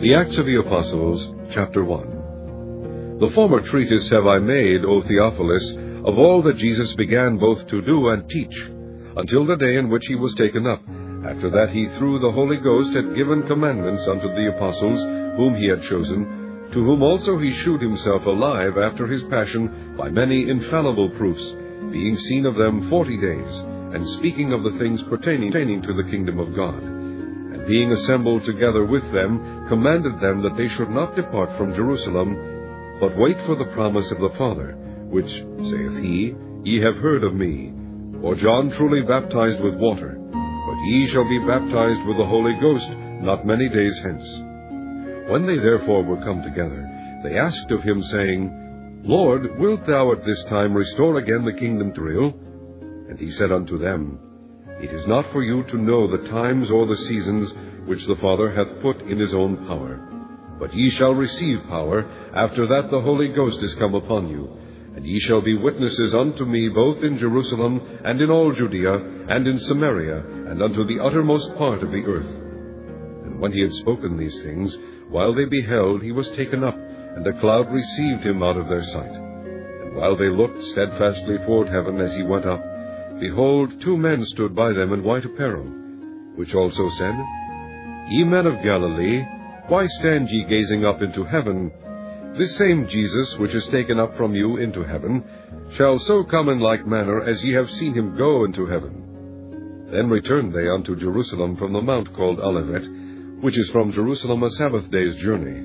[0.00, 3.18] The Acts of the Apostles, chapter 1.
[3.18, 5.72] The former treatise have I made, O Theophilus,
[6.06, 8.56] of all that Jesus began both to do and teach,
[9.16, 10.80] until the day in which he was taken up.
[11.26, 15.02] After that he through the Holy Ghost had given commandments unto the apostles
[15.36, 20.10] whom he had chosen, to whom also he shewed himself alive after his passion by
[20.10, 21.56] many infallible proofs,
[21.90, 23.54] being seen of them forty days,
[23.92, 26.97] and speaking of the things pertaining to the kingdom of God
[27.68, 33.16] being assembled together with them, commanded them that they should not depart from Jerusalem, but
[33.16, 34.72] wait for the promise of the Father,
[35.10, 36.34] which, saith he,
[36.64, 37.72] ye have heard of me.
[38.22, 42.88] For John truly baptized with water, but ye shall be baptized with the Holy Ghost
[43.20, 44.26] not many days hence.
[45.30, 46.88] When they therefore were come together,
[47.22, 51.92] they asked of him, saying, Lord, wilt thou at this time restore again the kingdom
[51.92, 52.34] to Israel?
[53.10, 54.18] And he said unto them,
[54.80, 57.52] it is not for you to know the times or the seasons
[57.88, 59.98] which the Father hath put in his own power.
[60.60, 64.48] But ye shall receive power, after that the Holy Ghost is come upon you.
[64.94, 68.94] And ye shall be witnesses unto me both in Jerusalem, and in all Judea,
[69.28, 70.18] and in Samaria,
[70.50, 72.26] and unto the uttermost part of the earth.
[73.24, 74.76] And when he had spoken these things,
[75.08, 78.84] while they beheld, he was taken up, and a cloud received him out of their
[78.84, 79.14] sight.
[79.14, 82.62] And while they looked steadfastly toward heaven as he went up,
[83.18, 85.64] behold, two men stood by them in white apparel,
[86.34, 87.14] which also said,
[88.10, 89.22] Ye men of Galilee,
[89.66, 91.70] why stand ye gazing up into heaven?
[92.38, 95.22] This same Jesus, which is taken up from you into heaven,
[95.72, 99.88] shall so come in like manner as ye have seen him go into heaven.
[99.92, 102.88] Then returned they unto Jerusalem from the mount called Olivet,
[103.42, 105.58] which is from Jerusalem a Sabbath day's journey.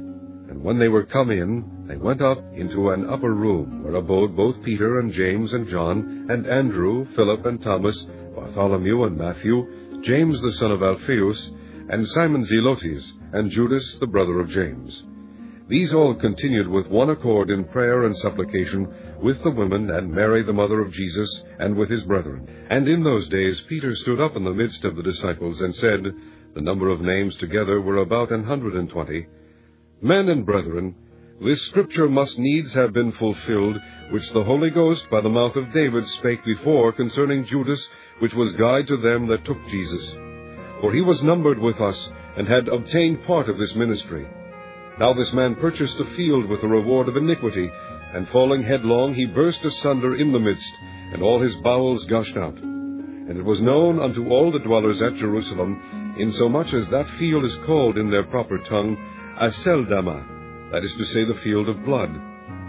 [0.50, 4.36] And when they were come in, they went up into an upper room, where abode
[4.36, 10.42] both Peter and James and John, and Andrew, Philip and Thomas, Bartholomew and Matthew, James
[10.42, 11.52] the son of Alphaeus,
[11.90, 15.04] and Simon Zelotes, and Judas the brother of James.
[15.70, 18.88] These all continued with one accord in prayer and supplication
[19.22, 22.48] with the women and Mary the mother of Jesus, and with his brethren.
[22.70, 26.04] And in those days Peter stood up in the midst of the disciples, and said,
[26.54, 29.28] The number of names together were about an hundred and twenty.
[30.02, 30.96] Men and brethren,
[31.42, 35.74] this scripture must needs have been fulfilled, which the Holy Ghost by the mouth of
[35.74, 37.88] David spake before concerning Judas,
[38.20, 40.16] which was guide to them that took Jesus.
[40.84, 44.28] For he was numbered with us, and had obtained part of this ministry.
[45.00, 47.72] Now this man purchased a field with the reward of iniquity,
[48.14, 50.74] and falling headlong, he burst asunder in the midst,
[51.14, 52.58] and all his bowels gushed out.
[52.58, 57.56] And it was known unto all the dwellers at Jerusalem, insomuch as that field is
[57.66, 58.98] called in their proper tongue
[59.40, 62.12] Aceldama, that is to say, the field of blood.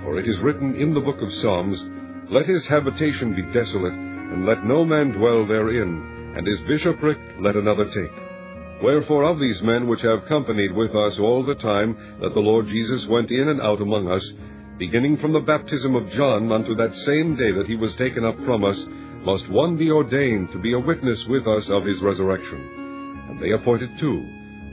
[0.04, 1.84] For it is written in the book of Psalms,
[2.30, 7.56] Let his habitation be desolate, and let no man dwell therein and his bishopric let
[7.56, 8.82] another take.
[8.82, 12.66] Wherefore of these men which have companied with us all the time that the Lord
[12.66, 14.32] Jesus went in and out among us,
[14.78, 18.36] beginning from the baptism of John unto that same day that he was taken up
[18.40, 18.84] from us,
[19.24, 23.26] must one be ordained to be a witness with us of his resurrection.
[23.30, 24.28] And they appointed two,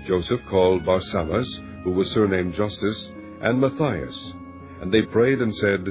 [0.08, 1.48] Joseph called Barsabas,
[1.84, 3.10] who was surnamed Justus,
[3.42, 4.34] and Matthias.
[4.82, 5.86] And they prayed and said,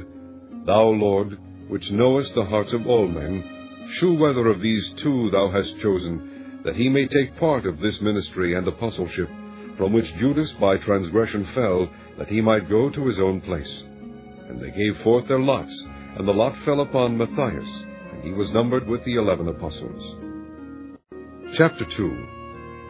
[0.66, 1.38] Thou, Lord,
[1.68, 3.59] which knowest the hearts of all men,
[3.94, 8.00] Shew whether of these two thou hast chosen, that he may take part of this
[8.00, 9.28] ministry and apostleship,
[9.76, 13.84] from which Judas by transgression fell, that he might go to his own place.
[14.48, 15.74] And they gave forth their lots,
[16.16, 20.16] and the lot fell upon Matthias, and he was numbered with the eleven apostles.
[21.56, 22.26] Chapter 2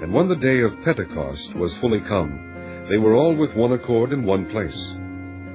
[0.02, 4.12] And when the day of Pentecost was fully come, they were all with one accord
[4.12, 4.94] in one place.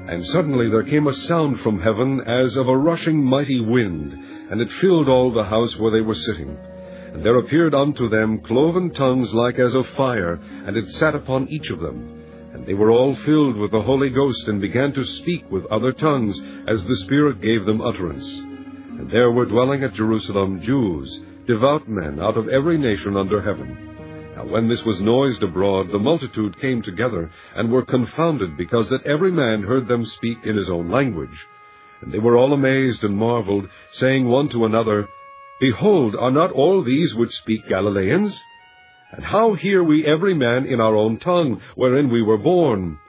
[0.08, 4.62] And suddenly there came a sound from heaven as of a rushing mighty wind, and
[4.62, 6.58] it filled all the house where they were sitting.
[7.14, 10.34] And there appeared unto them cloven tongues like as of fire,
[10.66, 12.24] and it sat upon each of them.
[12.54, 15.94] And they were all filled with the Holy Ghost, and began to speak with other
[15.94, 18.30] tongues, as the Spirit gave them utterance.
[18.98, 24.34] And there were dwelling at Jerusalem Jews, devout men out of every nation under heaven.
[24.36, 29.06] Now when this was noised abroad, the multitude came together, and were confounded, because that
[29.06, 31.48] every man heard them speak in his own language.
[32.02, 35.08] And they were all amazed and marveled, saying one to another,
[35.60, 38.42] Behold, are not all these which speak Galileans?
[39.12, 43.00] And how hear we every man in our own tongue, wherein we were born?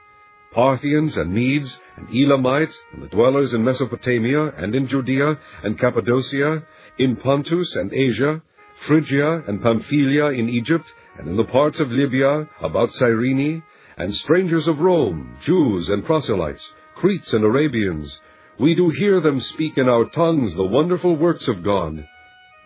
[0.53, 6.63] Parthians and Medes and Elamites, and the dwellers in Mesopotamia and in Judea and Cappadocia,
[6.99, 8.41] in Pontus and Asia,
[8.87, 10.87] Phrygia and Pamphylia in Egypt,
[11.19, 13.63] and in the parts of Libya about Cyrene,
[13.99, 18.21] and strangers of Rome, Jews and proselytes, Cretes and Arabians,
[18.59, 22.07] we do hear them speak in our tongues the wonderful works of God.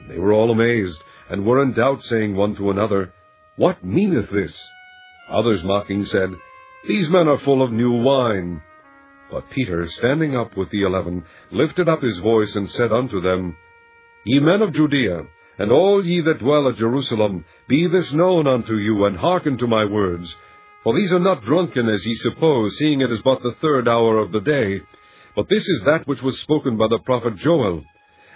[0.09, 3.13] They were all amazed, and were in doubt, saying one to another,
[3.57, 4.69] What meaneth this?
[5.31, 6.31] Others mocking said,
[6.87, 8.63] These men are full of new wine.
[9.31, 13.57] But Peter, standing up with the eleven, lifted up his voice, and said unto them,
[14.25, 15.23] Ye men of Judea,
[15.59, 19.67] and all ye that dwell at Jerusalem, be this known unto you, and hearken to
[19.67, 20.35] my words.
[20.83, 24.19] For these are not drunken, as ye suppose, seeing it is but the third hour
[24.19, 24.83] of the day.
[25.37, 27.85] But this is that which was spoken by the prophet Joel.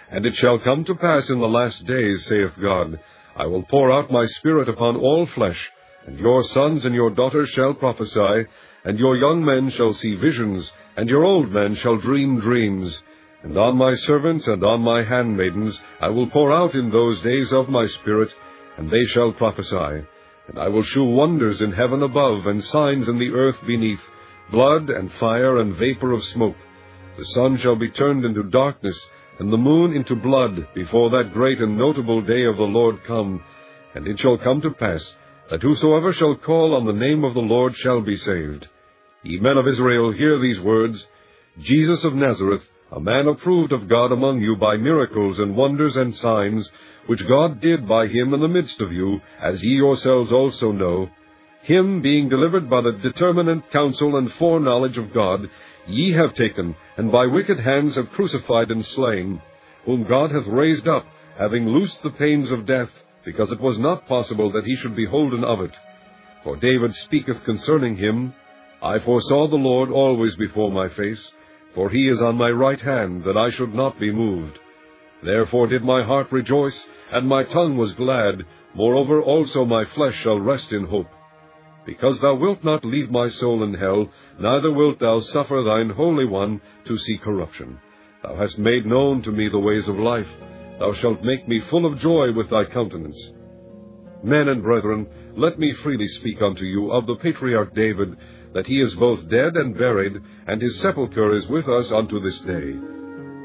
[0.09, 2.99] And it shall come to pass in the last days, saith God,
[3.35, 5.71] I will pour out my Spirit upon all flesh,
[6.07, 8.45] and your sons and your daughters shall prophesy,
[8.85, 13.03] and your young men shall see visions, and your old men shall dream dreams.
[13.43, 17.51] And on my servants and on my handmaidens I will pour out in those days
[17.51, 18.33] of my Spirit,
[18.77, 20.05] and they shall prophesy.
[20.47, 24.01] And I will shew wonders in heaven above, and signs in the earth beneath,
[24.51, 26.55] blood and fire and vapor of smoke.
[27.17, 28.99] The sun shall be turned into darkness,
[29.39, 33.43] and the moon into blood, before that great and notable day of the Lord come.
[33.93, 35.15] And it shall come to pass,
[35.49, 38.67] that whosoever shall call on the name of the Lord shall be saved.
[39.23, 41.07] Ye men of Israel, hear these words.
[41.59, 46.13] Jesus of Nazareth, a man approved of God among you by miracles and wonders and
[46.15, 46.69] signs,
[47.07, 51.09] which God did by him in the midst of you, as ye yourselves also know,
[51.63, 55.49] him being delivered by the determinate counsel and foreknowledge of God,
[55.87, 59.41] ye have taken, and by wicked hands have crucified and slain,
[59.85, 61.05] whom God hath raised up,
[61.37, 62.89] having loosed the pains of death,
[63.23, 65.75] because it was not possible that he should be holden of it.
[66.43, 68.33] For David speaketh concerning him,
[68.81, 71.31] I foresaw the Lord always before my face,
[71.73, 74.59] for he is on my right hand, that I should not be moved.
[75.23, 80.39] Therefore did my heart rejoice, and my tongue was glad, moreover also my flesh shall
[80.39, 81.09] rest in hope.
[81.85, 84.09] Because thou wilt not leave my soul in hell,
[84.39, 87.79] neither wilt thou suffer thine Holy One to see corruption.
[88.23, 90.27] Thou hast made known to me the ways of life.
[90.79, 93.31] Thou shalt make me full of joy with thy countenance.
[94.23, 98.17] Men and brethren, let me freely speak unto you of the patriarch David,
[98.53, 102.39] that he is both dead and buried, and his sepulchre is with us unto this
[102.41, 102.73] day.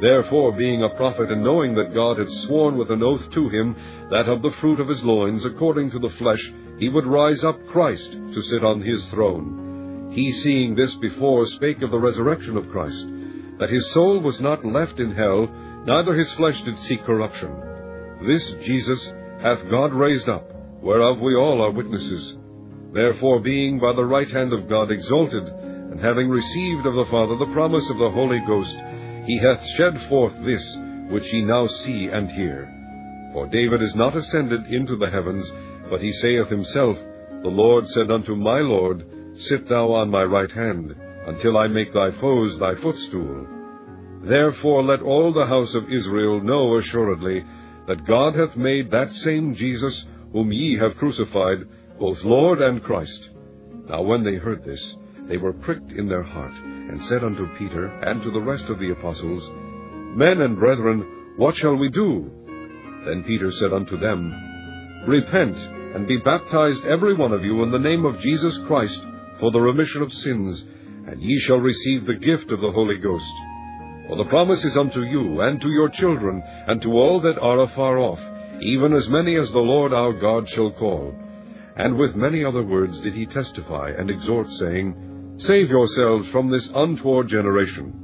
[0.00, 3.76] Therefore, being a prophet, and knowing that God had sworn with an oath to him,
[4.10, 7.64] that of the fruit of his loins, according to the flesh, he would rise up
[7.68, 10.10] Christ to sit on his throne.
[10.12, 13.06] He, seeing this before, spake of the resurrection of Christ,
[13.58, 15.46] that his soul was not left in hell,
[15.86, 17.54] neither his flesh did see corruption.
[18.26, 19.00] This Jesus
[19.42, 20.50] hath God raised up,
[20.82, 22.36] whereof we all are witnesses.
[22.92, 27.36] Therefore, being by the right hand of God exalted, and having received of the Father
[27.36, 28.76] the promise of the Holy Ghost,
[29.26, 30.78] he hath shed forth this,
[31.10, 32.72] which ye now see and hear.
[33.34, 35.52] For David is not ascended into the heavens,
[35.90, 36.96] but he saith himself,
[37.42, 39.04] The Lord said unto my Lord,
[39.36, 40.94] Sit thou on my right hand,
[41.26, 43.46] until I make thy foes thy footstool.
[44.22, 47.44] Therefore let all the house of Israel know assuredly,
[47.88, 51.66] that God hath made that same Jesus, whom ye have crucified,
[51.98, 53.30] both Lord and Christ.
[53.88, 54.96] Now when they heard this,
[55.28, 58.78] they were pricked in their heart, and said unto Peter and to the rest of
[58.78, 59.48] the apostles,
[60.16, 62.30] Men and brethren, what shall we do?
[63.06, 64.32] Then Peter said unto them,
[65.06, 65.56] Repent,
[65.94, 69.00] and be baptized every one of you in the name of Jesus Christ
[69.40, 70.64] for the remission of sins,
[71.06, 73.32] and ye shall receive the gift of the Holy Ghost.
[74.06, 77.60] For the promise is unto you, and to your children, and to all that are
[77.60, 78.20] afar off,
[78.60, 81.14] even as many as the Lord our God shall call.
[81.76, 86.68] And with many other words did he testify and exhort, saying, Save yourselves from this
[86.74, 87.94] untoward generation.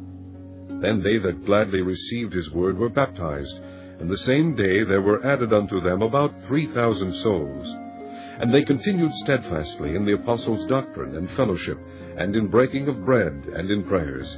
[0.80, 3.60] Then they that gladly received his word were baptized,
[3.98, 7.66] and the same day there were added unto them about three thousand souls.
[8.38, 11.78] And they continued steadfastly in the apostles' doctrine and fellowship,
[12.18, 14.36] and in breaking of bread, and in prayers.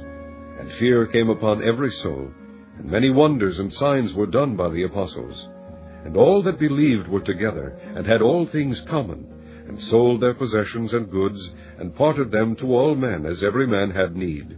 [0.59, 2.31] And fear came upon every soul,
[2.77, 5.47] and many wonders and signs were done by the apostles.
[6.05, 9.27] And all that believed were together, and had all things common,
[9.67, 13.91] and sold their possessions and goods, and parted them to all men as every man
[13.91, 14.57] had need.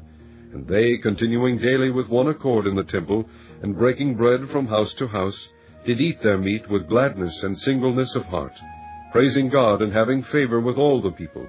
[0.54, 3.28] And they, continuing daily with one accord in the temple,
[3.62, 5.50] and breaking bread from house to house,
[5.86, 8.54] did eat their meat with gladness and singleness of heart,
[9.12, 11.48] praising God and having favor with all the people.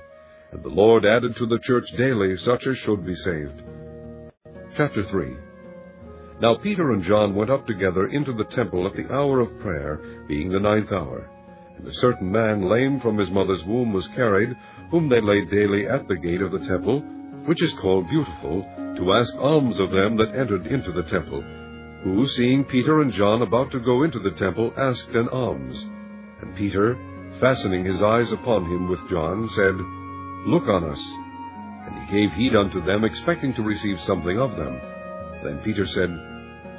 [0.52, 3.62] And the Lord added to the church daily such as should be saved.
[4.76, 5.37] Chapter 3
[6.40, 10.25] Now Peter and John went up together into the temple at the hour of prayer,
[10.28, 11.28] being the ninth hour.
[11.78, 14.54] And a certain man lame from his mother's womb was carried,
[14.90, 17.00] whom they laid daily at the gate of the temple,
[17.47, 18.62] which is called Beautiful,
[18.97, 21.42] to ask alms of them that entered into the temple
[22.04, 25.87] who, seeing Peter and John about to go into the temple, asked an alms.
[26.40, 26.99] And Peter,
[27.40, 29.76] fastening his eyes upon him with John, said,
[30.47, 31.02] Look on us.
[31.87, 34.80] And he gave heed unto them, expecting to receive something of them.
[35.44, 36.11] Then Peter said,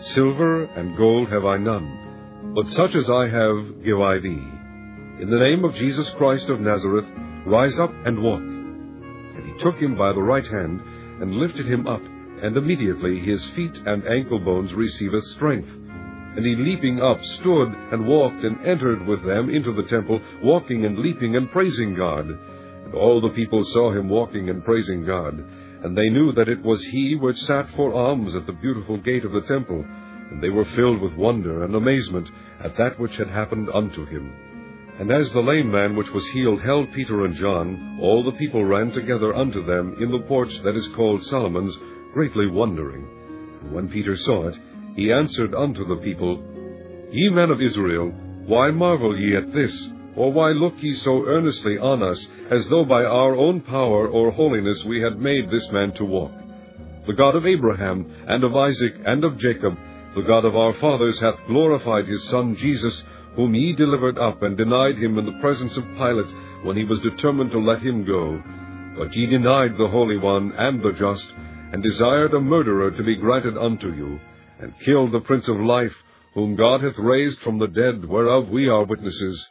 [0.01, 4.43] Silver and gold have I none, but such as I have give I thee.
[5.21, 7.05] In the name of Jesus Christ of Nazareth,
[7.45, 8.41] rise up and walk.
[8.41, 10.81] And he took him by the right hand,
[11.21, 12.01] and lifted him up,
[12.43, 15.69] and immediately his feet and ankle bones received strength.
[16.35, 20.85] And he leaping up stood and walked and entered with them into the temple, walking
[20.85, 22.27] and leaping and praising God.
[22.27, 25.33] And all the people saw him walking and praising God.
[25.83, 29.23] And they knew that it was he which sat for alms at the beautiful gate
[29.23, 29.85] of the temple.
[30.31, 32.29] And they were filled with wonder and amazement
[32.61, 34.33] at that which had happened unto him.
[34.99, 38.65] And as the lame man which was healed held Peter and John, all the people
[38.65, 41.77] ran together unto them in the porch that is called Solomon's,
[42.13, 43.07] greatly wondering.
[43.61, 44.59] And when Peter saw it,
[44.95, 46.41] he answered unto the people,
[47.11, 48.11] Ye men of Israel,
[48.45, 49.89] why marvel ye at this?
[50.15, 54.31] Or why look ye so earnestly on us, as though by our own power or
[54.31, 56.31] holiness we had made this man to walk?
[57.07, 59.75] The God of Abraham, and of Isaac, and of Jacob,
[60.15, 63.03] the God of our fathers, hath glorified his Son Jesus,
[63.35, 66.31] whom ye delivered up and denied him in the presence of Pilate,
[66.63, 68.41] when he was determined to let him go.
[68.97, 71.33] But ye denied the Holy One and the Just,
[71.73, 74.19] and desired a murderer to be granted unto you,
[74.59, 75.95] and killed the Prince of Life,
[76.35, 79.49] whom God hath raised from the dead, whereof we are witnesses.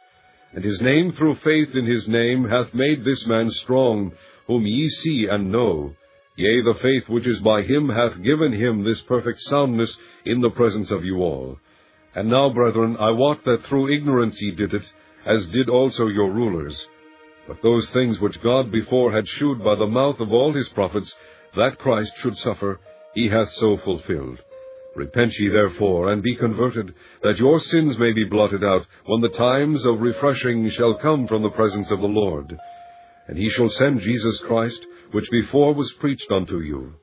[0.53, 4.13] And his name through faith in his name hath made this man strong,
[4.47, 5.95] whom ye see and know.
[6.37, 9.93] Yea, the faith which is by him hath given him this perfect soundness
[10.25, 11.59] in the presence of you all.
[12.15, 14.85] And now, brethren, I wot that through ignorance ye did it,
[15.25, 16.87] as did also your rulers.
[17.49, 21.13] But those things which God before had shewed by the mouth of all his prophets,
[21.55, 22.79] that Christ should suffer,
[23.13, 24.39] he hath so fulfilled.
[24.95, 26.93] Repent ye therefore, and be converted,
[27.23, 31.41] that your sins may be blotted out, when the times of refreshing shall come from
[31.41, 32.55] the presence of the Lord.
[33.27, 36.93] And he shall send Jesus Christ, which before was preached unto you,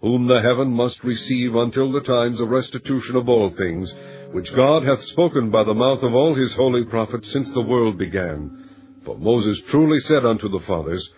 [0.00, 3.92] whom the heaven must receive until the times of restitution of all things,
[4.32, 7.96] which God hath spoken by the mouth of all his holy prophets since the world
[7.96, 8.68] began.
[9.04, 11.08] For Moses truly said unto the fathers,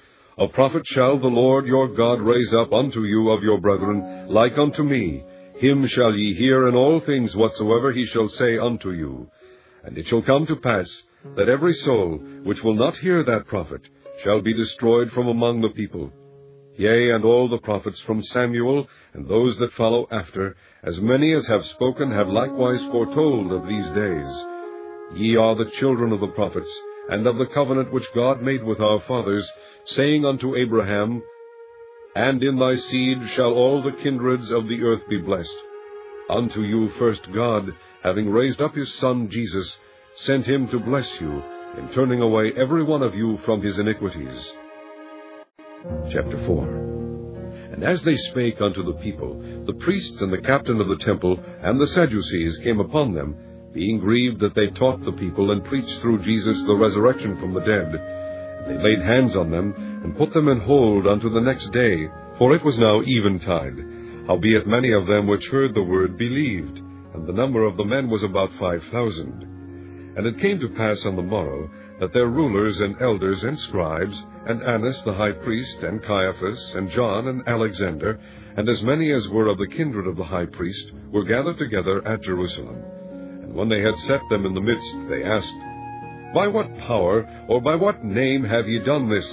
[0.41, 4.57] a prophet shall the Lord your God raise up unto you of your brethren, like
[4.57, 5.23] unto me.
[5.57, 9.31] Him shall ye hear in all things whatsoever he shall say unto you.
[9.85, 10.91] And it shall come to pass,
[11.37, 13.83] that every soul which will not hear that prophet
[14.25, 16.11] shall be destroyed from among the people.
[16.79, 21.47] Yea, and all the prophets from Samuel, and those that follow after, as many as
[21.49, 24.45] have spoken, have likewise foretold of these days.
[25.17, 26.71] Ye are the children of the prophets,
[27.11, 29.49] and of the covenant which God made with our fathers,
[29.85, 31.23] saying unto Abraham,
[32.15, 35.57] And in thy seed shall all the kindreds of the earth be blessed.
[36.31, 37.75] Unto you first God,
[38.05, 39.77] having raised up his Son Jesus,
[40.15, 41.43] sent him to bless you,
[41.79, 44.53] in turning away every one of you from his iniquities.
[46.13, 50.89] Chapter 4 And as they spake unto the people, the priests and the captain of
[50.89, 53.37] the temple and the Sadducees came upon them,
[53.73, 57.61] being grieved that they taught the people and preached through Jesus the resurrection from the
[57.61, 57.93] dead.
[58.67, 59.75] They laid hands on them,
[60.05, 62.09] and put them in hold unto the next day,
[62.39, 63.79] for it was now eventide.
[64.27, 66.79] Howbeit many of them which heard the word believed,
[67.15, 70.15] and the number of the men was about five thousand.
[70.17, 74.25] And it came to pass on the morrow, that their rulers and elders and scribes,
[74.47, 78.19] and Annas the high priest, and Caiaphas, and John, and Alexander,
[78.57, 82.07] and as many as were of the kindred of the high priest, were gathered together
[82.07, 82.83] at Jerusalem.
[83.51, 85.57] And when they had set them in the midst, they asked,
[86.33, 89.29] By what power, or by what name have ye done this?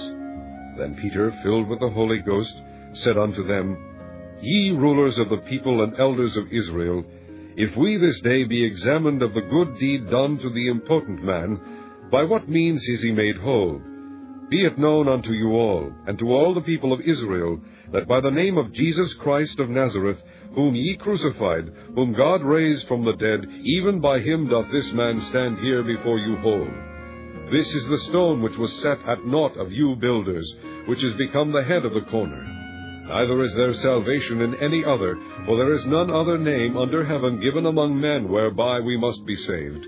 [0.76, 2.52] Then Peter, filled with the Holy Ghost,
[2.94, 3.78] said unto them,
[4.40, 7.04] Ye rulers of the people and elders of Israel,
[7.56, 11.60] if we this day be examined of the good deed done to the impotent man,
[12.10, 13.80] by what means is he made whole?
[14.50, 17.60] Be it known unto you all, and to all the people of Israel,
[17.92, 20.20] that by the name of Jesus Christ of Nazareth,
[20.58, 25.20] whom ye crucified, whom God raised from the dead, even by him doth this man
[25.30, 26.68] stand here before you whole.
[27.52, 30.52] This is the stone which was set at naught of you builders,
[30.86, 32.42] which is become the head of the corner.
[33.06, 37.38] Neither is there salvation in any other, for there is none other name under heaven
[37.38, 39.86] given among men whereby we must be saved.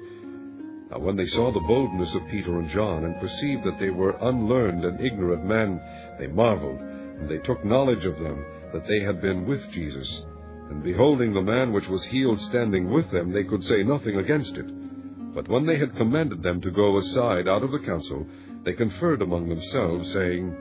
[0.92, 4.16] Now when they saw the boldness of Peter and John, and perceived that they were
[4.22, 5.80] unlearned and ignorant men,
[6.20, 10.22] they marveled, and they took knowledge of them, that they had been with Jesus.
[10.70, 14.56] And beholding the man which was healed standing with them, they could say nothing against
[14.56, 15.34] it.
[15.34, 18.24] But when they had commanded them to go aside out of the council,
[18.64, 20.56] they conferred among themselves, saying,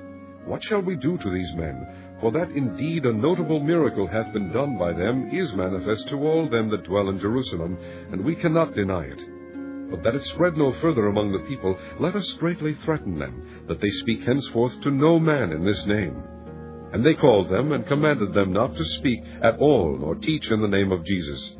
[0.45, 1.87] What shall we do to these men?
[2.21, 6.49] For that indeed a notable miracle hath been done by them is manifest to all
[6.49, 7.77] them that dwell in Jerusalem,
[8.11, 9.23] and we cannot deny it.
[9.91, 13.79] But that it spread no further among the people, let us straitly threaten them, that
[13.79, 16.21] they speak henceforth to no man in this name.
[16.91, 20.62] And they called them, and commanded them not to speak at all, nor teach in
[20.62, 21.55] the name of Jesus.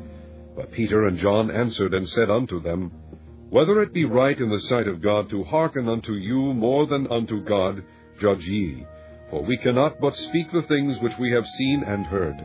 [0.56, 2.90] But Peter and John answered and said unto them,
[3.50, 7.06] Whether it be right in the sight of God to hearken unto you more than
[7.06, 7.82] unto God,
[8.20, 8.84] judge ye.
[9.30, 12.36] for we cannot but speak the things which we have seen and heard.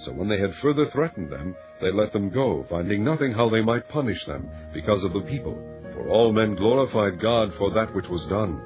[0.00, 3.62] So when they had further threatened them, they let them go, finding nothing how they
[3.62, 5.56] might punish them, because of the people.
[5.94, 8.60] For all men glorified God for that which was done.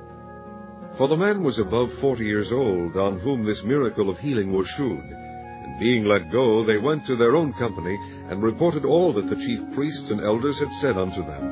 [1.03, 4.69] For the man was above forty years old, on whom this miracle of healing was
[4.69, 5.03] shewed.
[5.03, 7.99] And being let go, they went to their own company,
[8.31, 11.43] and reported all that the chief priests and elders had said unto them.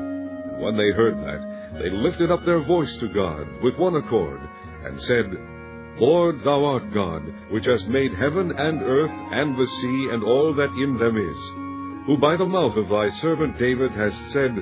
[0.52, 4.40] And when they heard that, they lifted up their voice to God with one accord,
[4.84, 5.26] and said,
[5.98, 10.54] Lord, thou art God, which hast made heaven and earth and the sea and all
[10.54, 14.54] that in them is, who by the mouth of thy servant David hast said,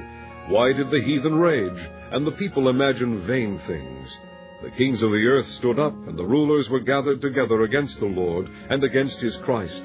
[0.48, 4.18] Why did the heathen rage, and the people imagine vain things?
[4.62, 8.06] The kings of the earth stood up, and the rulers were gathered together against the
[8.06, 9.82] Lord, and against his Christ.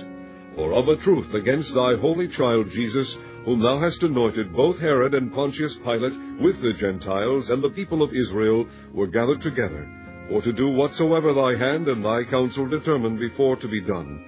[0.56, 3.16] For of a truth against thy holy child Jesus,
[3.46, 8.02] whom thou hast anointed, both Herod and Pontius Pilate, with the Gentiles and the people
[8.02, 9.88] of Israel, were gathered together,
[10.30, 14.26] for to do whatsoever thy hand and thy counsel determined before to be done.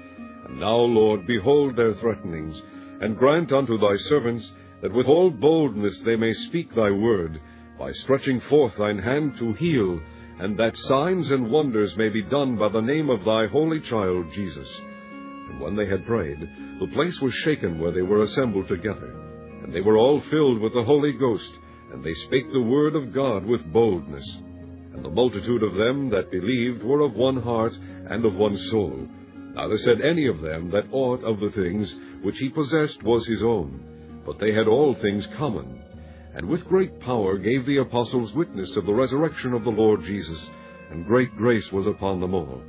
[0.48, 2.62] And now, Lord, behold their threatenings,
[3.02, 7.42] and grant unto thy servants that with all boldness they may speak thy word,
[7.80, 10.00] by stretching forth thine hand to heal,
[10.40, 14.32] and that signs and wonders may be done by the name of thy holy child
[14.34, 14.82] Jesus.
[15.50, 16.40] And when they had prayed,
[16.80, 19.16] the place was shaken where they were assembled together.
[19.64, 21.50] And they were all filled with the Holy Ghost,
[21.94, 24.26] and they spake the word of God with boldness.
[24.94, 27.78] And the multitude of them that believed were of one heart
[28.10, 29.08] and of one soul.
[29.54, 33.42] Neither said any of them that aught of the things which he possessed was his
[33.42, 35.82] own, but they had all things common
[36.36, 40.50] and with great power gave the apostles witness of the resurrection of the Lord Jesus,
[40.92, 42.62] and great grace was upon them all.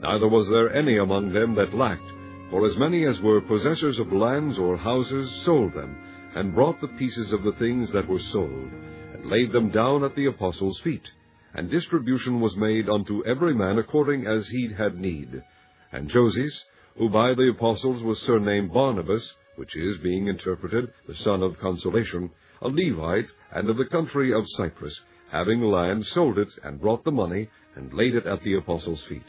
[0.00, 2.08] Neither was there any among them that lacked,
[2.50, 5.96] for as many as were possessors of lands or houses sold them,
[6.36, 8.70] and brought the pieces of the things that were sold,
[9.12, 11.10] and laid them down at the apostles' feet.
[11.52, 15.42] And distribution was made unto every man according as he had need.
[15.90, 16.64] And Joses,
[16.96, 22.30] who by the apostles was surnamed Barnabas, which is, being interpreted, the son of consolation,
[22.62, 27.12] a Levite, and of the country of Cyprus, having land, sold it, and brought the
[27.12, 29.24] money, and laid it at the apostles' feet.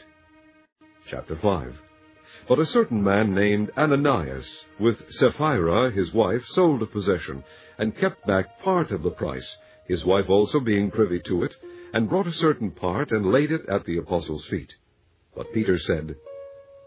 [1.06, 1.80] Chapter 5
[2.48, 7.42] But a certain man named Ananias, with Sapphira his wife, sold a possession,
[7.78, 11.56] and kept back part of the price, his wife also being privy to it,
[11.92, 14.74] and brought a certain part, and laid it at the apostles' feet.
[15.34, 16.16] But Peter said,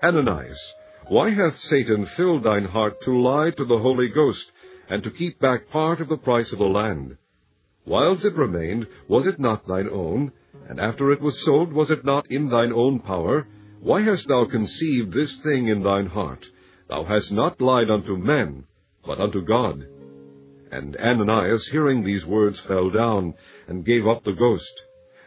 [0.03, 0.73] Ananias,
[1.07, 4.51] why hath Satan filled thine heart to lie to the Holy Ghost,
[4.89, 7.17] and to keep back part of the price of the land.
[7.85, 10.31] Whiles it remained, was it not thine own?
[10.67, 13.47] And after it was sold, was it not in thine own power?
[13.79, 16.45] Why hast thou conceived this thing in thine heart?
[16.89, 18.65] Thou hast not lied unto men,
[19.05, 19.85] but unto God.
[20.71, 23.35] And Ananias, hearing these words, fell down,
[23.67, 24.81] and gave up the ghost.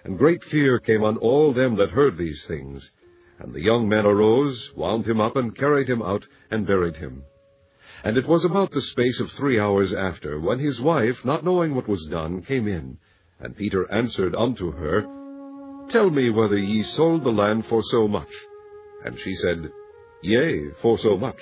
[0.05, 2.91] And great fear came on all them that heard these things.
[3.39, 7.23] And the young men arose, wound him up, and carried him out, and buried him.
[8.05, 11.75] And it was about the space of three hours after, when his wife, not knowing
[11.75, 12.99] what was done, came in.
[13.41, 15.07] And Peter answered unto her,
[15.91, 18.31] Tell me whether ye sold the land for so much.
[19.05, 19.71] And she said,
[20.23, 21.41] Yea, for so much.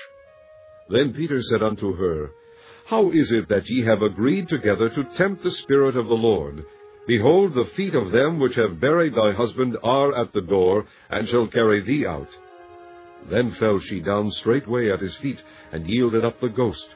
[0.88, 2.30] Then Peter said unto her,
[2.86, 6.64] How is it that ye have agreed together to tempt the Spirit of the Lord?
[7.06, 11.28] Behold, the feet of them which have buried thy husband are at the door, and
[11.28, 12.28] shall carry thee out.
[13.31, 16.88] Then fell she down straightway at his feet, and yielded up the ghost.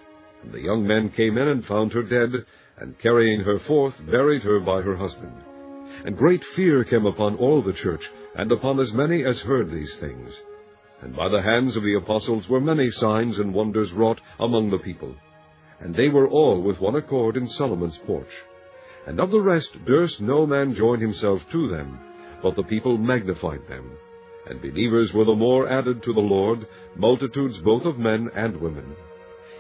[0.42, 2.44] And the young men came in and found her dead,
[2.78, 5.34] and carrying her forth, buried her by her husband.
[6.04, 9.94] And great fear came upon all the church, and upon as many as heard these
[9.96, 10.40] things.
[11.02, 14.78] And by the hands of the apostles were many signs and wonders wrought among the
[14.78, 15.14] people.
[15.80, 18.30] And they were all with one accord in Solomon's porch.
[19.06, 21.98] And of the rest durst no man join himself to them,
[22.42, 23.90] but the people magnified them
[24.46, 28.96] and believers were the more added to the Lord, multitudes both of men and women.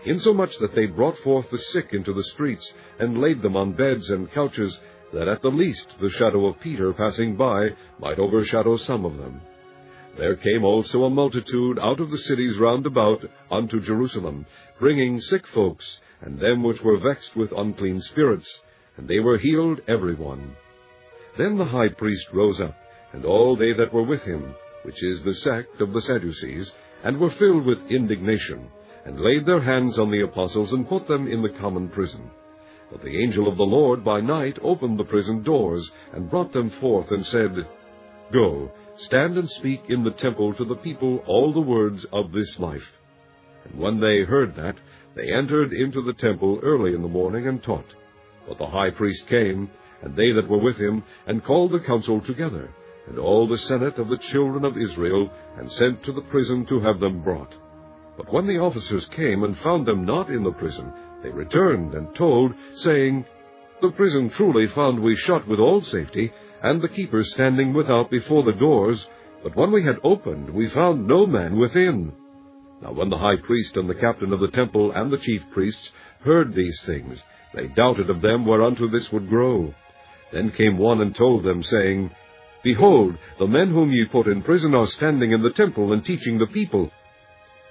[0.06, 4.08] Insomuch that they brought forth the sick into the streets, and laid them on beds
[4.10, 4.80] and couches,
[5.12, 9.40] that at the least the shadow of Peter passing by might overshadow some of them.
[10.16, 14.46] There came also a multitude out of the cities round about unto Jerusalem,
[14.78, 18.60] bringing sick folks, and them which were vexed with unclean spirits,
[18.96, 20.56] and they were healed every one.
[21.38, 22.74] Then the high priest rose up,
[23.12, 27.18] and all they that were with him, which is the sect of the Sadducees, and
[27.18, 28.68] were filled with indignation,
[29.04, 32.30] and laid their hands on the apostles, and put them in the common prison.
[32.90, 36.70] But the angel of the Lord by night opened the prison doors, and brought them
[36.70, 37.54] forth, and said,
[38.32, 42.58] Go, stand and speak in the temple to the people all the words of this
[42.58, 42.98] life.
[43.64, 44.76] And when they heard that,
[45.14, 47.94] they entered into the temple early in the morning, and taught.
[48.48, 49.70] But the high priest came,
[50.02, 52.70] and they that were with him, and called the council together
[53.06, 56.80] and all the senate of the children of Israel, and sent to the prison to
[56.80, 57.54] have them brought.
[58.16, 62.14] But when the officers came and found them not in the prison, they returned and
[62.14, 63.24] told, saying,
[63.80, 66.32] The prison truly found we shut with all safety,
[66.62, 69.06] and the keepers standing without before the doors,
[69.42, 72.12] but when we had opened, we found no man within.
[72.82, 75.90] Now when the high priest and the captain of the temple and the chief priests
[76.20, 77.22] heard these things,
[77.54, 79.74] they doubted of them whereunto this would grow.
[80.32, 82.10] Then came one and told them, saying,
[82.62, 86.38] Behold, the men whom ye put in prison are standing in the temple and teaching
[86.38, 86.90] the people.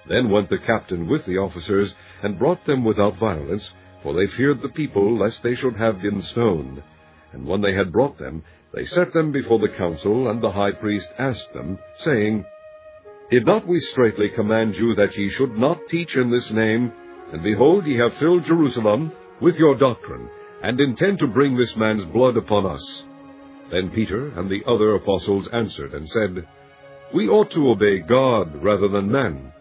[0.07, 3.71] Then went the captain with the officers, and brought them without violence,
[4.01, 6.81] for they feared the people, lest they should have been stoned.
[7.33, 10.71] And when they had brought them, they set them before the council, and the high
[10.71, 12.45] priest asked them, saying,
[13.29, 16.91] Did not we straitly command you that ye should not teach in this name?
[17.31, 20.29] And behold, ye have filled Jerusalem with your doctrine,
[20.63, 23.03] and intend to bring this man's blood upon us.
[23.71, 26.47] Then Peter and the other apostles answered and said,
[27.13, 29.51] We ought to obey God rather than men.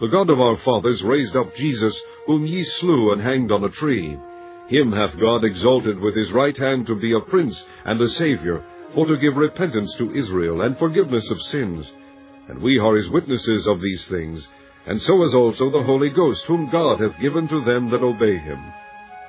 [0.00, 3.68] The God of our fathers raised up Jesus, whom ye slew and hanged on a
[3.68, 4.18] tree.
[4.66, 8.64] Him hath God exalted with his right hand to be a prince and a Saviour,
[8.94, 11.92] for to give repentance to Israel and forgiveness of sins.
[12.48, 14.48] And we are his witnesses of these things,
[14.86, 18.36] and so is also the Holy Ghost, whom God hath given to them that obey
[18.38, 18.60] him.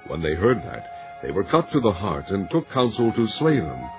[0.07, 3.59] When they heard that, they were cut to the heart, and took counsel to slay
[3.59, 3.89] them.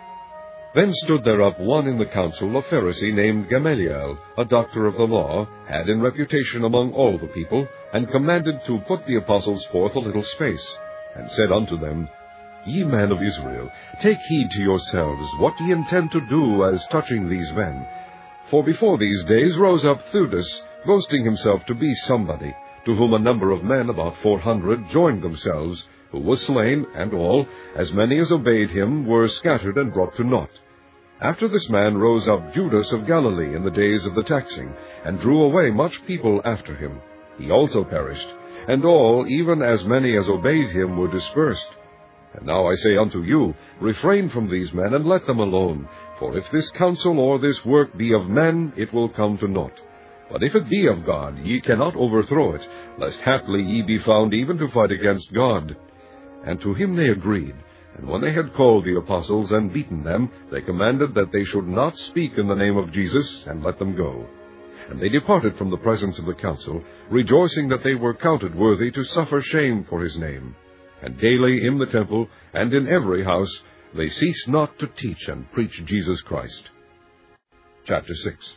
[0.74, 4.96] Then stood there up one in the council, a Pharisee named Gamaliel, a doctor of
[4.96, 9.64] the law, had in reputation among all the people, and commanded to put the apostles
[9.66, 10.76] forth a little space,
[11.14, 12.08] and said unto them,
[12.66, 17.28] Ye men of Israel, take heed to yourselves what ye intend to do as touching
[17.28, 17.86] these men.
[18.50, 22.52] For before these days rose up Theudas, boasting himself to be somebody,
[22.84, 27.14] to whom a number of men, about four hundred, joined themselves, who was slain, and
[27.14, 30.50] all, as many as obeyed him, were scattered and brought to naught.
[31.20, 34.74] After this man rose up Judas of Galilee in the days of the taxing,
[35.04, 37.00] and drew away much people after him.
[37.38, 38.28] He also perished,
[38.68, 41.68] and all, even as many as obeyed him, were dispersed.
[42.34, 45.88] And now I say unto you, refrain from these men, and let them alone.
[46.18, 49.80] For if this counsel or this work be of men, it will come to naught.
[50.30, 54.34] But if it be of God, ye cannot overthrow it, lest haply ye be found
[54.34, 55.76] even to fight against God.
[56.44, 57.54] And to him they agreed.
[57.96, 61.68] And when they had called the apostles and beaten them, they commanded that they should
[61.68, 64.26] not speak in the name of Jesus, and let them go.
[64.90, 68.90] And they departed from the presence of the council, rejoicing that they were counted worthy
[68.90, 70.56] to suffer shame for his name.
[71.02, 73.50] And daily in the temple and in every house
[73.94, 76.70] they ceased not to teach and preach Jesus Christ.
[77.84, 78.54] Chapter 6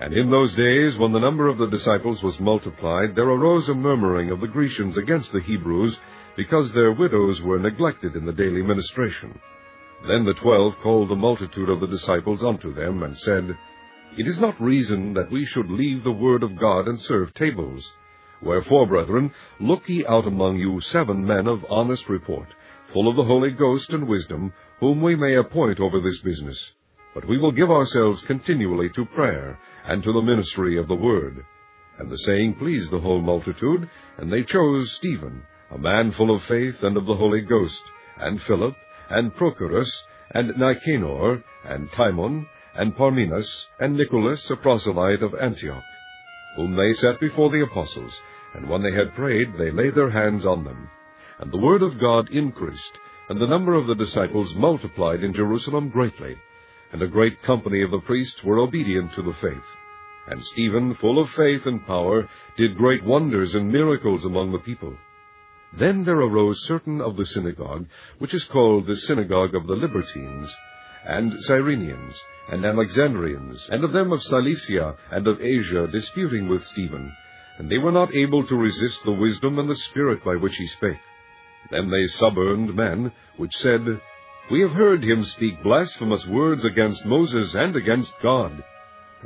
[0.00, 3.74] And in those days, when the number of the disciples was multiplied, there arose a
[3.74, 5.96] murmuring of the Grecians against the Hebrews,
[6.36, 9.38] because their widows were neglected in the daily ministration.
[10.06, 13.56] Then the twelve called the multitude of the disciples unto them, and said,
[14.18, 17.90] It is not reason that we should leave the word of God and serve tables.
[18.42, 22.48] Wherefore, brethren, look ye out among you seven men of honest report,
[22.92, 26.72] full of the Holy Ghost and wisdom, whom we may appoint over this business.
[27.14, 31.42] But we will give ourselves continually to prayer, and to the ministry of the word.
[31.98, 36.42] And the saying pleased the whole multitude, and they chose Stephen, a man full of
[36.44, 37.82] faith and of the Holy Ghost,
[38.18, 38.74] and Philip,
[39.10, 39.90] and Prochorus,
[40.30, 45.82] and Nicanor, and Timon, and Parmenas, and Nicholas, a proselyte of Antioch,
[46.56, 48.16] whom they set before the apostles,
[48.54, 50.88] and when they had prayed, they laid their hands on them.
[51.38, 52.98] And the word of God increased,
[53.28, 56.36] and the number of the disciples multiplied in Jerusalem greatly,
[56.92, 59.66] and a great company of the priests were obedient to the faith.
[60.28, 64.96] And Stephen, full of faith and power, did great wonders and miracles among the people.
[65.72, 67.86] Then there arose certain of the synagogue,
[68.18, 70.56] which is called the synagogue of the Libertines,
[71.04, 77.12] and Cyrenians, and Alexandrians, and of them of Cilicia and of Asia, disputing with Stephen.
[77.58, 80.66] And they were not able to resist the wisdom and the spirit by which he
[80.66, 81.00] spake.
[81.70, 84.00] Then they suborned men, which said,
[84.50, 88.62] We have heard him speak blasphemous words against Moses and against God.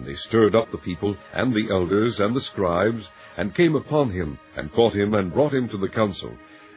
[0.00, 4.10] And they stirred up the people, and the elders, and the scribes, and came upon
[4.10, 6.34] him, and caught him, and brought him to the council,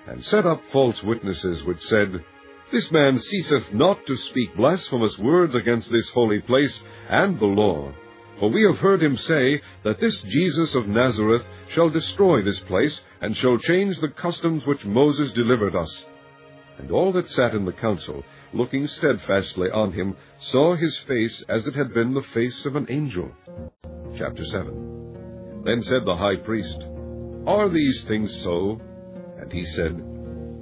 [0.07, 2.21] and set up false witnesses, which said,
[2.69, 7.93] This man ceaseth not to speak blasphemous words against this holy place and the law.
[8.41, 12.99] For we have heard him say that this Jesus of Nazareth shall destroy this place,
[13.21, 16.05] and shall change the customs which Moses delivered us.
[16.77, 21.67] And all that sat in the council, looking steadfastly on him, saw his face as
[21.67, 23.31] it had been the face of an angel.
[24.17, 26.85] Chapter 7 Then said the high priest,
[27.47, 28.79] Are these things so?
[29.39, 29.97] And he said,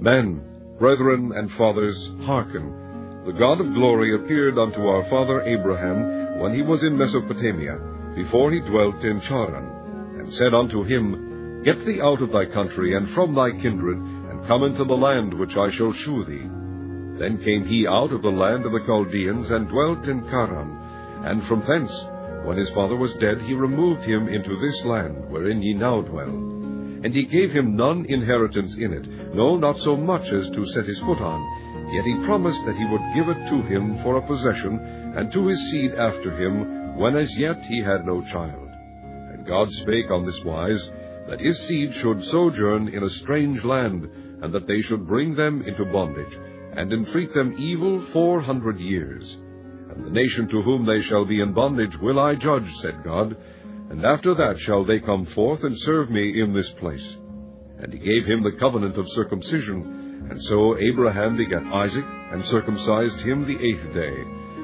[0.00, 0.42] Men,
[0.78, 3.22] brethren, and fathers, hearken.
[3.26, 7.78] the God of glory appeared unto our father Abraham when he was in Mesopotamia,
[8.16, 12.96] before he dwelt in Charran, and said unto him, Get thee out of thy country
[12.96, 16.61] and from thy kindred, and come into the land which I shall shew thee.
[17.18, 20.76] Then came he out of the land of the Chaldeans, and dwelt in Charran,
[21.24, 22.06] and from thence,
[22.44, 26.28] when his father was dead, he removed him into this land, wherein ye now dwell.
[27.04, 30.86] And he gave him none inheritance in it, no, not so much as to set
[30.86, 31.40] his foot on,
[31.92, 34.78] Yet he promised that he would give it to him for a possession,
[35.14, 38.70] and to his seed after him, when as yet he had no child.
[39.04, 40.90] And God spake on this wise,
[41.28, 44.08] that his seed should sojourn in a strange land,
[44.40, 46.38] and that they should bring them into bondage,
[46.72, 49.38] and entreat them evil four hundred years.
[49.90, 53.36] And the nation to whom they shall be in bondage will I judge, said God,
[53.90, 57.16] and after that shall they come forth and serve me in this place.
[57.78, 63.20] And he gave him the covenant of circumcision, and so Abraham begat Isaac, and circumcised
[63.20, 64.14] him the eighth day.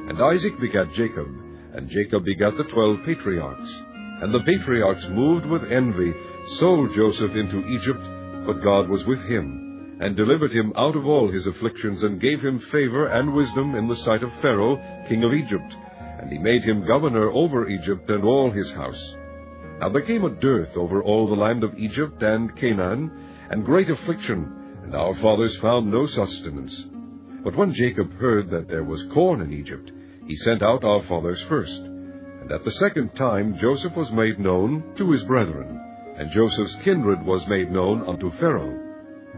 [0.09, 1.27] And Isaac begat Jacob,
[1.75, 3.83] and Jacob begat the twelve patriarchs.
[4.23, 6.15] And the patriarchs, moved with envy,
[6.59, 8.01] sold Joseph into Egypt,
[8.47, 9.68] but God was with him,
[10.01, 13.89] and delivered him out of all his afflictions, and gave him favor and wisdom in
[13.89, 15.77] the sight of Pharaoh, king of Egypt.
[16.21, 19.17] And he made him governor over Egypt and all his house.
[19.81, 23.11] Now there came a dearth over all the land of Egypt and Canaan,
[23.51, 26.85] and great affliction, and our fathers found no sustenance.
[27.45, 29.91] But when Jacob heard that there was corn in Egypt,
[30.27, 31.79] he sent out our fathers first.
[31.79, 35.81] And at the second time Joseph was made known to his brethren,
[36.17, 38.88] and Joseph's kindred was made known unto Pharaoh.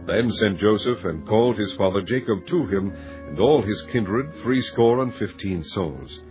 [0.07, 2.91] Then sent Joseph and called his father Jacob to him,
[3.27, 6.21] and all his kindred, threescore and fifteen souls.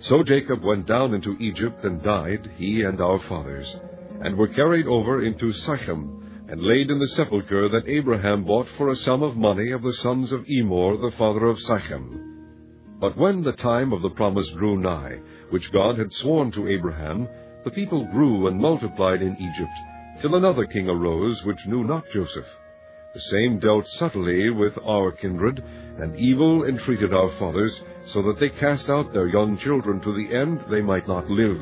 [0.00, 3.76] So Jacob went down into Egypt and died, he and our fathers,
[4.22, 8.88] and were carried over into Shechem, and laid in the sepulchre that Abraham bought for
[8.88, 12.96] a sum of money of the sons of Emmor, the father of Shechem.
[12.98, 17.28] But when the time of the promise drew nigh, which God had sworn to Abraham,
[17.64, 22.46] the people grew and multiplied in Egypt, till another king arose, which knew not Joseph.
[23.12, 25.62] The same dealt subtly with our kindred,
[25.98, 30.34] and evil entreated our fathers, so that they cast out their young children to the
[30.34, 31.60] end they might not live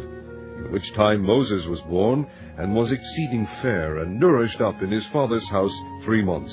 [0.58, 5.06] in which time Moses was born, and was exceeding fair, and nourished up in his
[5.08, 6.52] father's house three months.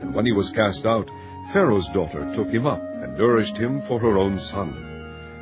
[0.00, 1.08] And when he was cast out,
[1.52, 4.74] Pharaoh's daughter took him up, and nourished him for her own son.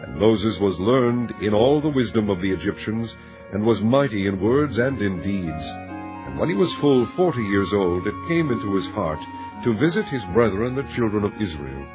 [0.05, 3.15] And Moses was learned in all the wisdom of the Egyptians,
[3.53, 5.84] and was mighty in words and in deeds.
[6.27, 9.21] And when he was full forty years old, it came into his heart
[9.65, 11.87] to visit his brethren the children of Israel.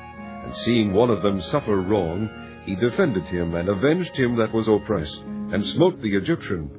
[0.45, 2.29] And seeing one of them suffer wrong,
[2.65, 6.69] he defended him, and avenged him that was oppressed, and smote the Egyptian.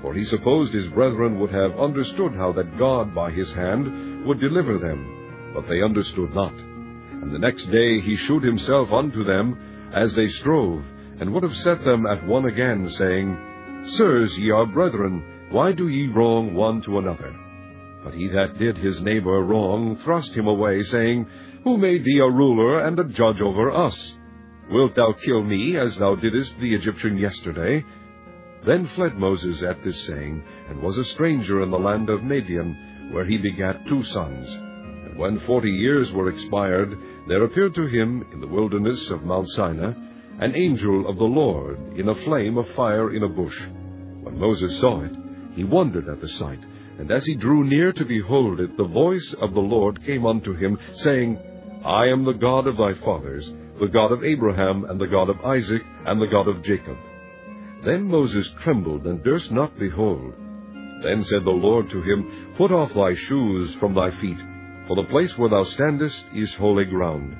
[0.00, 4.40] For he supposed his brethren would have understood how that God by his hand would
[4.40, 6.54] deliver them, but they understood not.
[6.54, 10.84] And the next day he shewed himself unto them, as they strove,
[11.20, 13.36] and would have set them at one again, saying,
[13.84, 17.34] Sirs, ye are brethren, why do ye wrong one to another?
[18.02, 21.26] But he that did his neighbor wrong thrust him away, saying,
[21.64, 24.14] Who made thee a ruler and a judge over us?
[24.70, 27.84] Wilt thou kill me, as thou didst the Egyptian yesterday?
[28.66, 33.12] Then fled Moses at this saying, and was a stranger in the land of Madian,
[33.12, 34.48] where he begat two sons.
[34.48, 36.96] And when forty years were expired,
[37.28, 39.92] there appeared to him in the wilderness of Mount Sinai
[40.38, 43.60] an angel of the Lord in a flame of fire in a bush.
[44.22, 45.12] When Moses saw it,
[45.54, 46.60] he wondered at the sight,
[46.98, 50.54] and as he drew near to behold it, the voice of the Lord came unto
[50.54, 51.38] him, saying,
[51.84, 55.44] I am the God of thy fathers, the God of Abraham, and the God of
[55.44, 56.96] Isaac, and the God of Jacob.
[57.84, 60.34] Then Moses trembled, and durst not behold.
[61.02, 64.38] Then said the Lord to him, Put off thy shoes from thy feet,
[64.86, 67.36] for the place where thou standest is holy ground.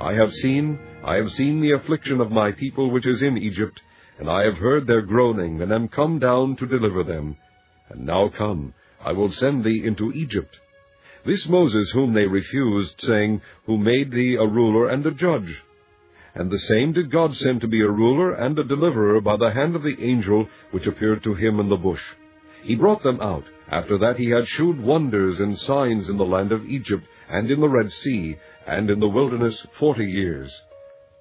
[0.00, 3.82] I have seen, I have seen the affliction of my people which is in Egypt,
[4.18, 7.36] and I have heard their groaning, and am come down to deliver them.
[7.88, 8.74] And now come,
[9.04, 10.58] I will send thee into Egypt.
[11.24, 15.62] This Moses whom they refused, saying, Who made thee a ruler and a judge?
[16.34, 19.50] And the same did God send to be a ruler and a deliverer by the
[19.50, 22.02] hand of the angel which appeared to him in the bush.
[22.62, 26.52] He brought them out, after that he had shewed wonders and signs in the land
[26.52, 30.62] of Egypt, and in the Red Sea, and in the wilderness forty years.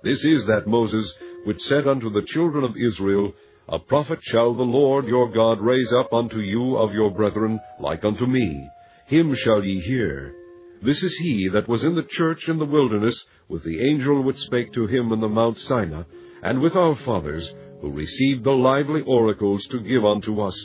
[0.04, 1.14] This is that Moses
[1.46, 3.32] which said unto the children of Israel,
[3.70, 8.04] A prophet shall the Lord your God raise up unto you of your brethren, like
[8.04, 8.68] unto me.
[9.06, 10.36] Him shall ye hear.
[10.82, 14.38] This is he that was in the church in the wilderness with the angel which
[14.38, 16.04] spake to him in the Mount Sinai,
[16.44, 20.60] and with our fathers, who received the lively oracles to give unto us,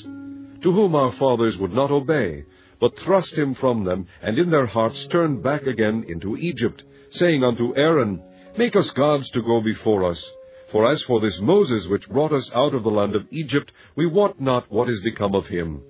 [0.63, 2.45] to whom our fathers would not obey,
[2.81, 7.45] but thrust him from them, and in their hearts turned back again into Egypt, saying
[7.45, 8.23] unto Aaron,
[8.57, 10.31] Make us gods to go before us.
[10.73, 14.07] For as for this Moses which brought us out of the land of Egypt, we
[14.07, 15.83] wot not what is become of him.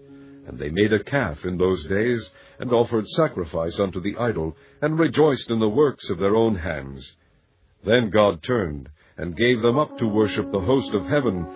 [0.46, 4.98] And they made a calf in those days, and offered sacrifice unto the idol, and
[4.98, 7.14] rejoiced in the works of their own hands.
[7.84, 8.88] Then God turned,
[9.18, 11.46] and gave them up to worship the host of heaven,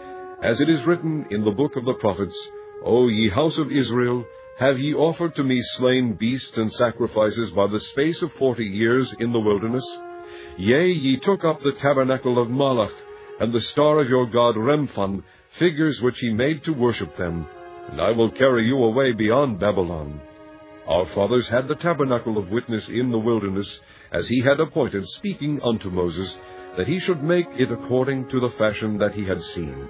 [0.43, 2.37] as it is written in the book of the prophets,
[2.85, 4.27] O ye house of Israel,
[4.59, 9.13] have ye offered to me slain beasts and sacrifices by the space of forty years
[9.19, 9.87] in the wilderness?
[10.59, 12.93] Yea, ye took up the tabernacle of Moloch,
[13.41, 15.23] and the star of your god Remphan,
[15.59, 17.47] figures which he made to worship them,
[17.91, 20.21] and I will carry you away beyond Babylon.
[20.87, 23.81] Our fathers had the tabernacle of witness in the wilderness,
[24.13, 26.37] as he had appointed, speaking unto Moses,
[26.77, 29.89] that he should make it according to the fashion that he had seen,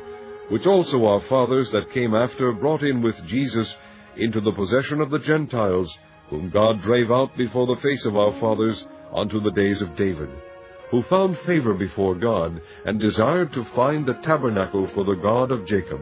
[0.48, 3.74] which also our fathers that came after brought in with Jesus
[4.16, 5.92] into the possession of the Gentiles,
[6.30, 10.30] whom God drave out before the face of our fathers unto the days of David
[10.94, 15.66] who found favor before God, and desired to find a tabernacle for the God of
[15.66, 16.00] Jacob.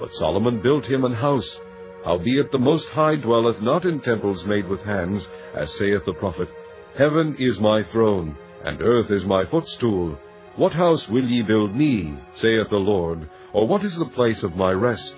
[0.00, 1.58] But Solomon built him an house.
[2.06, 6.48] Howbeit the Most High dwelleth not in temples made with hands, as saith the prophet,
[6.96, 8.34] Heaven is my throne,
[8.64, 10.18] and earth is my footstool.
[10.56, 14.56] What house will ye build me, saith the Lord, or what is the place of
[14.56, 15.16] my rest?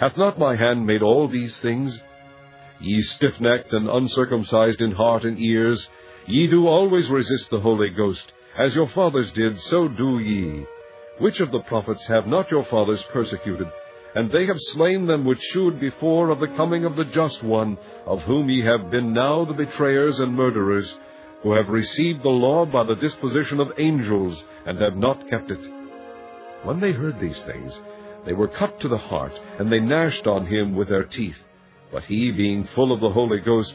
[0.00, 2.00] Hath not my hand made all these things?
[2.80, 5.86] Ye stiff-necked and uncircumcised in heart and ears,
[6.26, 10.66] Ye do always resist the Holy Ghost, as your fathers did, so do ye.
[11.18, 13.68] Which of the prophets have not your fathers persecuted?
[14.14, 17.76] And they have slain them which shewed before of the coming of the Just One,
[18.06, 20.96] of whom ye have been now the betrayers and murderers,
[21.42, 25.60] who have received the law by the disposition of angels, and have not kept it.
[26.62, 27.78] When they heard these things,
[28.24, 31.38] they were cut to the heart, and they gnashed on him with their teeth.
[31.92, 33.74] But he, being full of the Holy Ghost,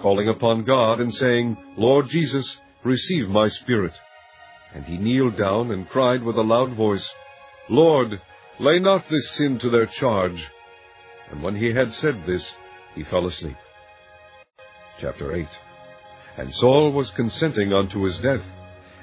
[0.00, 3.92] calling upon God and saying, Lord Jesus, receive my spirit.
[4.74, 7.08] And he kneeled down and cried with a loud voice,
[7.68, 8.20] Lord,
[8.60, 10.46] lay not this sin to their charge.
[11.30, 12.52] And when he had said this,
[12.94, 13.56] he fell asleep.
[15.00, 15.48] Chapter 8
[16.36, 18.42] And Saul was consenting unto his death.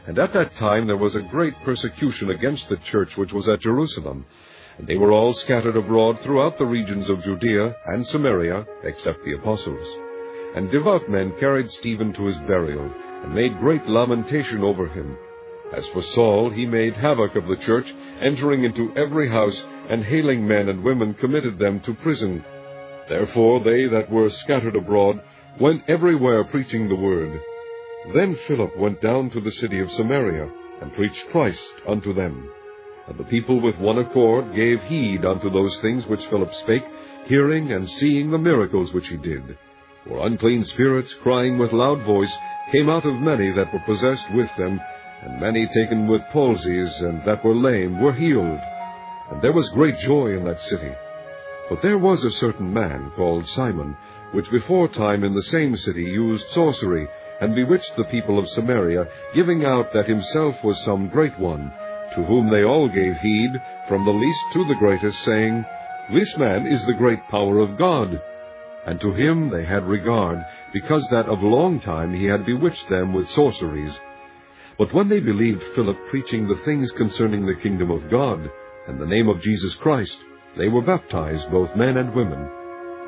[0.07, 3.61] And at that time there was a great persecution against the church which was at
[3.61, 4.25] Jerusalem.
[4.77, 9.33] And they were all scattered abroad throughout the regions of Judea and Samaria, except the
[9.33, 10.04] apostles.
[10.55, 12.89] And devout men carried Stephen to his burial,
[13.23, 15.17] and made great lamentation over him.
[15.73, 20.47] As for Saul, he made havoc of the church, entering into every house, and hailing
[20.47, 22.41] men and women committed them to prison.
[23.09, 25.21] Therefore they that were scattered abroad
[25.59, 27.37] went everywhere preaching the word.
[28.13, 30.49] Then Philip went down to the city of Samaria,
[30.81, 32.49] and preached Christ unto them.
[33.07, 36.85] And the people with one accord gave heed unto those things which Philip spake,
[37.25, 39.57] hearing and seeing the miracles which he did.
[40.07, 42.31] For unclean spirits, crying with loud voice,
[42.71, 44.79] came out of many that were possessed with them,
[45.23, 48.59] and many taken with palsies, and that were lame, were healed.
[49.31, 50.91] And there was great joy in that city.
[51.69, 53.97] But there was a certain man called Simon,
[54.31, 57.07] which before time in the same city used sorcery,
[57.41, 61.73] and bewitched the people of Samaria, giving out that himself was some great one,
[62.13, 65.65] to whom they all gave heed, from the least to the greatest, saying,
[66.13, 68.21] This man is the great power of God
[68.85, 70.43] and to him they had regard,
[70.73, 73.97] because that of long time he had bewitched them with sorceries.
[74.77, 78.51] But when they believed Philip preaching the things concerning the kingdom of God,
[78.87, 80.17] and the name of Jesus Christ,
[80.57, 82.49] they were baptized, both men and women.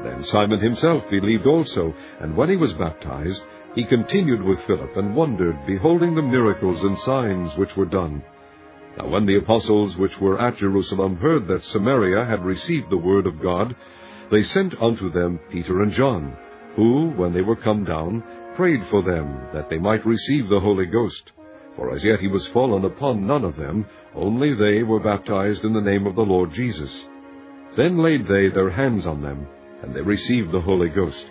[0.04, 3.44] Then Simon himself believed also, and when he was baptized,
[3.76, 8.24] he continued with Philip, and wondered, beholding the miracles and signs which were done.
[8.98, 13.28] Now when the apostles which were at Jerusalem heard that Samaria had received the word
[13.28, 13.76] of God,
[14.32, 16.36] they sent unto them Peter and John,
[16.76, 18.24] who, when they were come down,
[18.56, 21.32] prayed for them, that they might receive the Holy Ghost.
[21.76, 25.74] For as yet he was fallen upon none of them, only they were baptized in
[25.74, 27.06] the name of the Lord Jesus.
[27.78, 29.48] Then laid they their hands on them,
[29.84, 31.26] and they received the Holy Ghost.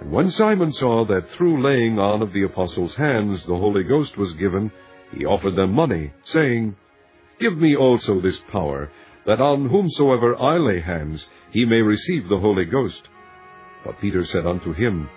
[0.00, 4.16] And when Simon saw that through laying on of the apostles' hands the Holy Ghost
[4.16, 4.70] was given,
[5.12, 6.76] he offered them money, saying,
[7.38, 8.90] Give me also this power,
[9.26, 13.08] that on whomsoever I lay hands, he may receive the Holy Ghost.
[13.84, 15.08] But Peter said unto him,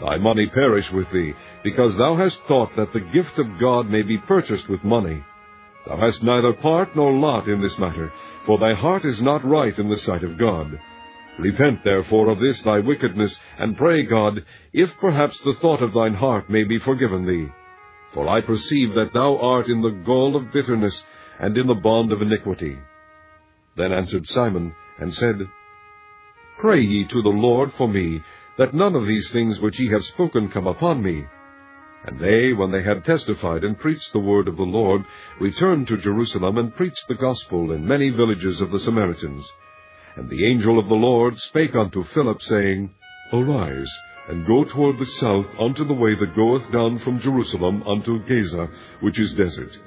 [0.00, 4.02] Thy money perish with thee, because thou hast thought that the gift of God may
[4.02, 5.22] be purchased with money.
[5.86, 8.12] Thou hast neither part nor lot in this matter,
[8.46, 10.78] for thy heart is not right in the sight of God.
[11.38, 16.14] Repent therefore of this thy wickedness, and pray God, if perhaps the thought of thine
[16.14, 17.48] heart may be forgiven thee.
[18.14, 21.02] For I perceive that thou art in the gall of bitterness,
[21.38, 22.78] and in the bond of iniquity.
[23.76, 25.36] Then answered Simon, and said,
[26.58, 28.22] Pray ye to the Lord for me,
[28.56, 31.24] that none of these things which ye have spoken come upon me.
[32.04, 35.02] And they, when they had testified and preached the word of the Lord,
[35.40, 39.48] returned to Jerusalem and preached the gospel in many villages of the Samaritans.
[40.16, 42.90] And the angel of the Lord spake unto Philip, saying,
[43.32, 43.90] Arise,
[44.28, 48.68] and go toward the south unto the way that goeth down from Jerusalem unto Gaza,
[49.00, 49.78] which is desert.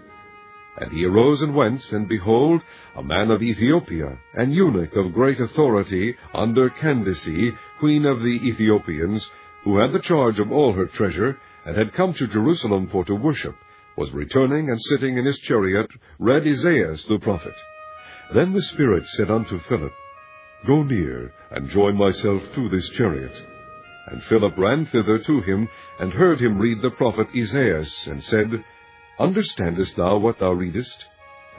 [0.77, 2.61] And he arose and went, and behold,
[2.95, 9.29] a man of Ethiopia, an eunuch of great authority, under Candace, queen of the Ethiopians,
[9.63, 13.15] who had the charge of all her treasure, and had come to Jerusalem for to
[13.15, 13.55] worship,
[13.97, 17.53] was returning and sitting in his chariot, read Isaiah the prophet.
[18.33, 19.93] Then the Spirit said unto Philip,
[20.65, 23.45] Go near, and join myself to this chariot.
[24.07, 25.67] And Philip ran thither to him,
[25.99, 28.63] and heard him read the prophet Isaiah, and said,
[29.21, 31.05] Understandest thou what thou readest?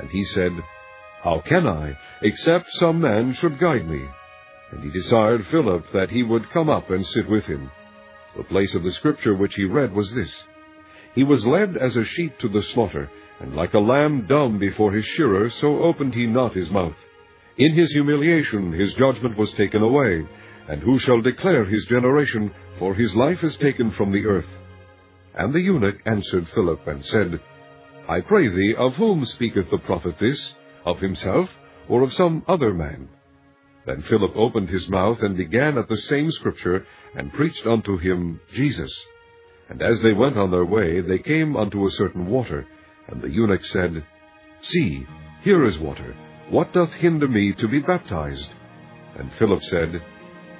[0.00, 0.50] And he said,
[1.22, 4.04] How can I, except some man should guide me?
[4.72, 7.70] And he desired Philip that he would come up and sit with him.
[8.36, 10.42] The place of the scripture which he read was this
[11.14, 13.08] He was led as a sheep to the slaughter,
[13.38, 16.96] and like a lamb dumb before his shearer, so opened he not his mouth.
[17.58, 20.26] In his humiliation his judgment was taken away.
[20.68, 22.50] And who shall declare his generation?
[22.80, 24.48] For his life is taken from the earth.
[25.34, 27.40] And the eunuch answered Philip, and said,
[28.12, 30.54] I pray thee, of whom speaketh the prophet this?
[30.84, 31.48] Of himself,
[31.88, 33.08] or of some other man?
[33.86, 36.84] Then Philip opened his mouth, and began at the same scripture,
[37.14, 38.92] and preached unto him Jesus.
[39.70, 42.66] And as they went on their way, they came unto a certain water.
[43.08, 44.04] And the eunuch said,
[44.60, 45.06] See,
[45.42, 46.14] here is water.
[46.50, 48.50] What doth hinder me to be baptized?
[49.16, 50.02] And Philip said,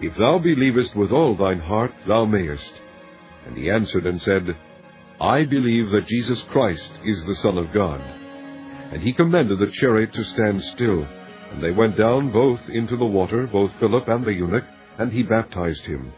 [0.01, 2.73] If thou believest with all thine heart, thou mayest.
[3.47, 4.57] And he answered and said,
[5.23, 8.01] I believe that Jesus Christ is the Son of God.
[8.93, 11.07] And he commanded the chariot to stand still.
[11.53, 14.65] And they went down both into the water, both Philip and the eunuch,
[14.99, 16.13] and he baptized him.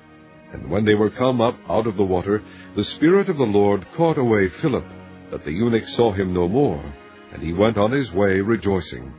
[0.55, 2.43] And when they were come up out of the water,
[2.77, 4.87] the Spirit of the Lord caught away Philip,
[5.31, 6.83] that the eunuch saw him no more,
[7.35, 9.13] and he went on his way rejoicing.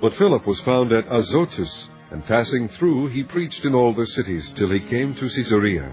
[0.00, 4.52] But Philip was found at Azotus, and passing through, he preached in all the cities
[4.54, 5.92] till he came to Caesarea.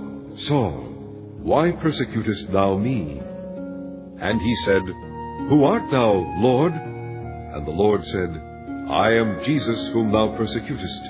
[0.37, 0.91] Saul,
[1.41, 3.21] why persecutest thou me?
[4.19, 4.81] And he said,
[5.49, 6.73] Who art thou, Lord?
[6.73, 8.29] And the Lord said,
[8.89, 11.01] I am Jesus whom thou persecutest.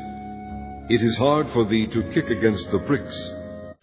[0.89, 3.32] It is hard for thee to kick against the pricks.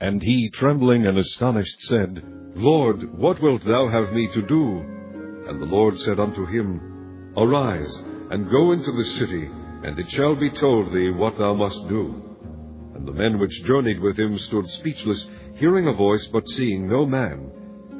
[0.01, 2.22] And he, trembling and astonished, said,
[2.55, 4.78] Lord, what wilt thou have me to do?
[5.49, 7.97] And the Lord said unto him, Arise,
[8.30, 9.47] and go into the city,
[9.84, 12.28] and it shall be told thee what thou must do.
[12.99, 15.24] And the men which journeyed with him stood speechless,
[15.55, 17.49] hearing a voice, but seeing no man.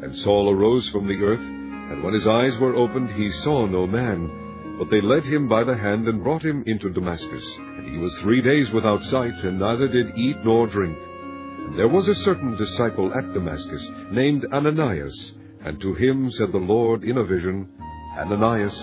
[0.03, 3.86] And Saul arose from the earth, and when his eyes were opened, he saw no
[3.86, 4.76] man.
[4.76, 7.59] But they led him by the hand, and brought him into Damascus.
[7.59, 10.99] And he was three days without sight, and neither did eat nor drink.
[10.99, 15.32] And There was a certain disciple at Damascus, named Ananias,
[15.64, 17.68] and to him said the Lord in a vision,
[18.16, 18.76] Ananias.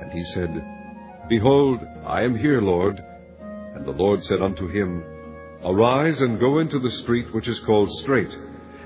[0.00, 0.50] And he said,
[1.28, 3.02] Behold, I am here, Lord.
[3.74, 5.02] And the Lord said unto him,
[5.62, 8.34] Arise and go into the street which is called Straight,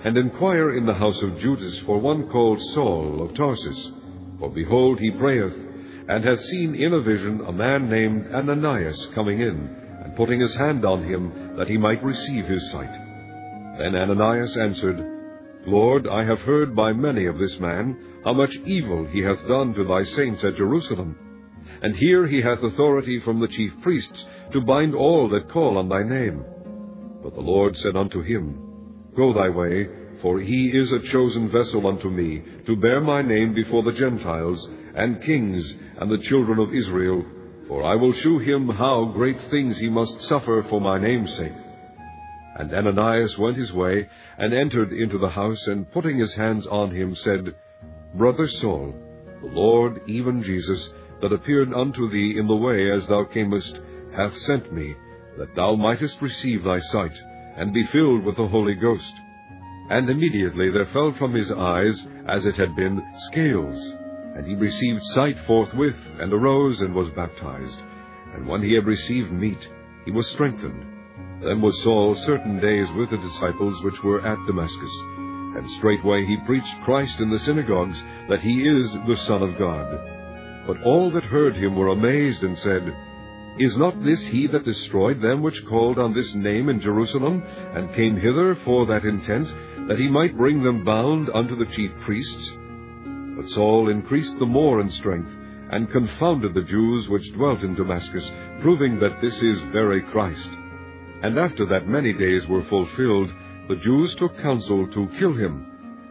[0.05, 3.93] and inquire in the house of Judas for one called Saul of Tarsus.
[4.41, 5.55] For behold, he prayeth,
[6.09, 9.71] and hath seen in a vision a man named Ananias coming in,
[10.05, 12.93] and putting his hand on him, that he might receive his sight.
[13.79, 14.99] Then Ananias answered,
[15.67, 19.75] Lord, I have heard by many of this man how much evil he hath done
[19.75, 21.17] to thy saints at Jerusalem.
[21.83, 25.89] And here he hath authority from the chief priests to bind all that call on
[25.89, 26.45] thy name.
[27.25, 28.61] But the Lord said unto him,
[29.17, 29.89] Go thy way,
[30.21, 34.69] for he is a chosen vessel unto me, to bear my name before the Gentiles,
[34.95, 37.25] and kings, and the children of Israel,
[37.67, 41.55] for I will shew him how great things he must suffer for my name's sake.
[42.57, 44.07] And Ananias went his way,
[44.37, 47.55] and entered into the house, and putting his hands on him, said,
[48.15, 48.95] Brother Saul,
[49.41, 50.91] the Lord, even Jesus,
[51.23, 53.81] that appeared unto thee in the way as thou camest,
[54.15, 54.95] hath sent me,
[55.39, 57.19] that thou mightest receive thy sight,
[57.57, 59.13] and be filled with the Holy Ghost.
[59.91, 63.95] And immediately there fell from his eyes, as it had been, scales.
[64.37, 67.79] And he received sight forthwith, and arose, and was baptized.
[68.35, 69.69] And when he had received meat,
[70.05, 70.85] he was strengthened.
[71.43, 75.01] Then was Saul certain days with the disciples which were at Damascus.
[75.57, 80.67] And straightway he preached Christ in the synagogues, that he is the Son of God.
[80.67, 82.83] But all that heard him were amazed, and said,
[83.59, 87.41] Is not this he that destroyed them which called on this name in Jerusalem,
[87.75, 89.55] and came hither for that intent,
[89.87, 92.53] that he might bring them bound unto the chief priests?
[93.37, 95.31] But Saul increased the more in strength,
[95.71, 98.29] and confounded the Jews which dwelt in Damascus,
[98.61, 100.51] proving that this is very Christ.
[101.23, 103.31] And after that many days were fulfilled,
[103.69, 105.67] the Jews took counsel to kill him.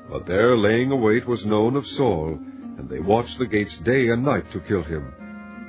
[0.10, 2.39] But their laying await was known of Saul,
[2.78, 5.14] and they watched the gates day and night to kill him.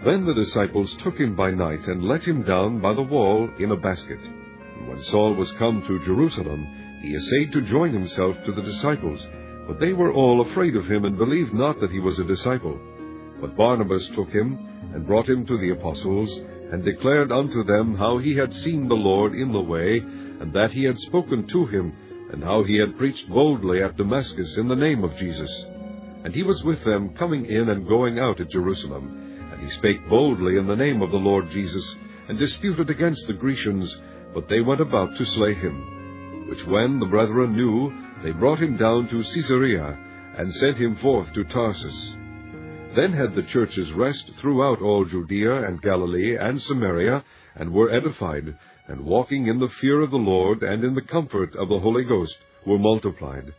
[0.05, 3.71] Then the disciples took him by night, and let him down by the wall in
[3.71, 4.21] a basket.
[4.21, 6.67] And when Saul was come to Jerusalem,
[7.01, 9.27] he essayed to join himself to the disciples,
[9.67, 12.79] but they were all afraid of him, and believed not that he was a disciple.
[13.41, 14.59] But Barnabas took him,
[14.93, 16.31] and brought him to the apostles,
[16.71, 20.73] and declared unto them how he had seen the Lord in the way, and that
[20.73, 21.95] he had spoken to him,
[22.31, 25.65] and how he had preached boldly at Damascus in the name of Jesus.
[26.25, 29.24] And he was with them coming in and going out at Jerusalem.
[29.55, 31.95] And he spake boldly in the name of the Lord Jesus,
[32.27, 34.03] and disputed against the Grecians,
[34.35, 36.49] but they went about to slay him.
[36.49, 37.93] Which when the brethren knew,
[38.25, 39.97] they brought him down to Caesarea,
[40.37, 42.17] and sent him forth to Tarsus.
[42.97, 47.23] Then had the churches rest throughout all Judea and Galilee and Samaria,
[47.55, 51.55] and were edified, and walking in the fear of the Lord and in the comfort
[51.55, 52.37] of the Holy Ghost
[52.67, 53.55] were multiplied.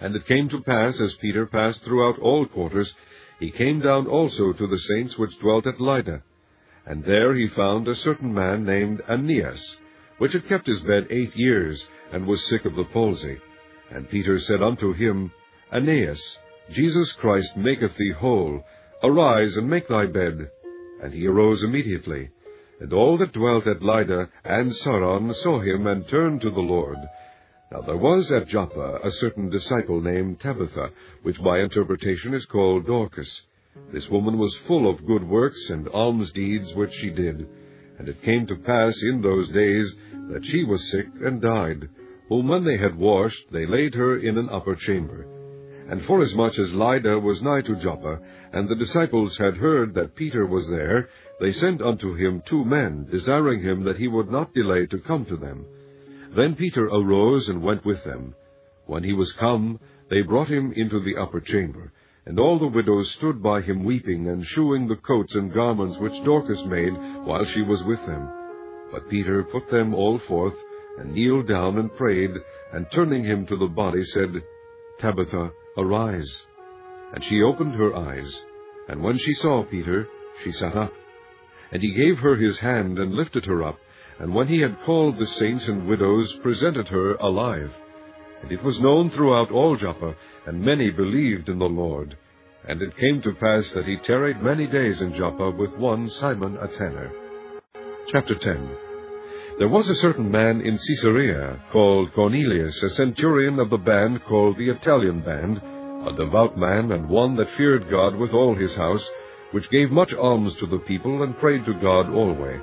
[0.00, 2.94] And it came to pass, as Peter passed throughout all quarters,
[3.40, 6.22] he came down also to the saints which dwelt at Lydda.
[6.86, 9.76] And there he found a certain man named Aeneas,
[10.18, 13.38] which had kept his bed eight years, and was sick of the palsy.
[13.90, 15.32] And Peter said unto him,
[15.72, 16.38] Aeneas,
[16.70, 18.62] Jesus Christ maketh thee whole.
[19.02, 20.50] Arise, and make thy bed.
[21.02, 22.30] And he arose immediately.
[22.80, 26.98] And all that dwelt at Lydda and Saron saw him, and turned to the Lord.
[27.72, 30.90] Now there was at Joppa a certain disciple named Tabitha,
[31.22, 33.42] which by interpretation is called Dorcas.
[33.92, 37.46] This woman was full of good works and alms deeds which she did.
[37.96, 39.96] And it came to pass in those days
[40.30, 41.88] that she was sick and died,
[42.28, 45.26] whom when they had washed, they laid her in an upper chamber.
[45.88, 48.18] And forasmuch as Lydda was nigh to Joppa,
[48.52, 51.08] and the disciples had heard that Peter was there,
[51.38, 55.24] they sent unto him two men, desiring him that he would not delay to come
[55.26, 55.66] to them.
[56.34, 58.34] Then Peter arose and went with them.
[58.86, 61.92] When he was come, they brought him into the upper chamber.
[62.26, 66.22] And all the widows stood by him weeping, and shewing the coats and garments which
[66.24, 66.92] Dorcas made
[67.24, 68.28] while she was with them.
[68.92, 70.54] But Peter put them all forth,
[70.98, 72.32] and kneeled down and prayed,
[72.72, 74.42] and turning him to the body said,
[74.98, 76.42] Tabitha, Arise.
[77.14, 78.44] And she opened her eyes,
[78.88, 80.06] and when she saw Peter,
[80.44, 80.92] she sat up.
[81.72, 83.78] And he gave her his hand, and lifted her up,
[84.20, 87.72] and when he had called the saints and widows, presented her alive.
[88.42, 90.14] And it was known throughout all Joppa,
[90.46, 92.18] and many believed in the Lord.
[92.68, 96.58] And it came to pass that he tarried many days in Joppa with one Simon
[96.60, 97.10] a tanner.
[98.08, 98.68] Chapter 10
[99.58, 104.58] There was a certain man in Caesarea, called Cornelius, a centurion of the band called
[104.58, 105.62] the Italian band,
[106.06, 109.08] a devout man, and one that feared God with all his house,
[109.52, 112.60] which gave much alms to the people, and prayed to God alway.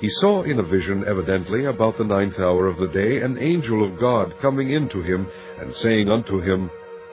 [0.00, 3.84] He saw in a vision, evidently, about the ninth hour of the day, an angel
[3.84, 5.26] of God coming in to him,
[5.58, 6.70] and saying unto him,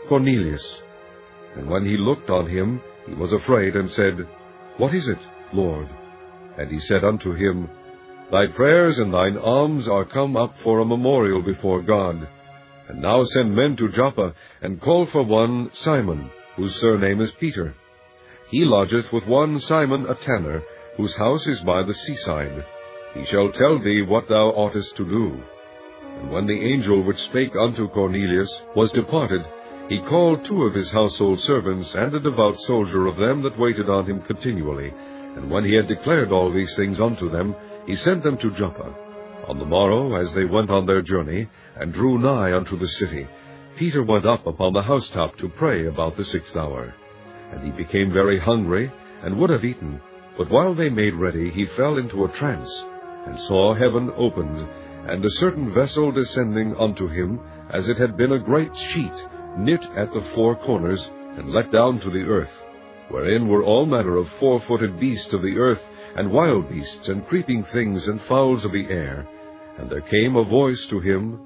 [0.07, 0.81] Cornelius.
[1.57, 4.25] And when he looked on him, he was afraid, and said,
[4.77, 5.19] What is it,
[5.51, 5.89] Lord?
[6.57, 7.69] And he said unto him,
[8.31, 12.25] Thy prayers and thine alms are come up for a memorial before God.
[12.88, 17.75] And now send men to Joppa, and call for one Simon, whose surname is Peter.
[18.49, 20.63] He lodgeth with one Simon a tanner,
[20.95, 22.63] whose house is by the seaside.
[23.14, 25.41] He shall tell thee what thou oughtest to do.
[26.20, 29.45] And when the angel which spake unto Cornelius was departed,
[29.89, 33.89] he called two of his household servants, and a devout soldier of them that waited
[33.89, 34.93] on him continually.
[35.36, 37.55] And when he had declared all these things unto them,
[37.86, 38.93] he sent them to Joppa.
[39.47, 41.47] On the morrow, as they went on their journey,
[41.78, 43.28] and drew nigh unto the city,
[43.78, 46.93] Peter went up upon the housetop to pray about the sixth hour.
[47.51, 48.91] And he became very hungry,
[49.24, 50.01] and would have eaten.
[50.38, 52.84] But while they made ready, he fell into a trance,
[53.28, 54.67] and saw heaven opened,
[55.09, 57.39] and a certain vessel descending unto him,
[57.71, 61.99] as it had been a great sheet, knit at the four corners, and let down
[61.99, 62.51] to the earth,
[63.09, 65.82] wherein were all manner of four-footed beasts of the earth,
[66.15, 69.28] and wild beasts, and creeping things, and fowls of the air.
[69.78, 71.39] And there came a voice to him,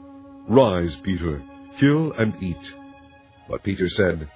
[0.48, 1.42] Rise, Peter,
[1.80, 2.74] kill and eat.
[3.50, 4.30] But Peter said,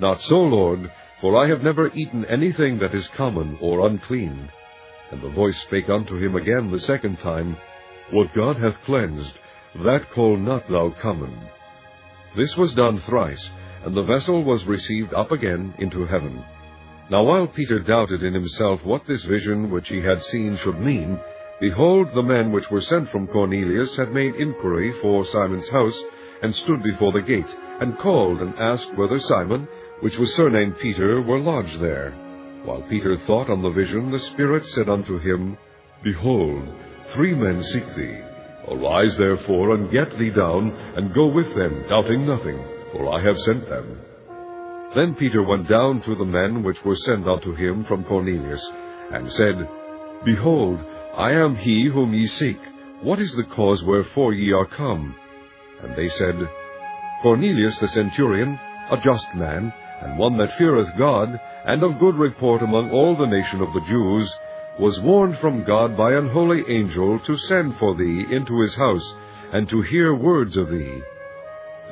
[0.00, 0.90] Not so, Lord,
[1.20, 4.48] for I have never eaten anything that is common or unclean.
[5.14, 7.56] And the voice spake unto him again the second time,
[8.10, 9.38] What God hath cleansed,
[9.84, 11.38] that call not thou common.
[12.36, 13.48] This was done thrice,
[13.84, 16.44] and the vessel was received up again into heaven.
[17.10, 21.20] Now while Peter doubted in himself what this vision which he had seen should mean,
[21.60, 26.02] behold, the men which were sent from Cornelius had made inquiry for Simon's house,
[26.42, 29.68] and stood before the gate, and called and asked whether Simon,
[30.00, 32.12] which was surnamed Peter, were lodged there.
[32.64, 35.58] While Peter thought on the vision, the Spirit said unto him,
[36.02, 36.66] Behold,
[37.12, 38.18] three men seek thee.
[38.68, 42.58] Arise therefore, and get thee down, and go with them, doubting nothing,
[42.92, 43.98] for I have sent them.
[44.94, 48.66] Then Peter went down to the men which were sent unto him from Cornelius,
[49.12, 49.68] and said,
[50.24, 50.80] Behold,
[51.16, 52.58] I am he whom ye seek.
[53.02, 55.14] What is the cause wherefore ye are come?
[55.82, 56.48] And they said,
[57.20, 58.58] Cornelius the centurion,
[58.90, 63.26] a just man, and one that feareth God, and of good report among all the
[63.26, 64.34] nation of the Jews,
[64.78, 69.14] was warned from God by an holy angel to send for thee into his house,
[69.52, 71.02] and to hear words of thee.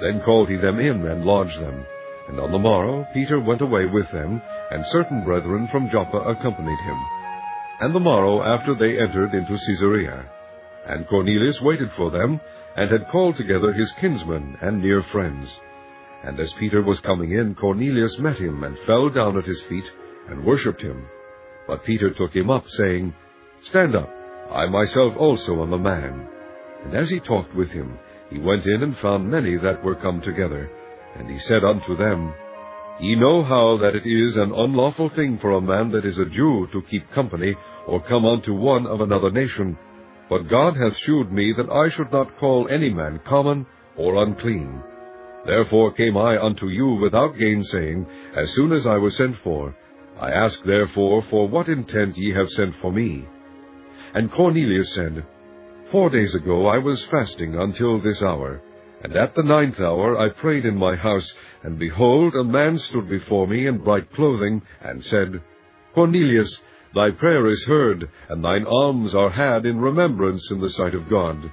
[0.01, 1.87] Then called he them in, and lodged them.
[2.29, 6.79] And on the morrow Peter went away with them, and certain brethren from Joppa accompanied
[6.81, 6.99] him.
[7.81, 10.29] And the morrow after they entered into Caesarea.
[10.87, 12.41] And Cornelius waited for them,
[12.77, 15.61] and had called together his kinsmen and near friends.
[16.25, 19.91] And as Peter was coming in, Cornelius met him, and fell down at his feet,
[20.29, 21.05] and worshipped him.
[21.67, 23.15] But Peter took him up, saying,
[23.63, 24.09] Stand up,
[24.53, 26.29] I myself also am a man.
[26.85, 27.99] And as he talked with him,
[28.31, 30.71] he went in and found many that were come together.
[31.17, 32.33] And he said unto them,
[33.01, 36.27] Ye know how that it is an unlawful thing for a man that is a
[36.27, 37.57] Jew to keep company,
[37.87, 39.77] or come unto one of another nation.
[40.29, 43.67] But God hath shewed me that I should not call any man common
[43.97, 44.83] or unclean.
[45.45, 49.75] Therefore came I unto you without gainsaying, as soon as I was sent for.
[50.21, 53.27] I ask therefore for what intent ye have sent for me.
[54.15, 55.25] And Cornelius said,
[55.91, 58.63] Four days ago I was fasting until this hour,
[59.03, 61.35] and at the ninth hour I prayed in my house,
[61.65, 65.43] and behold, a man stood before me in bright clothing, and said,
[65.93, 66.57] Cornelius,
[66.95, 71.11] thy prayer is heard, and thine alms are had in remembrance in the sight of
[71.11, 71.51] God.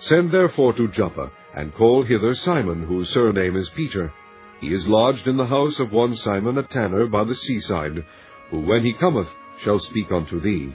[0.00, 4.12] Send therefore to Joppa, and call hither Simon, whose surname is Peter.
[4.60, 8.04] He is lodged in the house of one Simon a tanner by the seaside,
[8.50, 9.26] who when he cometh
[9.62, 10.72] shall speak unto thee.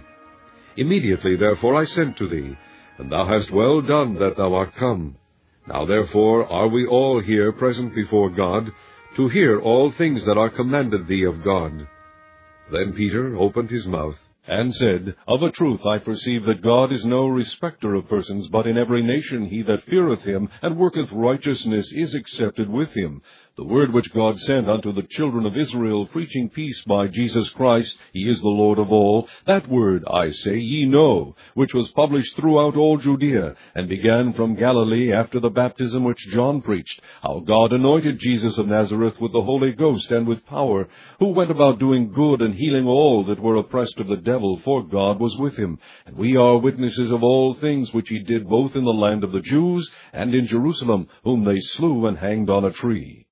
[0.76, 2.58] Immediately therefore I sent to thee,
[2.98, 5.16] and thou hast well done that thou art come.
[5.68, 8.70] Now therefore are we all here present before God,
[9.16, 11.88] to hear all things that are commanded thee of God.
[12.74, 14.18] Then Peter opened his mouth,
[14.48, 18.68] and said, Of a truth I perceive that God is no respecter of persons, but
[18.68, 23.22] in every nation he that feareth him and worketh righteousness is accepted with him.
[23.56, 27.96] The word which God sent unto the children of Israel, preaching peace by Jesus Christ,
[28.12, 32.36] he is the Lord of all, that word, I say, ye know, which was published
[32.36, 37.74] throughout all Judea, and began from Galilee after the baptism which John preached, how God
[37.74, 40.88] anointed Jesus of Nazareth with the Holy Ghost and with power,
[41.20, 44.82] who went about doing good and healing all that were oppressed of the devil, for
[44.84, 45.78] God was with him.
[46.08, 49.32] And we are witnesses of all things which he did both in the land of
[49.32, 53.28] the Jews and in Jerusalem, whom they slew and hanged on a tree.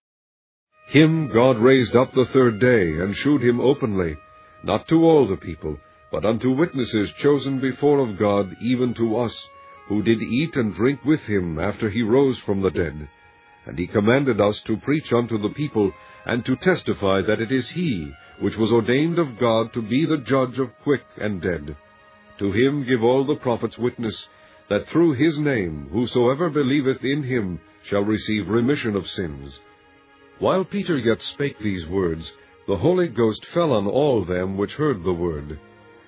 [0.91, 4.17] Him God raised up the third day, and shewed him openly,
[4.61, 5.79] not to all the people,
[6.11, 9.47] but unto witnesses chosen before of God, even to us,
[9.87, 13.07] who did eat and drink with him after he rose from the dead.
[13.65, 15.93] And he commanded us to preach unto the people,
[16.25, 18.11] and to testify that it is he
[18.41, 21.73] which was ordained of God to be the judge of quick and dead.
[22.39, 24.27] To him give all the prophets witness,
[24.67, 29.57] that through his name whosoever believeth in him shall receive remission of sins.
[30.41, 32.33] While Peter yet spake these words,
[32.65, 35.59] the Holy Ghost fell on all them which heard the word.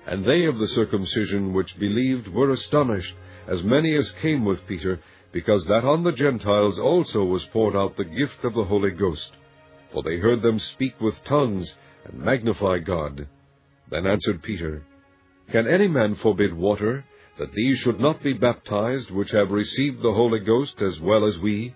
[0.08, 3.14] And they of the circumcision which believed were astonished,
[3.46, 4.98] as many as came with Peter,
[5.30, 9.36] because that on the Gentiles also was poured out the gift of the Holy Ghost.
[9.92, 11.72] For they heard them speak with tongues,
[12.04, 13.28] and magnify God.
[13.88, 14.82] Then answered Peter,
[15.52, 17.04] Can any man forbid water,
[17.38, 21.38] that these should not be baptized, which have received the Holy Ghost as well as
[21.38, 21.72] we?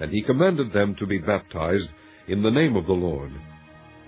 [0.00, 1.90] And he commanded them to be baptized
[2.28, 3.32] in the name of the Lord.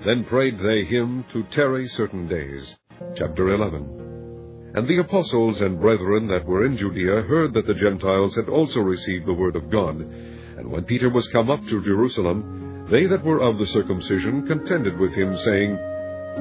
[0.05, 2.76] Then prayed they him to tarry certain days.
[3.16, 8.36] Chapter 11 And the apostles and brethren that were in Judea heard that the Gentiles
[8.36, 10.01] had also received the word of God.
[10.01, 14.99] And when Peter was come up to Jerusalem, they that were of the circumcision contended
[14.99, 15.76] with him, saying,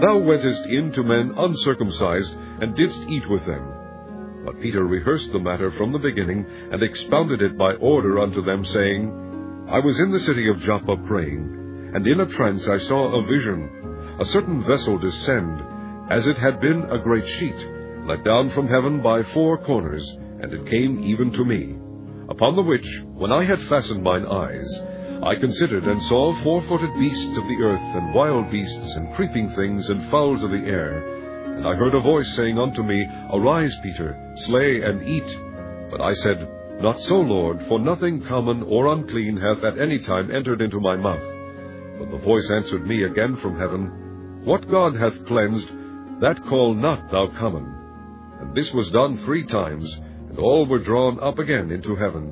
[0.01, 4.45] Thou wentest in to men uncircumcised, and didst eat with them.
[4.45, 8.63] But Peter rehearsed the matter from the beginning, and expounded it by order unto them,
[8.63, 9.28] saying,
[9.69, 13.27] I was in the city of Joppa praying, and in a trance I saw a
[13.27, 15.61] vision, a certain vessel descend,
[16.09, 17.67] as it had been a great sheet,
[18.07, 20.09] let down from heaven by four corners,
[20.41, 21.75] and it came even to me.
[22.29, 24.83] Upon the which, when I had fastened mine eyes,
[25.21, 29.91] I considered and saw four-footed beasts of the earth, and wild beasts, and creeping things,
[29.91, 31.57] and fowls of the air.
[31.57, 35.39] And I heard a voice saying unto me, Arise, Peter, slay and eat.
[35.91, 36.49] But I said,
[36.81, 40.95] Not so, Lord, for nothing common or unclean hath at any time entered into my
[40.95, 41.23] mouth.
[41.99, 45.69] But the voice answered me again from heaven, What God hath cleansed,
[46.21, 47.65] that call not thou common.
[48.39, 49.93] And this was done three times,
[50.29, 52.31] and all were drawn up again into heaven.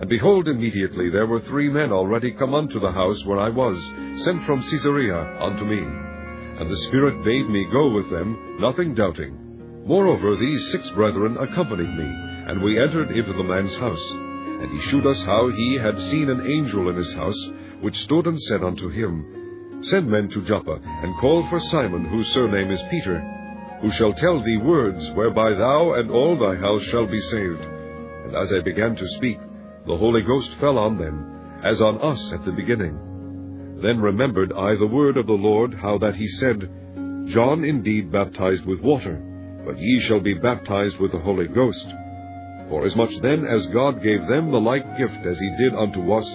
[0.00, 3.78] And behold, immediately there were three men already come unto the house where I was,
[4.22, 5.78] sent from Caesarea unto me.
[5.78, 9.84] And the Spirit bade me go with them, nothing doubting.
[9.86, 14.10] Moreover, these six brethren accompanied me, and we entered into the man's house.
[14.10, 18.26] And he shewed us how he had seen an angel in his house, which stood
[18.26, 22.82] and said unto him, Send men to Joppa, and call for Simon, whose surname is
[22.90, 23.18] Peter,
[23.80, 27.60] who shall tell thee words whereby thou and all thy house shall be saved.
[27.60, 29.38] And as I began to speak,
[29.86, 32.96] the Holy Ghost fell on them, as on us at the beginning.
[33.82, 36.60] Then remembered I the word of the Lord, how that he said,
[37.26, 39.16] John indeed baptized with water,
[39.66, 41.86] but ye shall be baptized with the Holy Ghost.
[42.72, 46.26] Forasmuch then as God gave them the like gift as he did unto us,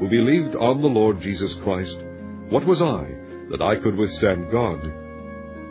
[0.00, 1.96] who believed on the Lord Jesus Christ,
[2.48, 3.06] what was I,
[3.50, 4.80] that I could withstand God?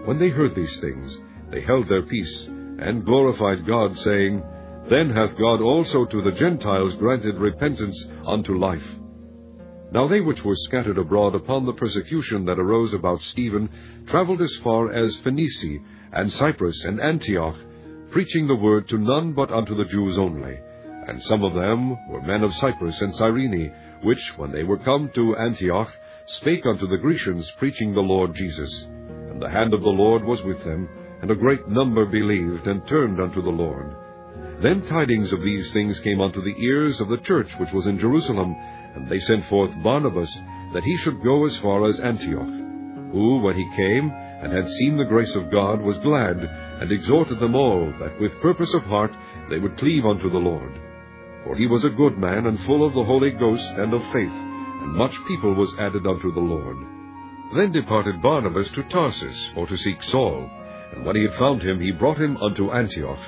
[0.05, 1.19] When they heard these things,
[1.51, 4.41] they held their peace, and glorified God, saying,
[4.89, 8.88] Then hath God also to the Gentiles granted repentance unto life.
[9.91, 13.67] Now they which were scattered abroad upon the persecution that arose about Stephen
[14.07, 15.80] travelled as far as Phoenicia,
[16.13, 17.57] and Cyprus, and Antioch,
[18.14, 20.59] preaching the word to none but unto the Jews only.
[21.07, 25.09] And some of them were men of Cyprus and Cyrene, which, when they were come
[25.16, 25.91] to Antioch,
[26.28, 28.88] spake unto the Grecians, preaching the Lord Jesus.
[29.32, 30.88] And the hand of the Lord was with them,
[31.24, 33.95] and a great number believed, and turned unto the Lord.
[34.61, 37.97] Then tidings of these things came unto the ears of the church which was in
[37.97, 38.55] Jerusalem,
[38.95, 40.32] and they sent forth Barnabas,
[40.74, 42.47] that he should go as far as Antioch,
[43.11, 44.11] who, when he came,
[44.43, 46.38] and had seen the grace of God, was glad,
[46.84, 49.14] and exhorted them all, that with purpose of heart
[49.50, 50.74] they would cleave unto the Lord.
[51.46, 54.36] For he was a good man, and full of the Holy Ghost and of faith,
[54.82, 56.76] and much people was added unto the Lord.
[57.56, 60.50] Then departed Barnabas to Tarsus, for to seek Saul.
[60.94, 63.24] And when he had found him, he brought him unto Antioch.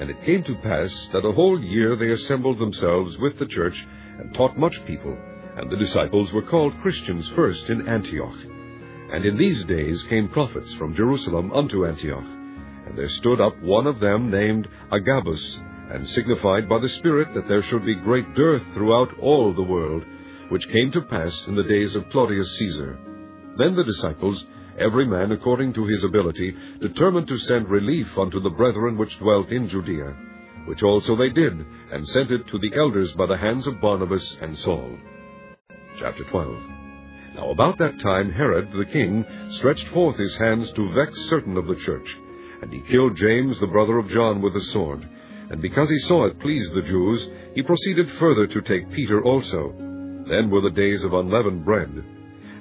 [0.00, 3.86] And it came to pass that a whole year they assembled themselves with the church,
[4.18, 5.16] and taught much people,
[5.56, 8.40] and the disciples were called Christians first in Antioch.
[9.12, 12.35] And in these days came prophets from Jerusalem unto Antioch.
[12.86, 15.58] And there stood up one of them named Agabus,
[15.90, 20.04] and signified by the Spirit that there should be great dearth throughout all the world,
[20.48, 22.98] which came to pass in the days of Claudius Caesar.
[23.58, 24.44] Then the disciples,
[24.78, 29.50] every man according to his ability, determined to send relief unto the brethren which dwelt
[29.50, 30.14] in Judea
[30.66, 34.36] which also they did, and sent it to the elders by the hands of Barnabas
[34.40, 34.98] and Saul.
[35.98, 36.56] Chapter 12
[37.36, 41.66] Now about that time Herod the king stretched forth his hands to vex certain of
[41.66, 42.16] the church,
[42.62, 45.06] and he killed James the brother of John with a sword.
[45.50, 49.72] And because he saw it pleased the Jews, he proceeded further to take Peter also.
[50.28, 52.04] Then were the days of unleavened bread.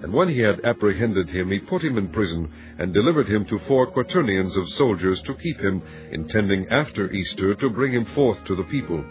[0.03, 3.59] And when he had apprehended him, he put him in prison, and delivered him to
[3.59, 5.81] four quaternions of soldiers to keep him,
[6.11, 9.03] intending after Easter to bring him forth to the people.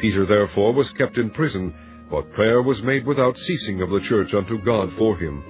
[0.00, 1.72] Peter therefore was kept in prison,
[2.10, 5.42] but prayer was made without ceasing of the church unto God for him.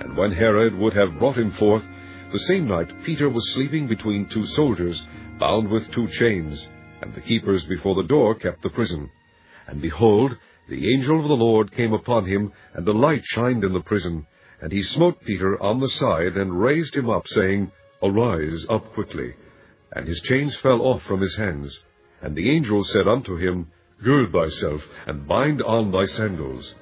[0.00, 1.82] And when Herod would have brought him forth,
[2.32, 5.02] the same night Peter was sleeping between two soldiers,
[5.38, 6.68] bound with two chains,
[7.00, 9.10] and the keepers before the door kept the prison.
[9.66, 10.36] And behold,
[10.68, 14.26] the angel of the Lord came upon him, and a light shined in the prison.
[14.60, 17.70] And he smote Peter on the side, and raised him up, saying,
[18.02, 19.34] Arise up quickly.
[19.92, 21.78] And his chains fell off from his hands.
[22.20, 23.68] And the angel said unto him,
[24.02, 26.74] Gird thyself, and bind on thy sandals.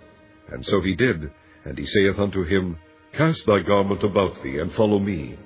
[0.48, 1.30] And so he did.
[1.64, 2.78] And he saith unto him,
[3.16, 5.38] Cast thy garment about thee, and follow me.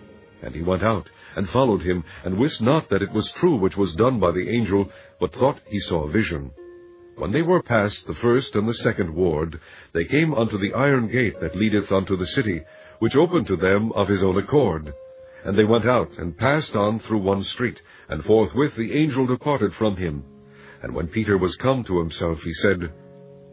[0.43, 3.77] And he went out, and followed him, and wist not that it was true which
[3.77, 4.91] was done by the angel,
[5.21, 6.51] but thought he saw a vision.
[7.15, 9.61] When they were past the first and the second ward,
[9.93, 12.61] they came unto the iron gate that leadeth unto the city,
[12.99, 14.93] which opened to them of his own accord.
[15.45, 19.75] And they went out, and passed on through one street, and forthwith the angel departed
[19.75, 20.25] from him.
[20.83, 22.93] And when Peter was come to himself, he said,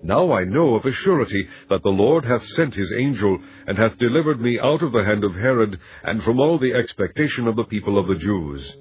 [0.03, 3.97] Now I know of a surety that the Lord hath sent his angel, and hath
[3.97, 7.63] delivered me out of the hand of Herod, and from all the expectation of the
[7.65, 8.75] people of the Jews.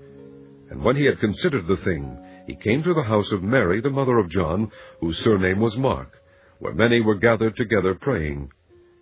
[0.71, 3.91] And when he had considered the thing, he came to the house of Mary, the
[3.91, 6.13] mother of John, whose surname was Mark,
[6.59, 8.51] where many were gathered together praying.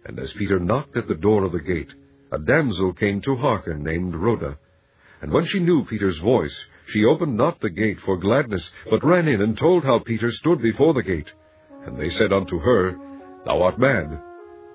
[0.07, 1.93] And as Peter knocked at the door of the gate,
[2.31, 4.59] a damsel came to hearken, named Rhoda.
[5.21, 9.29] And when she knew Peter's voice, she opened not the gate for gladness, but ran
[9.29, 11.33] in and told how Peter stood before the gate.
[11.87, 12.97] And they said unto her,
[13.45, 14.21] Thou art mad.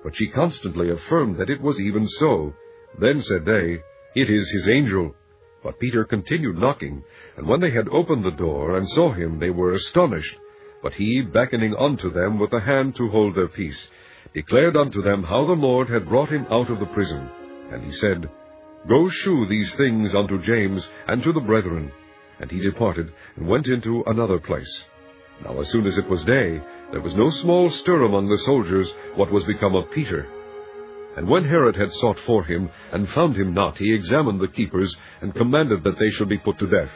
[0.02, 2.54] But she constantly affirmed that it was even so.
[2.98, 3.80] Then said they,
[4.14, 5.14] It is his angel.
[5.62, 7.02] But Peter continued knocking,
[7.36, 10.38] and when they had opened the door and saw him, they were astonished.
[10.82, 13.88] But he, beckoning unto them with the hand to hold their peace,
[14.32, 17.28] declared unto them how the Lord had brought him out of the prison.
[17.70, 18.30] And he said,
[18.88, 21.92] Go shew these things unto James and to the brethren.
[22.38, 24.84] And he departed, and went into another place.
[25.44, 26.60] Now as soon as it was day,
[26.92, 30.26] there was no small stir among the soldiers what was become of Peter.
[31.16, 34.94] And when Herod had sought for him, and found him not, he examined the keepers,
[35.20, 36.90] and commanded that they should be put to death.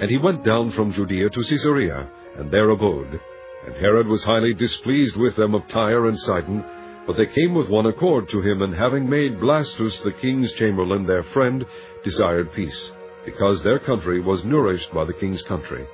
[0.00, 3.20] And he went down from Judea to Caesarea, and there abode.
[3.66, 6.64] And Herod was highly displeased with them of Tyre and Sidon,
[7.06, 11.06] but they came with one accord to him, and having made Blastus the king's chamberlain
[11.06, 11.64] their friend,
[12.04, 12.92] desired peace,
[13.24, 15.86] because their country was nourished by the king's country.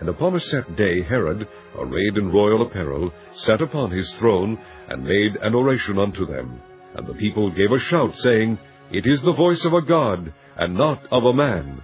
[0.00, 1.46] And upon a set day Herod,
[1.78, 6.60] arrayed in royal apparel, sat upon his throne, and made an oration unto them.
[6.94, 8.58] And the people gave a shout, saying,
[8.90, 11.82] It is the voice of a God, and not of a man.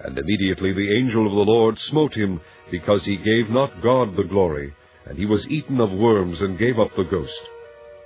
[0.00, 2.40] And immediately the angel of the Lord smote him,
[2.70, 4.74] because he gave not God the glory,
[5.06, 7.40] and he was eaten of worms, and gave up the ghost.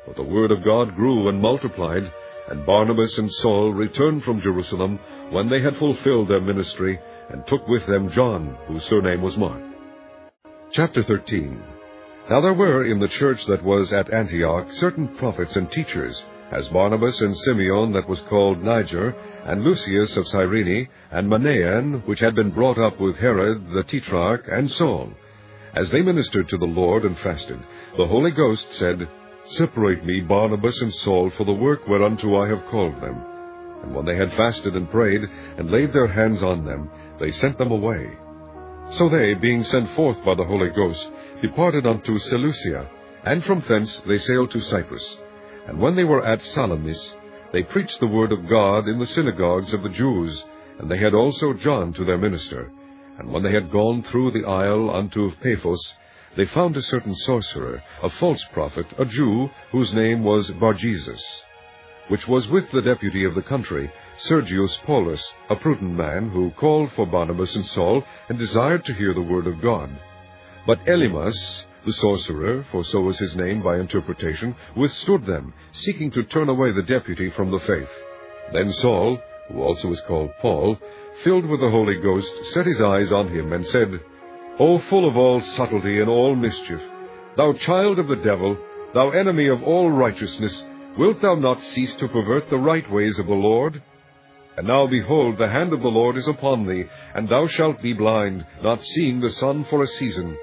[0.07, 2.13] But the word of God grew and multiplied,
[2.49, 4.99] and Barnabas and Saul returned from Jerusalem
[5.31, 6.99] when they had fulfilled their ministry,
[7.31, 9.63] and took with them John, whose surname was Mark.
[10.73, 11.63] Chapter 13
[12.31, 16.69] Now there were in the church that was at Antioch certain prophets and teachers, as
[16.69, 19.15] Barnabas and Simeon that was called Niger,
[19.45, 24.47] and Lucius of Cyrene, and Manaen, which had been brought up with Herod the Tetrarch,
[24.51, 25.13] and Saul.
[25.75, 27.59] As they ministered to the Lord and fasted,
[27.97, 29.09] the Holy Ghost said,
[29.51, 33.36] Separate me Barnabas and Saul for the work whereunto I have called them.
[33.83, 35.23] And when they had fasted and prayed,
[35.59, 38.11] and laid their hands on them, they sent them away.
[38.93, 41.11] So they, being sent forth by the Holy Ghost,
[41.43, 42.89] departed unto Seleucia,
[43.25, 45.19] and from thence they sailed to Cyprus.
[45.67, 47.15] And when they were at Salamis,
[47.53, 50.45] they preached the word of God in the synagogues of the Jews,
[50.79, 52.71] and they had also John to their minister.
[53.19, 55.95] And when they had gone through the isle unto Paphos,
[56.37, 61.23] they found a certain sorcerer, a false prophet, a Jew, whose name was Barjesus,
[62.09, 66.93] which was with the deputy of the country, Sergius Paulus, a prudent man, who called
[66.93, 69.91] for Barnabas and Saul, and desired to hear the word of God.
[70.67, 76.25] But Elymas, the sorcerer, for so was his name by interpretation, withstood them, seeking to
[76.25, 77.91] turn away the deputy from the faith.
[78.53, 80.79] Then Saul, who also was called Paul,
[81.23, 84.01] filled with the Holy Ghost, set his eyes on him, and said,
[84.59, 86.81] O full of all subtlety and all mischief,
[87.37, 88.57] thou child of the devil,
[88.95, 90.63] thou enemy of all righteousness,
[90.99, 93.83] wilt thou not cease to pervert the right ways of the Lord?
[94.57, 96.85] And now, behold, the hand of the Lord is upon thee,
[97.15, 100.37] and thou shalt be blind, not seeing the sun for a season.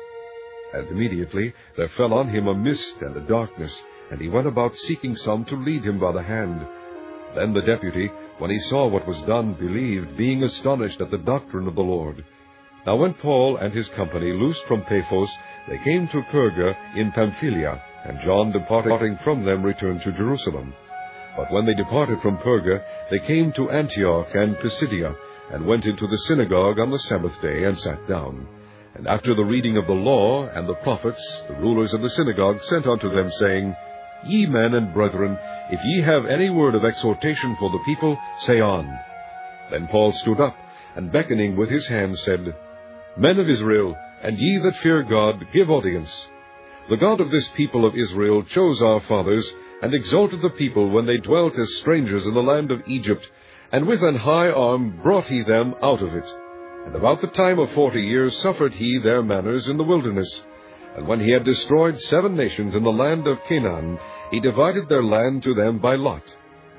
[0.74, 3.76] And immediately there fell on him a mist and a darkness,
[4.12, 6.66] and he went about seeking some to lead him by the hand.
[7.36, 11.68] Then the deputy, when he saw what was done, believed, being astonished at the doctrine
[11.68, 12.24] of the Lord.
[12.86, 15.30] Now when Paul and his company loosed from Paphos,
[15.68, 20.74] they came to Perga in Pamphylia, and John departing from them returned to Jerusalem.
[21.38, 25.16] But when they departed from Perga, they came to Antioch and Pisidia,
[25.52, 28.48] and went into the synagogue on the Sabbath day, and sat down.
[28.96, 32.62] And after the reading of the law and the prophets, the rulers of the synagogue
[32.64, 33.76] sent unto them, saying,
[34.26, 35.38] Ye men and brethren,
[35.72, 38.88] if ye have any word of exhortation for the people, say on.
[39.72, 40.56] Then Paul stood up,
[40.96, 42.56] and beckoning with his hand said,
[43.18, 46.28] Men of Israel, and ye that fear God, give audience.
[46.90, 51.06] The God of this people of Israel chose our fathers, and exalted the people when
[51.06, 53.26] they dwelt as strangers in the land of Egypt,
[53.72, 56.26] and with an high arm brought he them out of it.
[56.86, 60.42] And about the time of forty years suffered he their manners in the wilderness.
[60.98, 63.98] And when he had destroyed seven nations in the land of Canaan,
[64.32, 66.24] he divided their land to them by lot.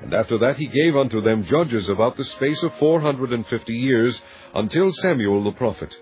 [0.03, 3.45] And after that he gave unto them judges about the space of four hundred and
[3.47, 4.21] fifty years,
[4.53, 5.93] until Samuel the prophet.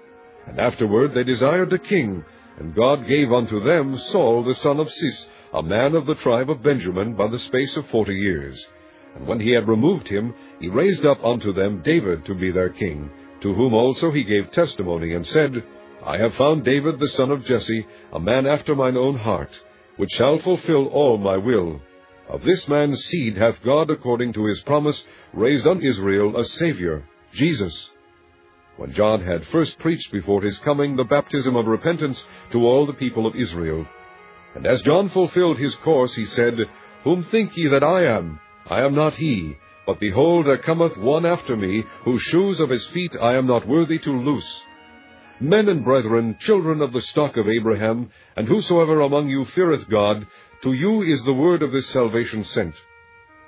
[0.46, 2.26] And afterward they desired a king,
[2.58, 6.50] and God gave unto them Saul the son of Cis, a man of the tribe
[6.50, 8.64] of Benjamin, by the space of forty years.
[9.16, 12.70] And when he had removed him, he raised up unto them David to be their
[12.70, 15.64] king, to whom also he gave testimony, and said,
[16.06, 19.60] I have found David the son of Jesse, a man after mine own heart,
[19.98, 21.82] which shall fulfill all my will.
[22.30, 27.04] Of this man's seed hath God, according to his promise, raised on Israel a Saviour,
[27.34, 27.90] Jesus.
[28.78, 32.94] When John had first preached before his coming the baptism of repentance to all the
[32.94, 33.86] people of Israel.
[34.56, 36.56] And as John fulfilled his course, he said,
[37.04, 38.40] Whom think ye that I am?
[38.68, 39.56] I am not he.
[39.86, 43.68] But behold, there cometh one after me, whose shoes of his feet I am not
[43.68, 44.62] worthy to loose.
[45.40, 50.26] Men and brethren, children of the stock of Abraham, and whosoever among you feareth God,
[50.64, 52.76] to you is the word of this salvation sent.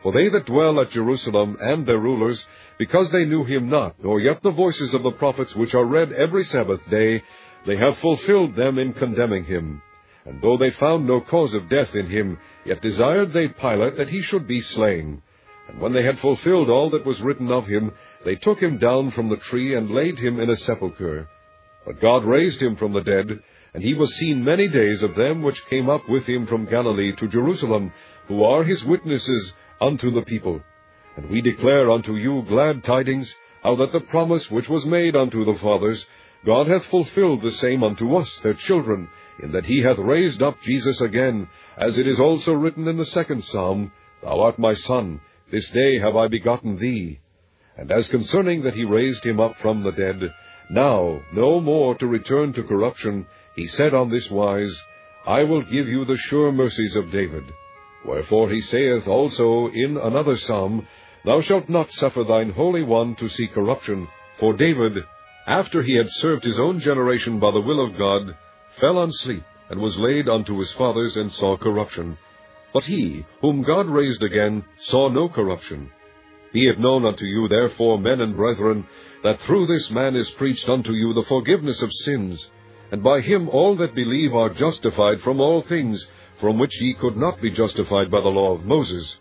[0.03, 2.43] For they that dwell at Jerusalem, and their rulers,
[2.77, 6.11] because they knew him not, nor yet the voices of the prophets which are read
[6.11, 7.23] every Sabbath day,
[7.65, 9.81] they have fulfilled them in condemning him.
[10.25, 14.09] And though they found no cause of death in him, yet desired they Pilate that
[14.09, 15.21] he should be slain.
[15.67, 17.91] And when they had fulfilled all that was written of him,
[18.23, 21.27] they took him down from the tree, and laid him in a sepulchre.
[21.85, 23.27] But God raised him from the dead,
[23.73, 27.13] and he was seen many days of them which came up with him from Galilee
[27.17, 27.91] to Jerusalem,
[28.27, 30.61] who are his witnesses unto the people.
[31.15, 35.45] And we declare unto you glad tidings, how that the promise which was made unto
[35.45, 36.05] the fathers,
[36.45, 39.09] God hath fulfilled the same unto us, their children,
[39.41, 41.47] in that he hath raised up Jesus again,
[41.77, 43.91] as it is also written in the second psalm,
[44.21, 45.19] Thou art my Son,
[45.51, 47.19] this day have I begotten thee.
[47.77, 50.21] And as concerning that he raised him up from the dead,
[50.69, 54.75] now no more to return to corruption, he said on this wise,
[55.25, 57.43] I will give you the sure mercies of David.
[58.05, 60.87] Wherefore he saith also in another psalm,
[61.25, 64.07] Thou shalt not suffer thine Holy One to see corruption.
[64.39, 65.03] For David,
[65.47, 68.35] after he had served his own generation by the will of God,
[68.79, 72.17] fell on sleep, and was laid unto his fathers, and saw corruption.
[72.73, 75.91] But he, whom God raised again, saw no corruption.
[76.53, 78.85] Be it known unto you, therefore, men and brethren,
[79.23, 82.47] that through this man is preached unto you the forgiveness of sins,
[82.91, 86.05] and by him all that believe are justified from all things,
[86.39, 89.17] from which ye could not be justified by the law of Moses.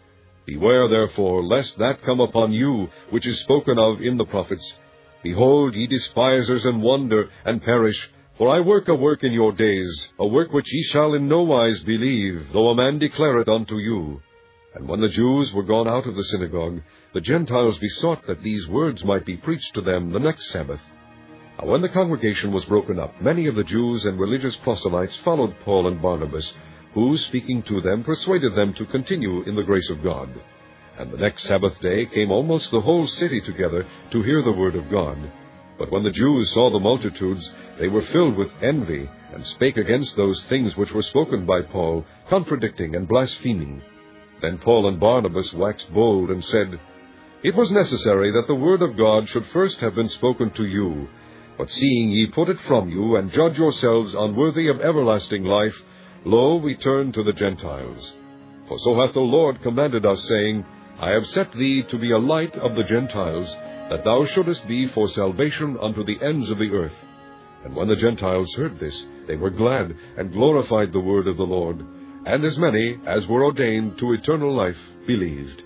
[0.47, 4.75] Beware therefore, lest that come upon you, which is spoken of in the prophets.
[5.23, 10.09] Behold, ye despisers, and wonder, and perish, for I work a work in your days,
[10.19, 13.79] a work which ye shall in no wise believe, though a man declare it unto
[13.79, 14.21] you.
[14.75, 16.83] And when the Jews were gone out of the synagogue,
[17.15, 20.81] the Gentiles besought that these words might be preached to them the next Sabbath.
[21.59, 25.55] Now when the congregation was broken up, many of the Jews and religious proselytes followed
[25.65, 26.53] Paul and Barnabas,
[26.95, 30.29] who, speaking to them, persuaded them to continue in the grace of God.
[30.97, 34.77] And the next Sabbath day came almost the whole city together to hear the word
[34.77, 35.19] of God.
[35.77, 40.15] But when the Jews saw the multitudes, they were filled with envy, and spake against
[40.15, 43.83] those things which were spoken by Paul, contradicting and blaspheming.
[44.41, 46.79] Then Paul and Barnabas waxed bold, and said,
[47.43, 51.09] It was necessary that the word of God should first have been spoken to you.
[51.59, 55.75] But seeing ye put it from you, and judge yourselves unworthy of everlasting life,
[56.25, 58.12] lo, we turn to the Gentiles.
[58.68, 60.64] For so hath the Lord commanded us, saying,
[60.99, 63.55] I have set thee to be a light of the Gentiles,
[63.91, 66.97] that thou shouldest be for salvation unto the ends of the earth.
[67.64, 71.43] And when the Gentiles heard this, they were glad, and glorified the word of the
[71.43, 71.85] Lord.
[72.27, 75.62] And as many as were ordained to eternal life believed.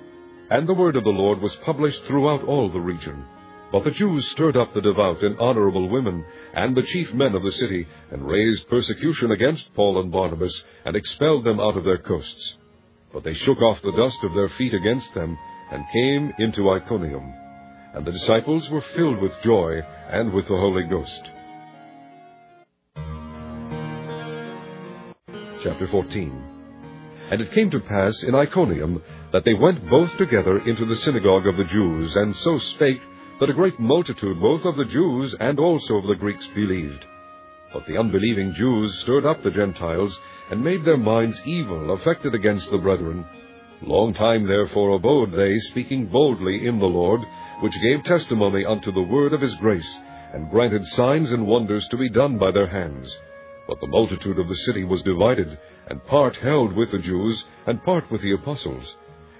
[0.50, 3.24] And the word of the Lord was published throughout all the region.
[3.70, 7.42] But the Jews stirred up the devout and honorable women, and the chief men of
[7.42, 11.98] the city, and raised persecution against Paul and Barnabas, and expelled them out of their
[11.98, 12.56] coasts.
[13.12, 15.36] But they shook off the dust of their feet against them,
[15.70, 17.34] and came into Iconium.
[17.94, 21.30] And the disciples were filled with joy and with the Holy Ghost.
[25.62, 26.44] Chapter 14
[27.30, 29.02] And it came to pass in Iconium
[29.32, 33.02] that they went both together into the synagogue of the Jews, and so spake
[33.40, 37.06] that a great multitude both of the Jews and also of the Greeks believed.
[37.72, 40.18] But the unbelieving Jews stirred up the Gentiles,
[40.50, 43.24] and made their minds evil, affected against the brethren.
[43.82, 47.20] Long time therefore abode they, speaking boldly in the Lord,
[47.60, 49.98] which gave testimony unto the word of his grace,
[50.32, 53.14] and granted signs and wonders to be done by their hands.
[53.68, 55.58] But the multitude of the city was divided,
[55.88, 58.96] and part held with the Jews, and part with the apostles.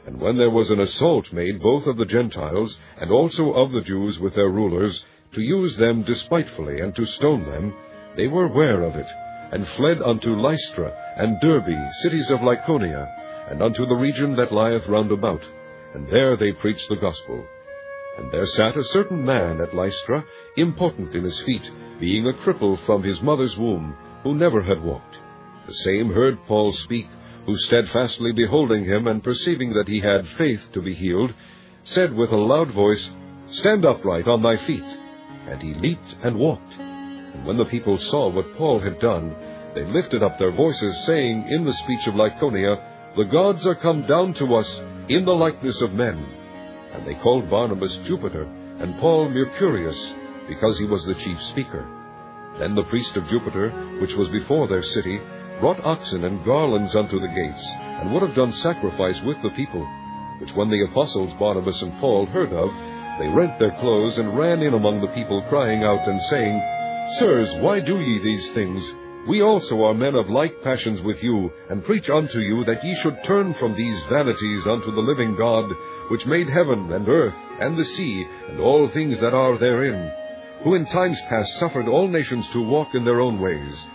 [0.09, 3.83] And when there was an assault made both of the Gentiles, and also of the
[3.83, 5.05] Jews with their rulers,
[5.35, 7.75] to use them despitefully, and to stone them,
[8.17, 9.07] they were ware of it,
[9.53, 13.07] and fled unto Lystra and Derbe, cities of Lycaonia,
[13.51, 15.43] and unto the region that lieth round about,
[15.93, 17.45] and there they preached the gospel.
[18.17, 20.25] And there sat a certain man at Lystra,
[20.57, 25.19] impotent in his feet, being a cripple from his mother's womb, who never had walked.
[25.67, 27.09] The same heard Paul speak,
[27.49, 31.33] who steadfastly beholding him and perceiving that he had faith to be healed,
[31.83, 33.09] said with a loud voice,
[33.53, 34.85] Stand upright on thy feet.
[35.49, 36.75] And he leaped and walked.
[36.75, 39.35] And when the people saw what Paul had done,
[39.75, 44.07] they lifted up their voices, saying in the speech of Lycaonia, The gods are come
[44.07, 44.69] down to us
[45.09, 46.23] in the likeness of men.
[46.93, 50.13] And they called Barnabas Jupiter, and Paul Mercurius,
[50.51, 51.89] because he was the chief speaker.
[52.59, 53.71] Then the priest of Jupiter,
[54.03, 55.19] which was before their city,
[55.61, 59.87] brought oxen and garlands unto the gates, and would have done sacrifice with the people.
[60.41, 62.71] Which when the apostles Barnabas and Paul heard of,
[63.19, 66.63] they rent their clothes and ran in among the people, crying out and saying,
[67.19, 68.89] Sirs, why do ye these things?
[69.27, 72.95] We also are men of like passions with you, and preach unto you that ye
[72.97, 75.71] should turn from these vanities unto the living God,
[76.11, 80.13] which made heaven and earth and the sea and all things that are therein,
[80.63, 83.87] who in times past suffered all nations to walk in their own ways.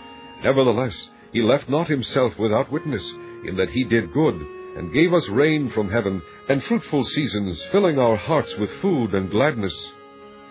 [0.42, 3.04] Nevertheless, he left not himself without witness,
[3.44, 4.36] in that he did good,
[4.76, 9.32] and gave us rain from heaven, and fruitful seasons, filling our hearts with food and
[9.32, 9.76] gladness.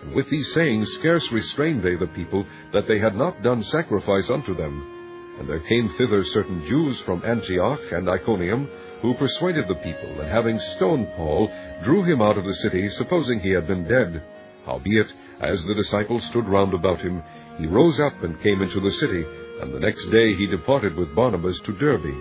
[0.02, 4.28] And with these sayings scarce restrained they the people, that they had not done sacrifice
[4.28, 5.36] unto them.
[5.38, 8.68] And there came thither certain Jews from Antioch and Iconium,
[9.00, 11.50] who persuaded the people, and having stoned Paul,
[11.82, 14.22] drew him out of the city, supposing he had been dead.
[14.66, 15.10] Howbeit,
[15.40, 17.22] as the disciples stood round about him,
[17.56, 19.24] he rose up and came into the city,
[19.60, 22.14] and the next day he departed with Barnabas to Derbe.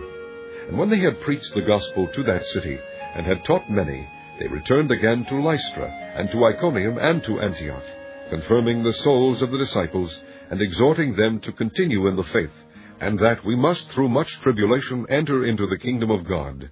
[0.68, 2.78] And when they had preached the gospel to that city,
[3.16, 4.08] and had taught many,
[4.40, 7.84] they returned again to Lystra, and to Iconium, and to Antioch,
[8.30, 10.20] confirming the souls of the disciples,
[10.50, 12.54] and exhorting them to continue in the faith,
[13.02, 16.70] and that we must through much tribulation enter into the kingdom of God.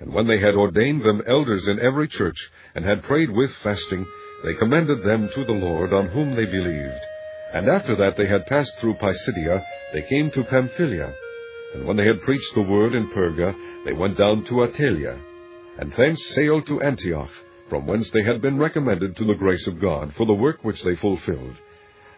[0.00, 2.38] And when they had ordained them elders in every church,
[2.74, 4.06] and had prayed with fasting,
[4.44, 7.00] they commended them to the Lord, on whom they believed.
[7.54, 11.14] And after that they had passed through Pisidia, they came to Pamphylia.
[11.74, 15.16] And when they had preached the word in Perga, they went down to Attalia,
[15.78, 17.30] and thence sailed to Antioch,
[17.68, 20.82] from whence they had been recommended to the grace of God for the work which
[20.82, 21.54] they fulfilled.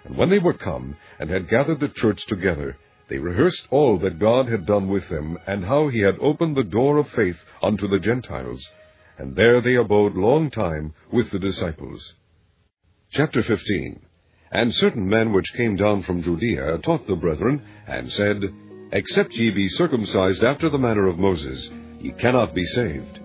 [0.07, 2.79] And when they were come, and had gathered the church together,
[3.11, 6.65] they rehearsed all that God had done with them, and how he had opened the
[6.65, 8.67] door of faith unto the Gentiles.
[9.19, 12.15] And there they abode long time with the disciples.
[13.11, 14.06] Chapter 15
[14.57, 18.41] And certain men which came down from Judea taught the brethren, and said,
[18.91, 23.21] Except ye be circumcised after the manner of Moses, ye cannot be saved.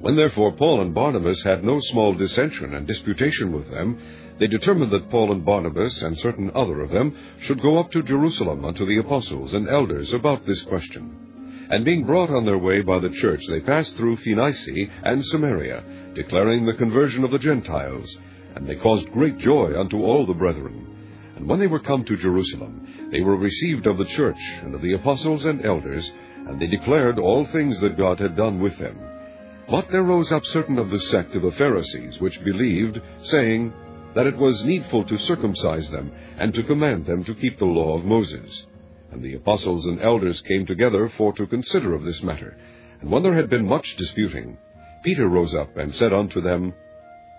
[0.00, 3.98] When therefore Paul and Barnabas had no small dissension and disputation with them,
[4.38, 8.02] they determined that Paul and Barnabas and certain other of them should go up to
[8.02, 11.66] Jerusalem unto the apostles and elders about this question.
[11.68, 16.12] And being brought on their way by the church, they passed through Phoenicia and Samaria,
[16.14, 18.16] declaring the conversion of the Gentiles.
[18.54, 20.86] And they caused great joy unto all the brethren.
[21.36, 24.82] And when they were come to Jerusalem, they were received of the church and of
[24.82, 26.10] the apostles and elders,
[26.46, 28.98] and they declared all things that God had done with them.
[29.68, 33.72] But there rose up certain of the sect of the Pharisees, which believed, saying
[34.14, 37.96] that it was needful to circumcise them, and to command them to keep the law
[37.96, 38.66] of Moses.
[39.10, 42.56] And the apostles and elders came together for to consider of this matter.
[43.00, 44.58] And when there had been much disputing,
[45.02, 46.72] Peter rose up and said unto them,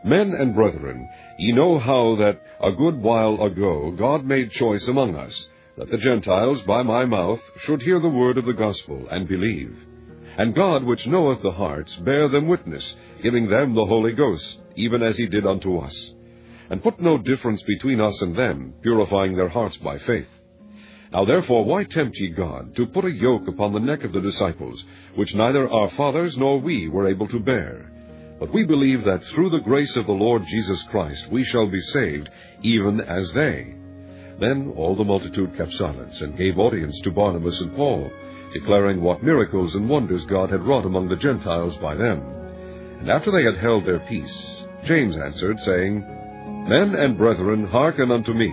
[0.06, 5.16] Men and brethren, ye know how that a good while ago God made choice among
[5.16, 9.28] us, that the Gentiles by my mouth should hear the word of the gospel, and
[9.28, 9.76] believe.
[10.38, 15.02] And God, which knoweth the hearts, bare them witness, giving them the Holy Ghost, even
[15.02, 16.12] as he did unto us.
[16.70, 20.28] And put no difference between us and them, purifying their hearts by faith.
[21.14, 24.22] Now therefore, why tempt ye God, to put a yoke upon the neck of the
[24.22, 24.84] disciples,
[25.16, 27.93] which neither our fathers nor we were able to bear?
[28.44, 31.80] But we believe that through the grace of the Lord Jesus Christ we shall be
[31.80, 32.30] saved,
[32.62, 33.74] even as they.
[34.38, 38.12] Then all the multitude kept silence, and gave audience to Barnabas and Paul,
[38.52, 42.20] declaring what miracles and wonders God had wrought among the Gentiles by them.
[43.00, 46.02] And after they had held their peace, James answered, saying,
[46.68, 48.52] Men and brethren, hearken unto me.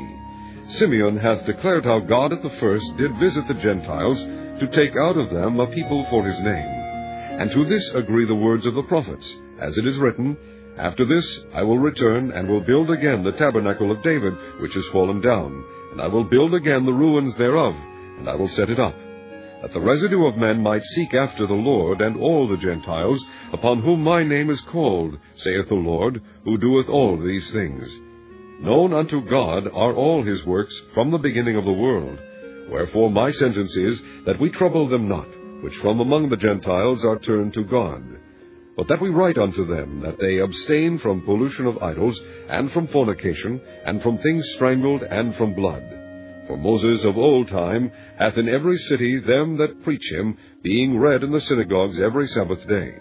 [0.68, 4.22] Simeon hath declared how God at the first did visit the Gentiles,
[4.60, 6.76] to take out of them a people for his name.
[7.40, 10.36] And to this agree the words of the prophets, as it is written,
[10.78, 14.86] After this I will return, and will build again the tabernacle of David, which is
[14.88, 17.74] fallen down, and I will build again the ruins thereof,
[18.18, 18.94] and I will set it up,
[19.60, 23.82] that the residue of men might seek after the Lord and all the Gentiles, upon
[23.82, 27.94] whom my name is called, saith the Lord, who doeth all these things.
[28.60, 32.18] Known unto God are all his works from the beginning of the world.
[32.70, 35.28] Wherefore my sentence is, that we trouble them not,
[35.62, 38.02] which from among the Gentiles are turned to God
[38.80, 42.86] but that we write unto them that they abstain from pollution of idols, and from
[42.86, 45.84] fornication, and from things strangled, and from blood.
[46.46, 51.22] For Moses of old time hath in every city them that preach him, being read
[51.22, 52.94] in the synagogues every Sabbath day.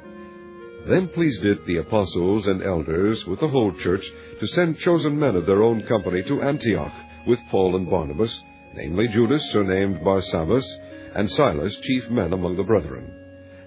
[0.89, 4.05] Then pleased it the apostles and elders with the whole church
[4.41, 6.93] to send chosen men of their own company to Antioch
[7.25, 8.37] with Paul and Barnabas,
[8.75, 10.67] namely Judas surnamed Barsabas,
[11.15, 13.18] and Silas chief men among the brethren.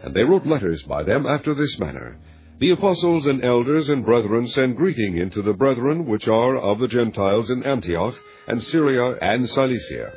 [0.03, 2.19] And they wrote letters by them after this manner.
[2.59, 6.89] The apostles and elders and brethren send greeting unto the brethren which are of the
[6.89, 8.15] Gentiles in Antioch,
[8.47, 10.13] and Syria, and Cilicia.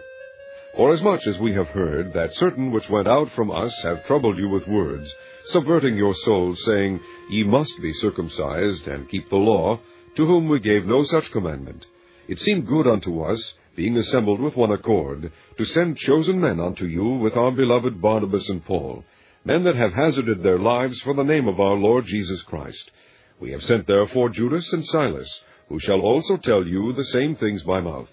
[0.75, 4.49] Forasmuch as we have heard that certain which went out from us have troubled you
[4.49, 5.11] with words,
[5.45, 6.99] subverting your souls, saying,
[7.29, 9.79] Ye must be circumcised, and keep the law,
[10.15, 11.85] to whom we gave no such commandment.
[12.27, 16.85] It seemed good unto us, being assembled with one accord, to send chosen men unto
[16.85, 19.03] you with our beloved Barnabas and Paul,
[19.45, 22.91] men that have hazarded their lives for the name of our Lord Jesus Christ.
[23.39, 27.61] We have sent therefore Judas and Silas, who shall also tell you the same things
[27.63, 28.09] by mouth.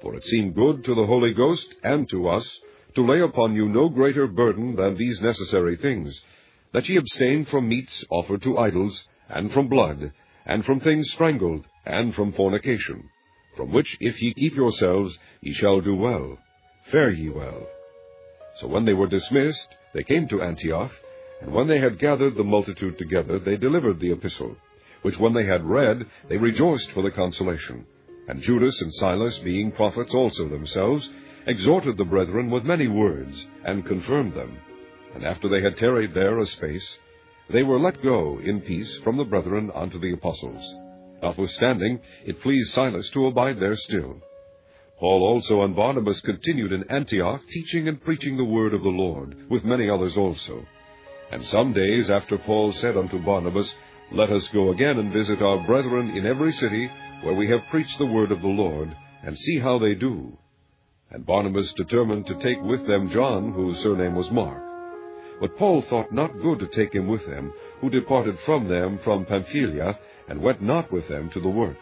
[0.00, 2.60] For it seemed good to the Holy Ghost and to us
[2.94, 6.18] to lay upon you no greater burden than these necessary things,
[6.72, 10.12] that ye abstain from meats offered to idols, and from blood,
[10.46, 13.08] and from things strangled, and from fornication,
[13.56, 16.38] from which if ye keep yourselves, ye shall do well.
[16.86, 17.66] Fare ye well.
[18.56, 20.92] So when they were dismissed, they came to Antioch,
[21.40, 24.56] and when they had gathered the multitude together, they delivered the epistle,
[25.02, 27.86] which when they had read, they rejoiced for the consolation.
[28.28, 31.08] And Judas and Silas, being prophets also themselves,
[31.46, 34.58] exhorted the brethren with many words, and confirmed them.
[35.14, 36.98] And after they had tarried there a space,
[37.52, 40.62] they were let go in peace from the brethren unto the apostles.
[41.22, 44.20] Notwithstanding, it pleased Silas to abide there still.
[45.00, 49.34] Paul also and Barnabas continued in Antioch, teaching and preaching the word of the Lord,
[49.48, 50.66] with many others also.
[51.32, 53.74] And some days after Paul said unto Barnabas,
[54.12, 56.90] Let us go again and visit our brethren in every city
[57.22, 60.36] where we have preached the word of the Lord, and see how they do.
[61.10, 64.62] And Barnabas determined to take with them John, whose surname was Mark.
[65.40, 69.24] But Paul thought not good to take him with them, who departed from them from
[69.24, 69.98] Pamphylia,
[70.28, 71.78] and went not with them to the work.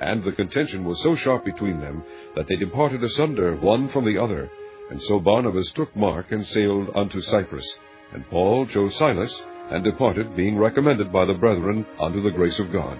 [0.00, 2.02] And the contention was so sharp between them
[2.34, 4.50] that they departed asunder one from the other.
[4.90, 7.68] And so Barnabas took Mark and sailed unto Cyprus.
[8.12, 9.40] And Paul chose Silas,
[9.70, 12.98] and departed, being recommended by the brethren unto the grace of God.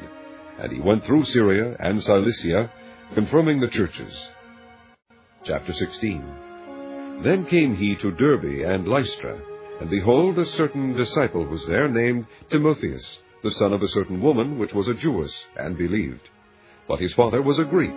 [0.61, 2.71] And he went through Syria and Cilicia,
[3.15, 4.29] confirming the churches.
[5.45, 9.41] Chapter 16 Then came he to Derbe and Lystra,
[9.81, 14.59] and behold, a certain disciple was there, named Timotheus, the son of a certain woman,
[14.59, 16.29] which was a Jewess, and believed.
[16.91, 17.95] But his father was a Greek,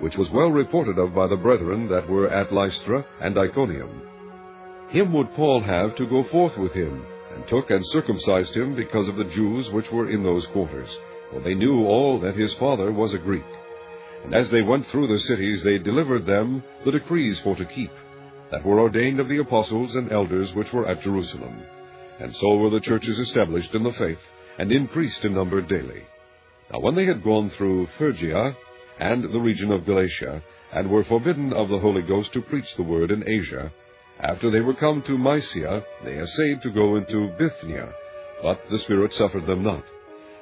[0.00, 4.02] which was well reported of by the brethren that were at Lystra and Iconium.
[4.90, 7.02] Him would Paul have to go forth with him,
[7.34, 10.98] and took and circumcised him because of the Jews which were in those quarters,
[11.30, 13.50] for they knew all that his father was a Greek.
[14.24, 17.92] And as they went through the cities, they delivered them the decrees for to keep,
[18.50, 21.62] that were ordained of the apostles and elders which were at Jerusalem.
[22.20, 24.20] And so were the churches established in the faith,
[24.58, 26.02] and increased in number daily.
[26.72, 28.56] Now when they had gone through Phrygia
[28.98, 32.82] and the region of Galatia, and were forbidden of the Holy Ghost to preach the
[32.82, 33.72] word in Asia,
[34.20, 37.92] after they were come to Mysia, they essayed to go into Bithynia,
[38.42, 39.84] but the Spirit suffered them not.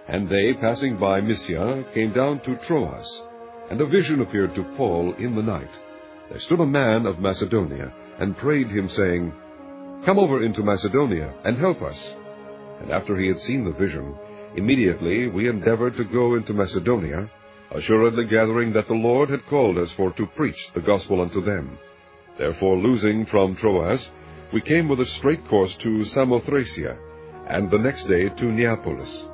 [0.07, 3.23] And they, passing by Mysia, came down to Troas.
[3.71, 5.81] And a vision appeared to Paul in the night.
[6.31, 9.33] There stood a man of Macedonia, and prayed him, saying,
[10.05, 12.15] Come over into Macedonia, and help us.
[12.81, 14.15] And after he had seen the vision,
[14.57, 17.29] Immediately we endeavored to go into Macedonia,
[17.73, 21.77] assuredly gathering that the Lord had called us for to preach the gospel unto them.
[22.39, 24.09] Therefore, losing from Troas,
[24.53, 26.97] we came with a straight course to Samothracia,
[27.49, 29.25] and the next day to Neapolis,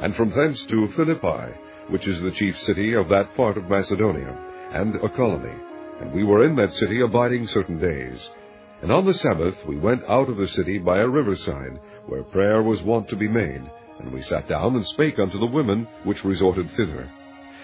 [0.00, 1.52] and from thence to Philippi,
[1.90, 4.36] which is the chief city of that part of Macedonia,
[4.72, 5.54] and a colony.
[6.00, 8.30] And we were in that city abiding certain days.
[8.80, 12.62] And on the Sabbath we went out of the city by a riverside, where prayer
[12.62, 13.62] was wont to be made.
[14.02, 17.08] And we sat down and spake unto the women which resorted thither.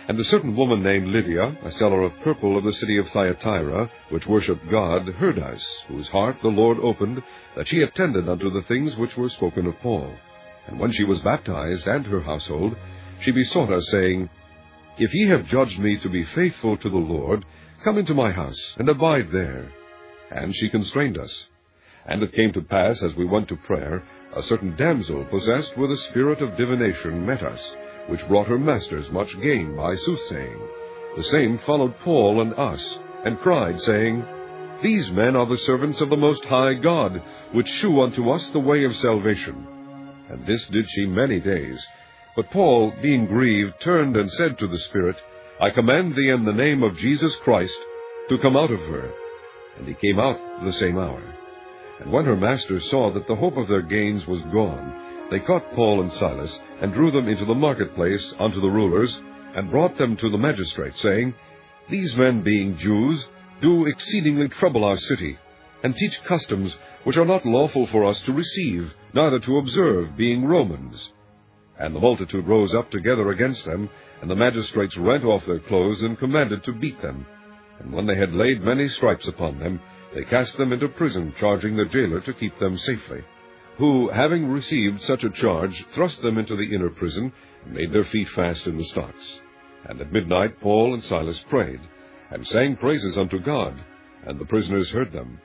[0.08, 3.90] And a certain woman named Lydia, a seller of purple of the city of Thyatira,
[4.08, 7.22] which worshipped God, heard us, whose heart the Lord opened,
[7.56, 10.14] that she attended unto the things which were spoken of Paul.
[10.66, 12.74] And when she was baptized, and her household,
[13.20, 14.30] she besought us, saying,
[14.96, 17.44] If ye have judged me to be faithful to the Lord,
[17.84, 19.70] come into my house, and abide there.
[20.30, 21.46] And she constrained us.
[22.06, 24.02] And it came to pass, as we went to prayer,
[24.38, 27.74] a certain damsel possessed with a spirit of divination met us,
[28.06, 30.60] which brought her masters much gain by soothsaying.
[31.16, 34.24] The same followed Paul and us, and cried, saying,
[34.80, 37.20] These men are the servants of the Most High God,
[37.52, 39.66] which shew unto us the way of salvation.
[40.28, 41.84] And this did she many days.
[42.36, 45.16] But Paul, being grieved, turned and said to the Spirit,
[45.60, 47.76] I command thee in the name of Jesus Christ,
[48.28, 49.10] to come out of her.
[49.78, 51.37] And he came out the same hour.
[52.00, 54.94] And when her masters saw that the hope of their gains was gone,
[55.30, 59.20] they caught Paul and Silas, and drew them into the marketplace unto the rulers,
[59.54, 61.34] and brought them to the magistrates, saying,
[61.90, 63.26] These men, being Jews,
[63.60, 65.36] do exceedingly trouble our city,
[65.82, 70.44] and teach customs which are not lawful for us to receive, neither to observe, being
[70.44, 71.12] Romans.
[71.78, 76.02] And the multitude rose up together against them, and the magistrates rent off their clothes,
[76.02, 77.26] and commanded to beat them.
[77.80, 79.80] And when they had laid many stripes upon them,
[80.14, 83.20] they cast them into prison, charging the jailer to keep them safely.
[83.76, 87.32] Who, having received such a charge, thrust them into the inner prison,
[87.64, 89.40] and made their feet fast in the stocks.
[89.84, 91.80] And at midnight Paul and Silas prayed,
[92.30, 93.74] and sang praises unto God,
[94.26, 95.40] and the prisoners heard them.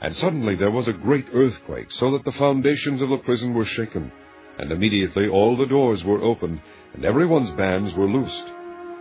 [0.00, 3.64] And suddenly there was a great earthquake, so that the foundations of the prison were
[3.64, 4.10] shaken.
[4.58, 6.60] And immediately all the doors were opened,
[6.94, 8.44] and every one's bands were loosed.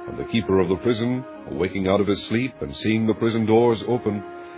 [0.07, 3.45] And the keeper of the prison, awaking out of his sleep, and seeing the prison
[3.45, 4.23] doors open,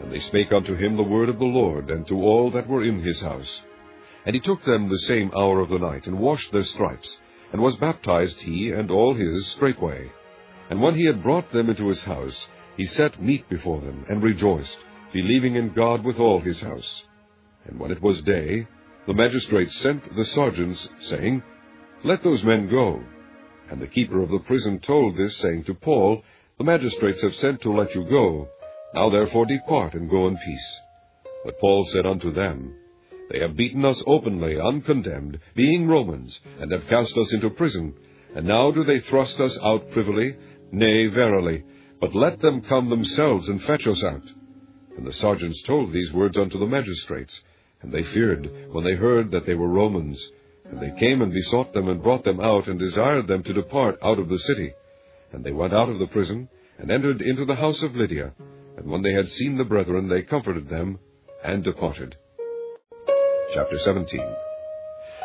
[0.00, 2.84] And they spake unto him the word of the Lord, and to all that were
[2.84, 3.60] in his house.
[4.24, 7.18] And he took them the same hour of the night, and washed their stripes,
[7.52, 10.10] and was baptized he and all his straightway.
[10.70, 14.22] And when he had brought them into his house, he set meat before them, and
[14.22, 14.78] rejoiced,
[15.12, 17.02] believing in God with all his house.
[17.64, 18.66] And when it was day,
[19.06, 21.42] the magistrates sent the sergeants, saying,
[22.04, 23.02] Let those men go.
[23.70, 26.22] And the keeper of the prison told this, saying to Paul,
[26.58, 28.48] The magistrates have sent to let you go.
[28.94, 30.80] Now therefore depart, and go in peace.
[31.44, 32.74] But Paul said unto them,
[33.30, 37.94] They have beaten us openly, uncondemned, being Romans, and have cast us into prison.
[38.34, 40.36] And now do they thrust us out privily?
[40.72, 41.64] Nay, verily.
[42.00, 44.22] But let them come themselves and fetch us out.
[44.96, 47.40] And the sergeants told these words unto the magistrates.
[47.82, 50.20] And they feared when they heard that they were Romans.
[50.70, 53.98] And they came and besought them, and brought them out, and desired them to depart
[54.02, 54.72] out of the city.
[55.32, 56.48] And they went out of the prison,
[56.78, 58.32] and entered into the house of Lydia.
[58.88, 60.98] When they had seen the brethren, they comforted them,
[61.44, 62.16] and departed.
[63.52, 64.18] Chapter 17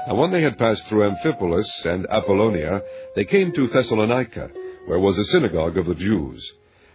[0.05, 2.81] And when they had passed through Amphipolis and Apollonia,
[3.15, 4.51] they came to Thessalonica,
[4.85, 6.45] where was a synagogue of the Jews.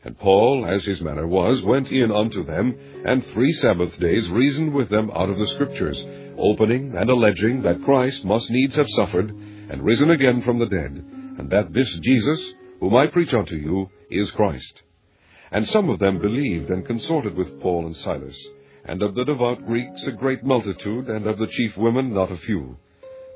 [0.05, 4.74] And Paul, as his manner was, went in unto them, and three Sabbath days reasoned
[4.74, 6.05] with them out of the Scriptures,
[6.36, 11.03] opening and alleging that Christ must needs have suffered, and risen again from the dead,
[11.39, 14.82] and that this Jesus, whom I preach unto you, is Christ.
[15.51, 18.39] And some of them believed and consorted with Paul and Silas,
[18.85, 22.37] and of the devout Greeks a great multitude, and of the chief women not a
[22.37, 22.77] few.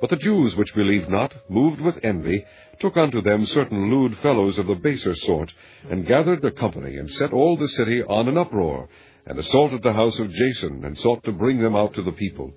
[0.01, 2.45] But the Jews which believed not, moved with envy,
[2.81, 5.55] took unto them certain lewd fellows of the baser sort,
[5.89, 8.89] and gathered a company, and set all the city on an uproar,
[9.27, 12.53] and assaulted the house of Jason, and sought to bring them out to the people.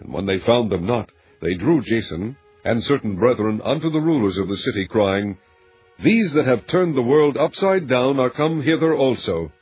[0.00, 1.10] And when they found them not,
[1.40, 5.38] they drew Jason and certain brethren unto the rulers of the city, crying,
[6.02, 9.52] These that have turned the world upside down are come hither also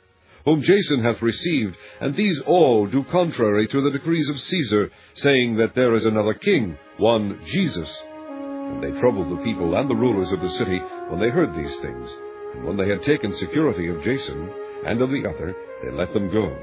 [0.45, 5.57] whom Jason hath received, and these all do contrary to the decrees of Caesar, saying
[5.57, 7.89] that there is another king, one Jesus.
[8.29, 10.79] And they troubled the people and the rulers of the city
[11.09, 12.09] when they heard these things.
[12.55, 14.49] And when they had taken security of Jason
[14.85, 16.55] and of the other, they let them go.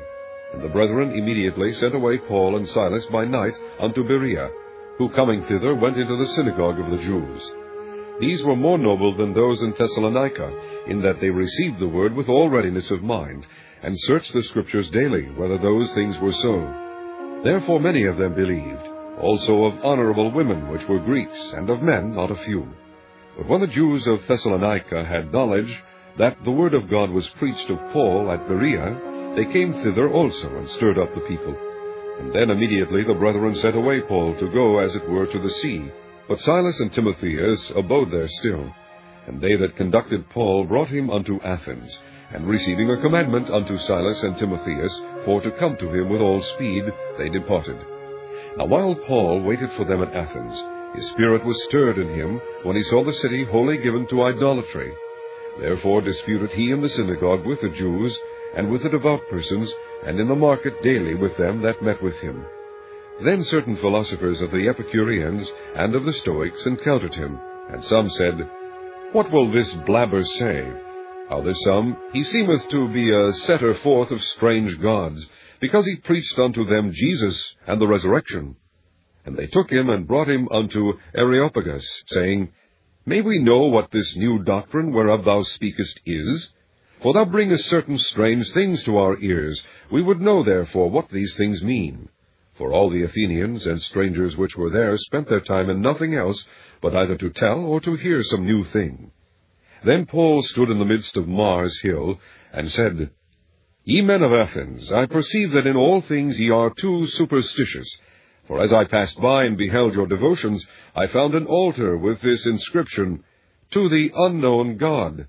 [0.52, 4.50] And the brethren immediately sent away Paul and Silas by night unto Berea,
[4.98, 7.52] who coming thither went into the synagogue of the Jews.
[8.18, 10.50] These were more noble than those in Thessalonica,
[10.86, 13.46] in that they received the word with all readiness of mind,
[13.82, 17.40] and searched the Scriptures daily whether those things were so.
[17.44, 18.86] Therefore many of them believed,
[19.20, 22.66] also of honorable women which were Greeks, and of men not a few.
[23.36, 25.82] But when the Jews of Thessalonica had knowledge
[26.16, 30.48] that the word of God was preached of Paul at Berea, they came thither also,
[30.48, 31.54] and stirred up the people.
[32.20, 35.50] And then immediately the brethren sent away Paul to go as it were to the
[35.50, 35.90] sea.
[36.28, 38.74] But Silas and Timotheus abode there still.
[39.26, 41.98] And they that conducted Paul brought him unto Athens,
[42.32, 46.42] and receiving a commandment unto Silas and Timotheus for to come to him with all
[46.42, 46.84] speed,
[47.18, 47.76] they departed.
[48.56, 50.62] Now while Paul waited for them at Athens,
[50.96, 54.92] his spirit was stirred in him when he saw the city wholly given to idolatry.
[55.60, 58.18] Therefore disputed he in the synagogue with the Jews,
[58.56, 59.72] and with the devout persons,
[60.04, 62.44] and in the market daily with them that met with him.
[63.24, 67.40] Then certain philosophers of the Epicureans and of the Stoics encountered him,
[67.70, 68.34] and some said,
[69.12, 70.70] What will this blabber say?
[71.30, 75.26] Others some, he seemeth to be a setter forth of strange gods,
[75.60, 78.56] because he preached unto them Jesus and the resurrection.
[79.24, 82.52] And they took him and brought him unto Areopagus, saying,
[83.06, 86.50] May we know what this new doctrine whereof thou speakest is?
[87.02, 89.62] For thou bringest certain strange things to our ears.
[89.90, 92.10] We would know therefore what these things mean.
[92.56, 96.46] For all the Athenians and strangers which were there spent their time in nothing else
[96.80, 99.10] but either to tell or to hear some new thing.
[99.84, 102.18] Then Paul stood in the midst of Mars Hill,
[102.52, 103.10] and said,
[103.84, 107.86] Ye men of Athens, I perceive that in all things ye are too superstitious.
[108.46, 112.46] For as I passed by and beheld your devotions, I found an altar with this
[112.46, 113.22] inscription,
[113.72, 115.28] To the unknown God.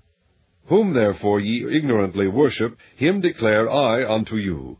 [0.66, 4.78] Whom therefore ye ignorantly worship, him declare I unto you.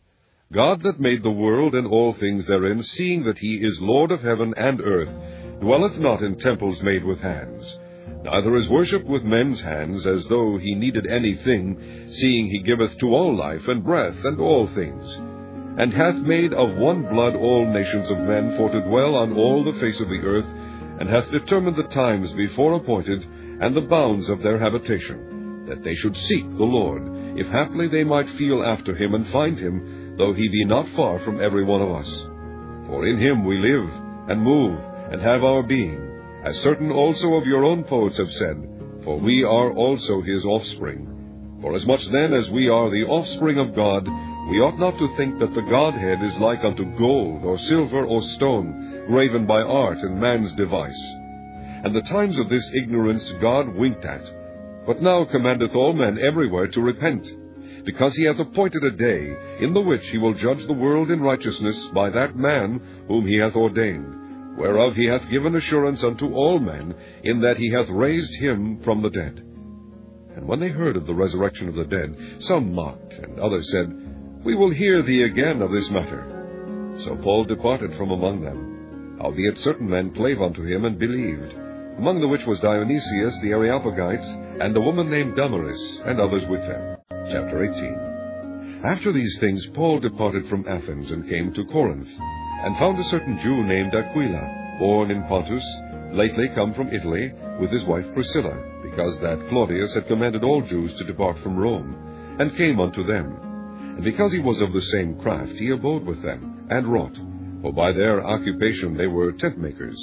[0.52, 4.22] God that made the world and all things therein, seeing that he is Lord of
[4.22, 7.78] heaven and earth, dwelleth not in temples made with hands
[8.24, 13.14] neither is worshipped with men's hands, as though he needed anything, seeing he giveth to
[13.14, 15.16] all life and breath and all things,
[15.78, 19.64] and hath made of one blood all nations of men for to dwell on all
[19.64, 20.46] the face of the earth,
[21.00, 23.24] and hath determined the times before appointed,
[23.60, 27.02] and the bounds of their habitation, that they should seek the Lord,
[27.38, 31.20] if haply they might feel after him and find him, though he be not far
[31.20, 32.10] from every one of us.
[32.86, 33.88] For in him we live,
[34.28, 34.78] and move,
[35.10, 36.08] and have our being
[36.44, 38.56] as certain also of your own poets have said,
[39.04, 41.58] For we are also his offspring.
[41.60, 44.06] For as much then as we are the offspring of God,
[44.48, 48.22] we ought not to think that the Godhead is like unto gold, or silver, or
[48.22, 51.02] stone, graven by art and man's device.
[51.84, 54.22] And the times of this ignorance God winked at,
[54.86, 57.26] but now commandeth all men everywhere to repent,
[57.88, 59.34] because he hath appointed a day
[59.64, 62.78] in the which he will judge the world in righteousness by that man
[63.08, 64.18] whom he hath ordained
[64.58, 69.02] whereof he hath given assurance unto all men, in that he hath raised him from
[69.02, 69.42] the dead.
[70.36, 74.44] And when they heard of the resurrection of the dead, some mocked, and others said,
[74.44, 76.96] We will hear thee again of this matter.
[77.00, 79.18] So Paul departed from among them.
[79.20, 81.52] Howbeit certain men clave unto him and believed,
[81.98, 86.60] among the which was Dionysius the Areopagites, and a woman named Damaris, and others with
[86.60, 86.97] them.
[87.30, 92.08] Chapter 18 After these things Paul departed from Athens, and came to Corinth
[92.64, 95.64] and found a certain Jew named Aquila, born in Pontus,
[96.12, 97.30] lately come from Italy,
[97.60, 102.36] with his wife Priscilla, because that Claudius had commanded all Jews to depart from Rome,
[102.40, 103.36] and came unto them.
[103.96, 107.18] And because he was of the same craft, he abode with them, and wrought,
[107.60, 109.98] for by their occupation they were tent makers.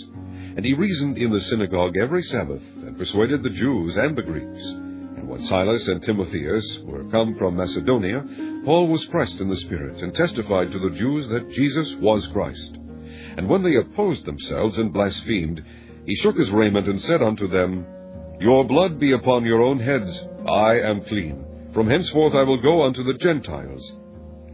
[0.56, 4.95] And he reasoned in the synagogue every Sabbath, and persuaded the Jews and the Greeks.
[5.26, 8.24] And when Silas and Timotheus were come from Macedonia,
[8.64, 12.78] Paul was pressed in the Spirit, and testified to the Jews that Jesus was Christ.
[13.36, 15.66] And when they opposed themselves and blasphemed,
[16.06, 17.88] he shook his raiment and said unto them,
[18.40, 21.44] Your blood be upon your own heads, I am clean.
[21.74, 23.94] From henceforth I will go unto the Gentiles.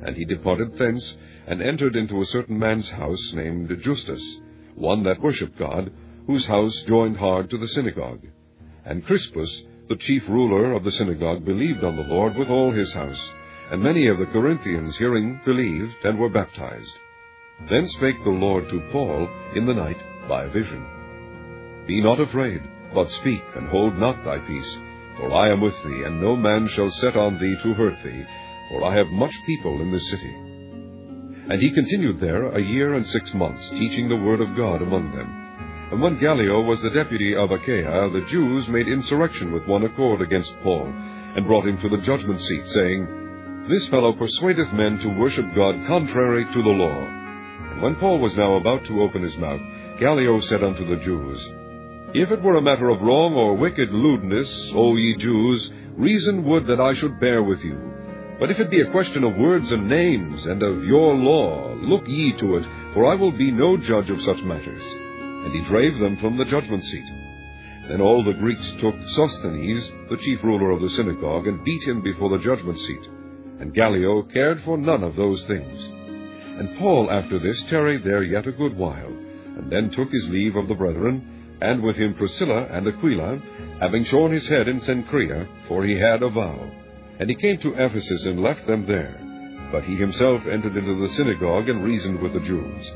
[0.06, 1.18] And he departed thence,
[1.48, 4.24] and entered into a certain man's house named Justus,
[4.76, 5.92] one that worshipped God,
[6.28, 8.26] whose house joined hard to the synagogue.
[8.86, 12.94] And Crispus, the chief ruler of the synagogue, believed on the Lord with all his
[12.94, 13.30] house.
[13.72, 16.94] And many of the Corinthians, hearing, believed, and were baptized.
[17.70, 19.98] Then spake the Lord to Paul in the night
[20.30, 20.86] by a vision
[21.88, 22.62] Be not afraid,
[22.94, 24.78] but speak, and hold not thy peace.
[25.18, 28.26] For I am with thee, and no man shall set on thee to hurt thee,
[28.70, 30.34] for I have much people in this city.
[31.50, 35.14] And he continued there a year and six months, teaching the word of God among
[35.14, 35.41] them.
[35.92, 40.22] And when Gallio was the deputy of Achaia, the Jews made insurrection with one accord
[40.22, 43.22] against Paul, and brought him to the judgment seat, saying,
[43.70, 47.06] this fellow persuadeth men to worship God contrary to the law.
[47.72, 49.62] And when Paul was now about to open his mouth,
[50.00, 51.40] Gallio said unto the Jews,
[52.14, 56.66] If it were a matter of wrong or wicked lewdness, O ye Jews, reason would
[56.68, 57.78] that I should bear with you.
[58.40, 62.08] But if it be a question of words and names, and of your law, look
[62.08, 62.66] ye to it,
[62.96, 64.84] for I will be no judge of such matters.
[65.44, 67.06] And he drave them from the judgment seat.
[67.88, 72.02] Then all the Greeks took Sosthenes, the chief ruler of the synagogue, and beat him
[72.02, 73.08] before the judgment seat
[73.62, 75.86] and Gallio cared for none of those things.
[76.60, 79.14] And Paul after this tarried there yet a good while,
[79.56, 83.40] and then took his leave of the brethren, and with him Priscilla and Aquila,
[83.80, 86.72] having shorn his head in Cenchrea, for he had a vow.
[87.20, 89.16] And he came to Ephesus and left them there.
[89.72, 92.92] But he himself entered into the synagogue and reasoned with the Jews.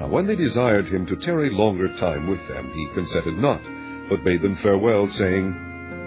[0.00, 3.60] Now when they desired him to tarry longer time with them, he consented not,
[4.08, 5.52] but bade them farewell, saying,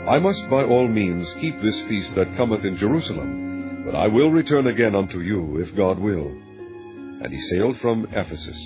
[0.09, 4.31] I must by all means keep this feast that cometh in Jerusalem, but I will
[4.31, 6.25] return again unto you, if God will.
[6.25, 8.57] And he sailed from Ephesus.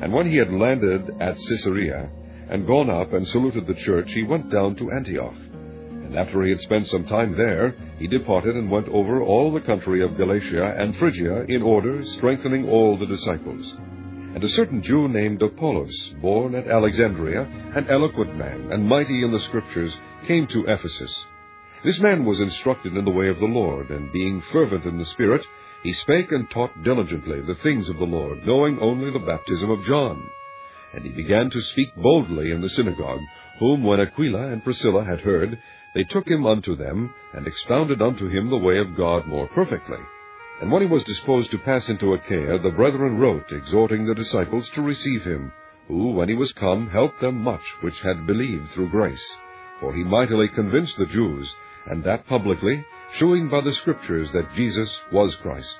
[0.00, 2.08] And when he had landed at Caesarea,
[2.48, 5.34] and gone up and saluted the church, he went down to Antioch.
[5.34, 9.60] And after he had spent some time there, he departed and went over all the
[9.60, 13.74] country of Galatia and Phrygia in order, strengthening all the disciples.
[14.34, 17.42] And a certain Jew named Apollos, born at Alexandria,
[17.74, 19.94] an eloquent man, and mighty in the Scriptures,
[20.26, 21.24] came to Ephesus.
[21.84, 25.04] This man was instructed in the way of the Lord, and being fervent in the
[25.04, 25.46] Spirit,
[25.82, 29.84] he spake and taught diligently the things of the Lord, knowing only the baptism of
[29.84, 30.22] John.
[30.94, 33.20] And he began to speak boldly in the synagogue,
[33.58, 35.58] whom when Aquila and Priscilla had heard,
[35.94, 39.98] they took him unto them, and expounded unto him the way of God more perfectly.
[40.62, 44.70] And when he was disposed to pass into Achaia, the brethren wrote, exhorting the disciples
[44.76, 45.52] to receive him,
[45.88, 49.26] who, when he was come, helped them much which had believed through grace.
[49.80, 51.52] For he mightily convinced the Jews,
[51.86, 52.84] and that publicly,
[53.14, 55.74] shewing by the Scriptures that Jesus was Christ.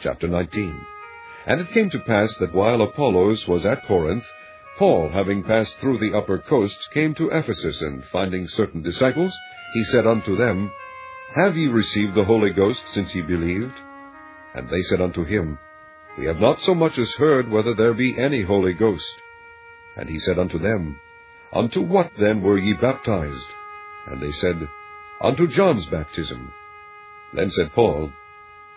[0.00, 0.80] Chapter 19
[1.44, 4.24] And it came to pass that while Apollos was at Corinth,
[4.78, 9.36] Paul, having passed through the upper coasts, came to Ephesus, and finding certain disciples,
[9.74, 10.72] he said unto them,
[11.34, 13.74] have ye received the Holy Ghost since ye believed?
[14.54, 15.58] And they said unto him,
[16.18, 19.06] We have not so much as heard whether there be any Holy Ghost.
[19.96, 20.98] And he said unto them,
[21.52, 23.46] Unto what then were ye baptized?
[24.06, 24.56] And they said,
[25.20, 26.52] Unto John's baptism.
[27.34, 28.12] Then said Paul,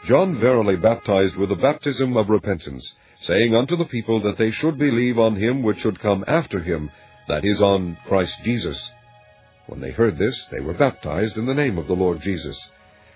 [0.06, 4.78] John verily baptized with the baptism of repentance, saying unto the people that they should
[4.78, 6.92] believe on him which should come after him,
[7.28, 8.92] that is, on Christ Jesus.
[9.68, 12.60] When they heard this, they were baptized in the name of the Lord Jesus.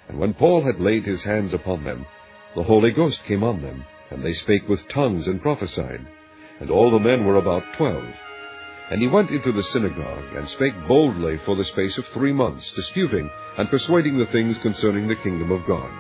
[0.07, 2.05] And when Paul had laid his hands upon them,
[2.55, 6.05] the Holy Ghost came on them, and they spake with tongues and prophesied.
[6.59, 8.09] And all the men were about twelve.
[8.89, 12.73] And he went into the synagogue, and spake boldly for the space of three months,
[12.73, 15.91] disputing and persuading the things concerning the kingdom of God.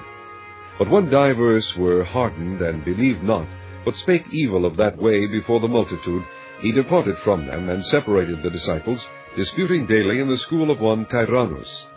[0.79, 3.47] But when divers were hardened and believed not,
[3.85, 6.23] but spake evil of that way before the multitude,
[6.61, 9.05] he departed from them, and separated the disciples,
[9.39, 11.87] disputing daily in the school of one Tyrannus.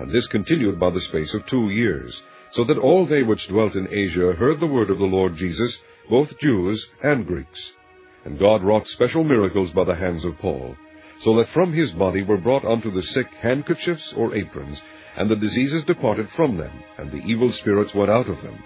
[0.00, 2.20] And this continued by the space of two years,
[2.50, 5.76] so that all they which dwelt in Asia heard the word of the Lord Jesus,
[6.10, 7.60] both Jews and Greeks.
[8.24, 10.74] And God wrought special miracles by the hands of Paul,
[11.22, 14.80] so that from his body were brought unto the sick handkerchiefs or aprons,
[15.16, 18.58] and the diseases departed from them, and the evil spirits went out of them.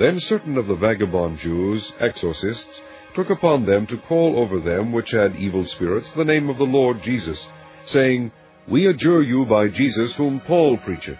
[0.00, 2.80] Then certain of the vagabond Jews, exorcists,
[3.14, 6.64] took upon them to call over them which had evil spirits the name of the
[6.64, 7.38] Lord Jesus,
[7.84, 8.32] saying,
[8.68, 11.18] We adjure you by Jesus whom Paul preacheth.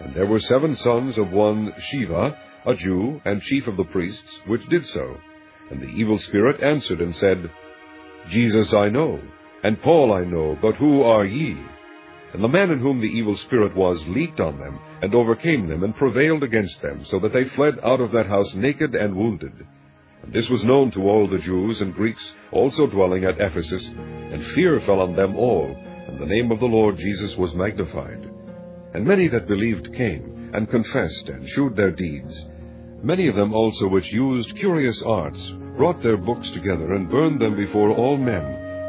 [0.00, 2.36] And there were seven sons of one Sceva,
[2.66, 5.16] a Jew, and chief of the priests, which did so.
[5.70, 7.50] And the evil spirit answered and said,
[8.28, 9.20] Jesus I know,
[9.62, 11.56] and Paul I know, but who are ye?
[12.32, 15.82] And the man in whom the evil spirit was leaped on them, and overcame them,
[15.82, 19.52] and prevailed against them, so that they fled out of that house naked and wounded.
[20.32, 24.80] This was known to all the Jews and Greeks also dwelling at Ephesus, and fear
[24.80, 25.66] fell on them all,
[26.08, 28.28] and the name of the Lord Jesus was magnified.
[28.94, 32.44] And many that believed came, and confessed, and shewed their deeds.
[33.02, 37.56] Many of them also which used curious arts brought their books together, and burned them
[37.56, 38.44] before all men.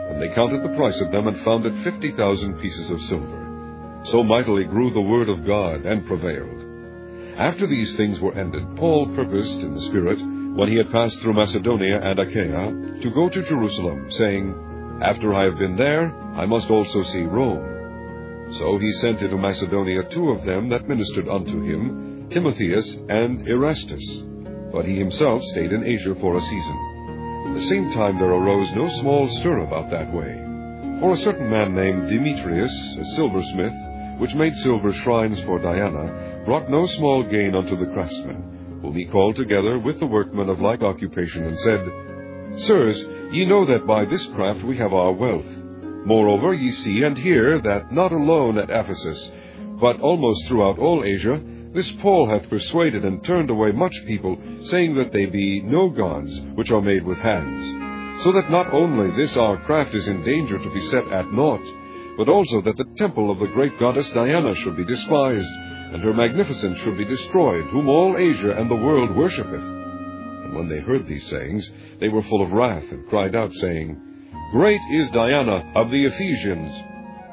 [0.09, 4.01] And they counted the price of them, and found it fifty thousand pieces of silver.
[4.05, 6.63] So mightily grew the word of God, and prevailed.
[7.37, 10.19] After these things were ended, Paul purposed in the Spirit,
[10.57, 14.55] when he had passed through Macedonia and Achaia, to go to Jerusalem, saying,
[15.03, 18.55] After I have been there, I must also see Rome.
[18.57, 24.23] So he sent into Macedonia two of them that ministered unto him, Timotheus and Erastus.
[24.73, 26.77] But he himself stayed in Asia for a season.
[27.49, 30.41] At the same time there arose no small stir about that way.
[31.01, 33.77] For a certain man named Demetrius, a silversmith,
[34.17, 38.56] which made silver shrines for Diana, brought no small gain unto the craftsmen
[38.87, 42.97] whom he called together with the workmen of like occupation, and said, Sirs,
[43.33, 45.45] ye know that by this craft we have our wealth.
[46.05, 49.29] Moreover, ye see and hear that not alone at Ephesus,
[49.81, 51.41] but almost throughout all Asia,
[51.73, 56.31] this Paul hath persuaded and turned away much people, saying that they be no gods
[56.55, 58.23] which are made with hands.
[58.23, 61.65] So that not only this our craft is in danger to be set at naught,
[62.17, 65.51] but also that the temple of the great goddess Diana should be despised,
[65.93, 69.53] and her magnificence should be destroyed, whom all Asia and the world worshippeth.
[69.53, 71.69] And when they heard these sayings,
[71.99, 74.01] they were full of wrath, and cried out, saying,
[74.51, 76.71] Great is Diana of the Ephesians!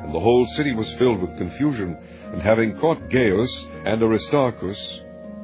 [0.01, 1.97] And the whole city was filled with confusion,
[2.33, 5.01] and having caught Gaius and Aristarchus,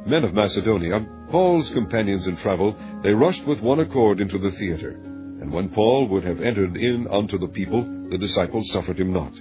[0.07, 4.91] men of Macedonia, Paul's companions in travel, they rushed with one accord into the theatre.
[5.41, 9.32] And when Paul would have entered in unto the people, the disciples suffered him not.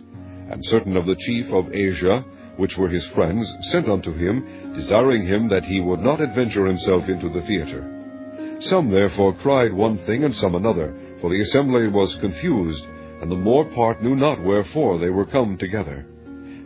[0.52, 2.24] And certain of the chief of Asia,
[2.60, 7.08] which were his friends, sent unto him, desiring him that he would not adventure himself
[7.08, 8.58] into the theatre.
[8.60, 12.84] Some therefore cried one thing and some another, for the assembly was confused,
[13.22, 16.06] and the more part knew not wherefore they were come together.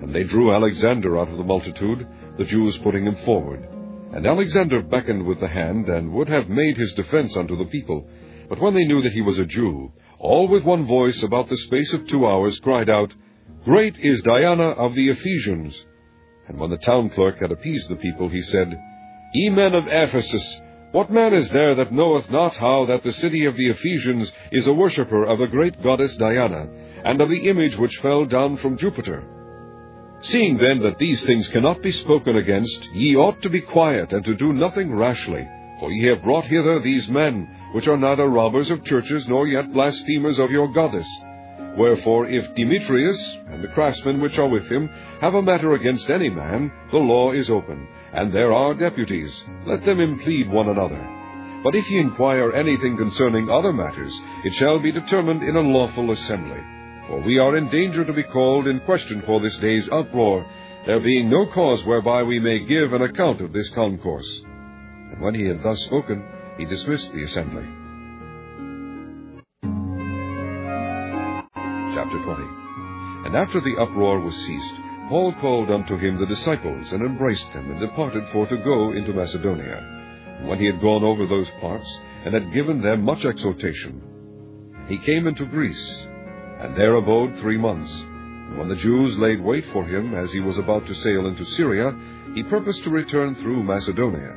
[0.01, 2.07] And they drew Alexander out of the multitude,
[2.37, 3.67] the Jews putting him forward.
[4.11, 8.07] And Alexander beckoned with the hand, and would have made his defense unto the people.
[8.49, 11.57] But when they knew that he was a Jew, all with one voice about the
[11.57, 13.13] space of two hours cried out,
[13.65, 15.85] Great is Diana of the Ephesians.
[16.49, 18.77] And when the town clerk had appeased the people, he said,
[19.33, 20.61] Ye men of Ephesus,
[20.91, 24.67] what man is there that knoweth not how that the city of the Ephesians is
[24.67, 26.67] a worshipper of the great goddess Diana,
[27.05, 29.23] and of the image which fell down from Jupiter?
[30.19, 34.25] Seeing then that these things cannot be spoken against, ye ought to be quiet, and
[34.25, 35.47] to do nothing rashly.
[35.79, 39.71] For ye have brought hither these men, which are neither robbers of churches, nor yet
[39.71, 41.07] blasphemers of your goddess.
[41.77, 44.87] Wherefore, if Demetrius and the craftsmen which are with him
[45.21, 49.43] have a matter against any man, the law is open, and there are deputies.
[49.65, 51.01] Let them implead one another.
[51.63, 54.13] But if ye inquire anything concerning other matters,
[54.43, 56.61] it shall be determined in a lawful assembly.
[57.07, 60.45] For we are in danger to be called in question for this day's uproar,
[60.85, 64.41] there being no cause whereby we may give an account of this concourse.
[65.11, 66.23] And when he had thus spoken,
[66.57, 67.65] he dismissed the assembly.
[72.03, 72.43] Chapter 20
[73.27, 74.73] And after the uproar was ceased,
[75.07, 79.13] Paul called unto him the disciples, and embraced them, and departed for to go into
[79.13, 79.77] Macedonia.
[80.39, 81.87] And when he had gone over those parts,
[82.25, 84.01] and had given them much exhortation,
[84.89, 86.05] he came into Greece,
[86.59, 87.89] and there abode three months.
[87.89, 91.45] And when the Jews laid wait for him, as he was about to sail into
[91.55, 91.97] Syria,
[92.35, 94.35] he purposed to return through Macedonia.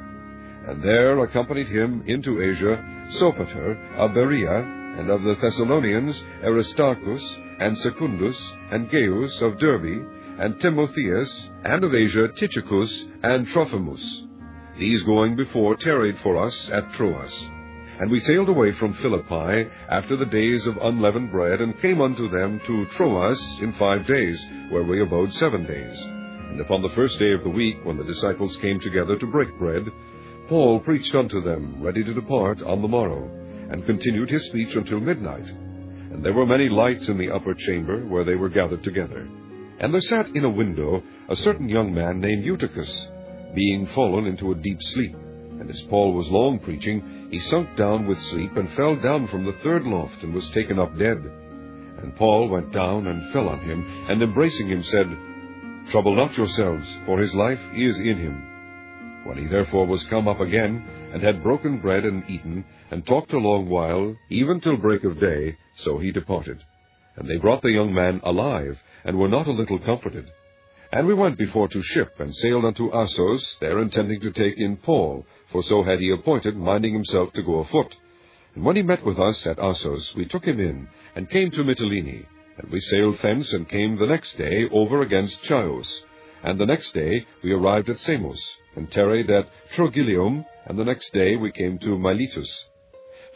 [0.69, 8.53] And there accompanied him into Asia Sopater of and of the Thessalonians Aristarchus, and Secundus,
[8.71, 10.07] and Gaius of Derbe,
[10.39, 14.23] and Timotheus, and of Asia Tychicus, and Trophimus.
[14.79, 17.49] These going before tarried for us at Troas.
[17.99, 22.29] And we sailed away from Philippi after the days of unleavened bread, and came unto
[22.29, 25.99] them to Troas in five days, where we abode seven days.
[26.51, 29.59] And upon the first day of the week, when the disciples came together to break
[29.59, 29.85] bread,
[30.49, 33.31] Paul preached unto them, ready to depart on the morrow,
[33.71, 35.51] and continued his speech until midnight.
[36.13, 39.29] And there were many lights in the upper chamber where they were gathered together.
[39.79, 43.09] And there sat in a window a certain young man named Eutychus,
[43.55, 45.15] being fallen into a deep sleep.
[45.61, 49.45] And as Paul was long preaching, he sunk down with sleep, and fell down from
[49.45, 51.19] the third loft, and was taken up dead.
[52.03, 55.09] And Paul went down and fell on him, and embracing him said,
[55.91, 59.23] Trouble not yourselves, for his life is in him.
[59.25, 63.33] When he therefore was come up again, and had broken bread and eaten, and talked
[63.33, 66.63] a long while, even till break of day, so he departed.
[67.17, 70.31] And they brought the young man alive, and were not a little comforted.
[70.93, 74.77] And we went before to ship, and sailed unto Assos, there intending to take in
[74.77, 77.95] Paul, for so had he appointed, minding himself to go afoot.
[78.55, 81.65] And when he met with us at Assos, we took him in, and came to
[81.65, 82.27] Mytilene.
[82.59, 86.03] And we sailed thence, and came the next day over against Chios.
[86.43, 88.41] And the next day we arrived at Samos,
[88.77, 92.65] and tarried at Trogyllium, and the next day we came to Miletus.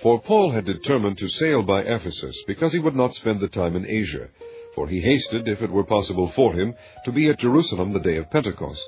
[0.03, 3.77] For Paul had determined to sail by Ephesus, because he would not spend the time
[3.77, 4.29] in Asia,
[4.75, 6.75] for he hasted, if it were possible for him,
[7.05, 8.87] to be at Jerusalem the day of Pentecost.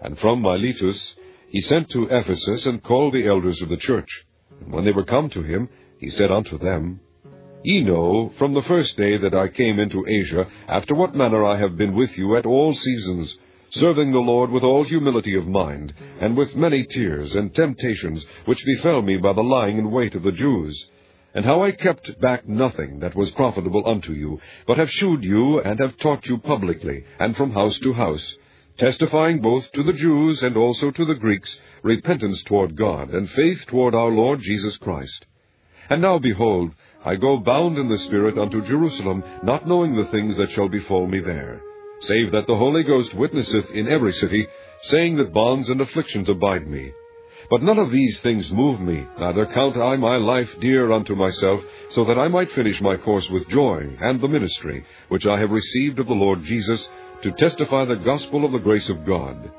[0.00, 1.16] And from Miletus
[1.48, 4.24] he sent to Ephesus, and called the elders of the church.
[4.60, 5.68] And when they were come to him,
[5.98, 7.00] he said unto them,
[7.64, 11.58] Ye know from the first day that I came into Asia, after what manner I
[11.58, 13.38] have been with you at all seasons,
[13.74, 18.64] serving the Lord with all humility of mind, and with many tears and temptations which
[18.64, 20.90] befell me by the lying in wait of the Jews,
[21.34, 25.60] and how I kept back nothing that was profitable unto you, but have shewed you
[25.60, 28.34] and have taught you publicly, and from house to house,
[28.78, 33.66] testifying both to the Jews and also to the Greeks repentance toward God, and faith
[33.66, 35.26] toward our Lord Jesus Christ.
[35.90, 36.72] And now behold,
[37.04, 41.06] I go bound in the Spirit unto Jerusalem, not knowing the things that shall befall
[41.08, 41.60] me there
[42.00, 44.46] save that the Holy Ghost witnesseth in every city,
[44.82, 46.92] saying that bonds and afflictions abide me.
[47.50, 51.60] But none of these things move me, neither count I my life dear unto myself,
[51.90, 55.50] so that I might finish my course with joy, and the ministry, which I have
[55.50, 56.88] received of the Lord Jesus,
[57.22, 59.50] to testify the gospel of the grace of God.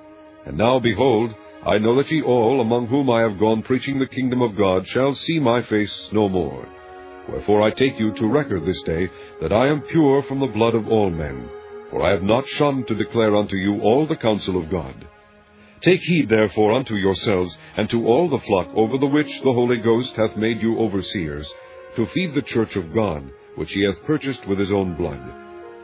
[0.45, 1.33] And now, behold,
[1.65, 4.85] I know that ye all, among whom I have gone preaching the kingdom of God,
[4.87, 6.67] shall see my face no more.
[7.27, 9.09] Wherefore I take you to record this day,
[9.41, 11.49] that I am pure from the blood of all men.
[11.89, 15.07] For I have not shunned to declare unto you all the counsel of God.
[15.81, 19.77] Take heed therefore unto yourselves, and to all the flock over the which the Holy
[19.77, 21.51] Ghost hath made you overseers,
[21.95, 25.21] to feed the church of God, which he hath purchased with his own blood.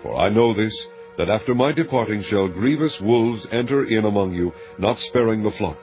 [0.02, 0.76] For I know this,
[1.18, 5.78] that after my departing shall grievous wolves enter in among you, not sparing the flock.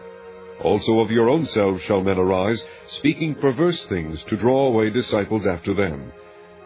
[0.65, 5.47] Also of your own selves shall men arise, speaking perverse things, to draw away disciples
[5.47, 6.13] after them.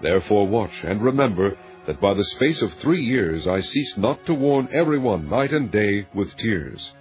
[0.00, 4.34] Therefore watch, and remember, that by the space of three years I ceased not to
[4.34, 6.92] warn every one night and day with tears.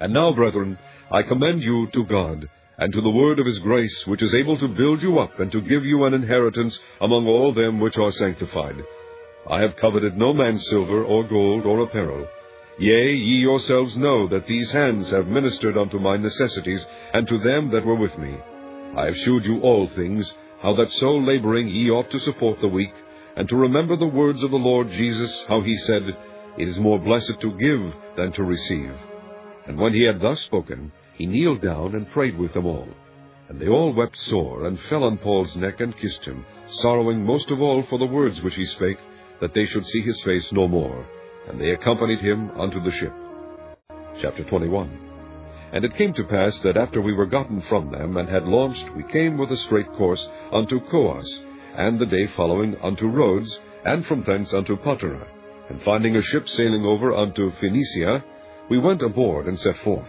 [0.00, 0.78] And now, brethren,
[1.10, 2.48] I commend you to God,
[2.78, 5.52] and to the word of his grace, which is able to build you up, and
[5.52, 8.76] to give you an inheritance among all them which are sanctified.
[9.50, 12.26] I have coveted no man's silver, or gold, or apparel.
[12.78, 17.70] Yea, ye yourselves know that these hands have ministered unto my necessities, and to them
[17.72, 18.34] that were with me.
[18.96, 20.32] I have shewed you all things,
[20.62, 22.94] how that so laboring ye ought to support the weak,
[23.40, 26.02] and to remember the words of the Lord Jesus, how he said,
[26.58, 28.92] It is more blessed to give than to receive.
[29.66, 32.86] And when he had thus spoken, he kneeled down and prayed with them all.
[33.48, 36.44] And they all wept sore, and fell on Paul's neck and kissed him,
[36.82, 38.98] sorrowing most of all for the words which he spake,
[39.40, 41.06] that they should see his face no more.
[41.48, 43.14] And they accompanied him unto the ship.
[44.20, 44.98] Chapter 21
[45.72, 48.84] And it came to pass that after we were gotten from them, and had launched,
[48.94, 51.40] we came with a straight course unto Coos,
[51.76, 55.26] and the day following unto Rhodes, and from thence unto Patara.
[55.68, 58.24] And finding a ship sailing over unto Phoenicia,
[58.68, 60.08] we went aboard and set forth.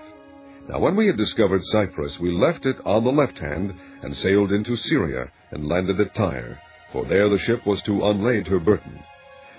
[0.68, 4.52] Now when we had discovered Cyprus, we left it on the left hand, and sailed
[4.52, 6.60] into Syria, and landed at Tyre,
[6.92, 9.04] for there the ship was to unlade her burden.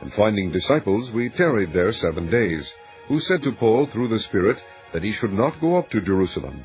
[0.00, 2.72] And finding disciples, we tarried there seven days,
[3.08, 4.62] who said to Paul through the Spirit
[4.92, 6.64] that he should not go up to Jerusalem.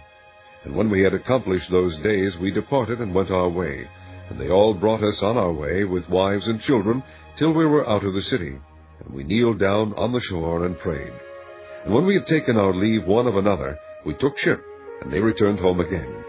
[0.63, 3.87] And when we had accomplished those days, we departed and went our way,
[4.29, 7.03] and they all brought us on our way with wives and children
[7.37, 8.57] till we were out of the city.
[8.99, 11.13] And we kneeled down on the shore and prayed.
[11.85, 14.61] And when we had taken our leave one of another, we took ship,
[15.01, 16.23] and they returned home again.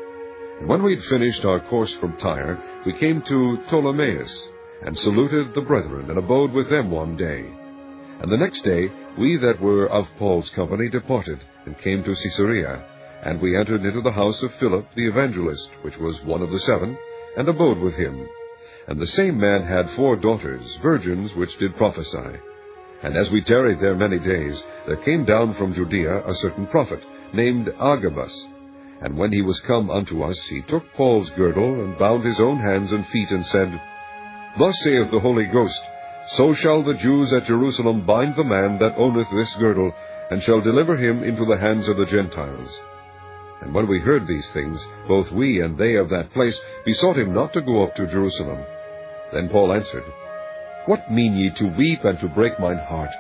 [0.61, 4.49] And when we had finished our course from Tyre, we came to Ptolemais,
[4.83, 7.45] and saluted the brethren, and abode with them one day.
[8.21, 12.85] And the next day we that were of Paul's company departed, and came to Caesarea.
[13.23, 16.61] And we entered into the house of Philip the evangelist, which was one of the
[16.61, 16.97] seven,
[17.39, 18.29] and abode with him.
[18.89, 22.41] And the same man had four daughters, virgins, which did prophesy.
[23.03, 27.01] And as we tarried there many days, there came down from Judea a certain prophet,
[27.33, 28.35] named Agabus.
[29.03, 32.59] And when he was come unto us, he took Paul's girdle, and bound his own
[32.59, 33.81] hands and feet, and said,
[34.59, 35.81] Thus saith the Holy Ghost,
[36.31, 39.93] So shall the Jews at Jerusalem bind the man that owneth this girdle,
[40.33, 42.81] and shall deliver him into the hands of the Gentiles.
[43.61, 47.35] And when we heard these things, both we and they of that place besought him
[47.35, 48.65] not to go up to Jerusalem.
[49.33, 50.05] Then Paul answered,
[50.87, 53.11] What mean ye to weep and to break mine heart?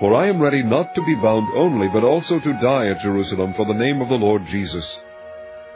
[0.00, 3.54] For I am ready not to be bound only, but also to die at Jerusalem
[3.56, 4.98] for the name of the Lord Jesus.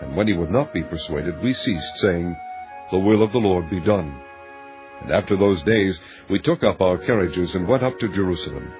[0.00, 2.36] And when he would not be persuaded, we ceased, saying,
[2.90, 4.20] The will of the Lord be done.
[5.02, 8.72] And after those days we took up our carriages and went up to Jerusalem.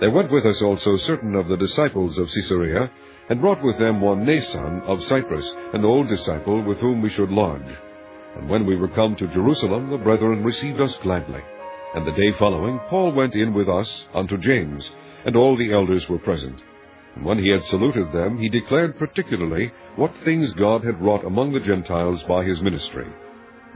[0.00, 2.90] There went with us also certain of the disciples of Caesarea,
[3.28, 7.30] and brought with them one Mnason of Cyprus, an old disciple, with whom we should
[7.30, 7.62] lodge.
[8.36, 11.40] And when we were come to Jerusalem, the brethren received us gladly.
[11.94, 14.90] And the day following, Paul went in with us unto James,
[15.24, 16.60] and all the elders were present.
[17.14, 21.52] And when he had saluted them, he declared particularly what things God had wrought among
[21.52, 23.06] the Gentiles by his ministry.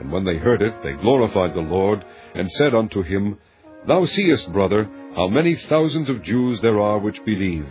[0.00, 2.04] And when they heard it, they glorified the Lord,
[2.34, 3.38] and said unto him,
[3.86, 7.66] Thou seest, brother, how many thousands of Jews there are which believe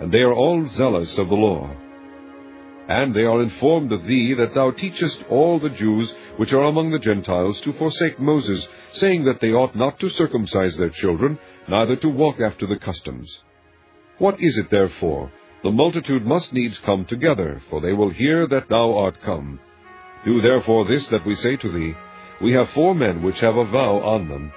[0.00, 1.70] and they are all zealous of the law.
[2.88, 6.90] And they are informed of thee that thou teachest all the Jews which are among
[6.90, 11.96] the Gentiles to forsake Moses, saying that they ought not to circumcise their children, neither
[11.96, 13.30] to walk after the customs.
[14.18, 15.30] What is it therefore?
[15.62, 19.60] The multitude must needs come together, for they will hear that thou art come.
[20.24, 21.94] Do therefore this that we say to thee,
[22.40, 24.52] We have four men which have a vow on them.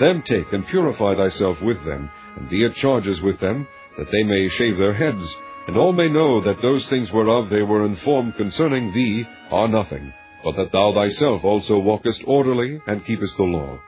[0.00, 3.66] Them take and purify thyself with them, and be at charges with them,
[3.98, 5.36] that they may shave their heads,
[5.66, 10.12] and all may know that those things whereof they were informed concerning thee are nothing,
[10.42, 13.78] but that thou thyself also walkest orderly, and keepest the law.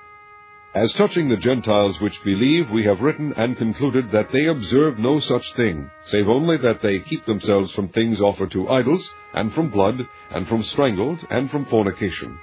[0.74, 5.19] As touching the Gentiles which believe, we have written and concluded that they observe no
[5.19, 9.69] such thing, save only that they keep themselves from things offered to idols, and from
[9.69, 9.97] blood,
[10.31, 12.39] and from strangled, and from fornication.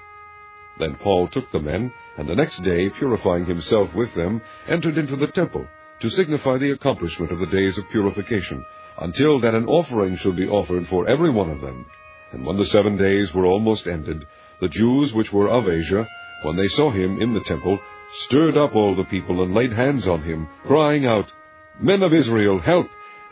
[0.78, 5.16] Then Paul took the men, and the next day, purifying himself with them, entered into
[5.16, 5.68] the temple,
[6.02, 8.66] to signify the accomplishment of the days of purification,
[9.00, 11.86] until that an offering should be offered for every one of them.
[12.32, 14.26] And when the seven days were almost ended,
[14.62, 16.08] the Jews which were of Asia,
[16.44, 17.80] when they saw him in the temple,
[18.26, 21.32] stirred up all the people and laid hands on him, crying out,
[21.80, 22.88] Men of Israel, help!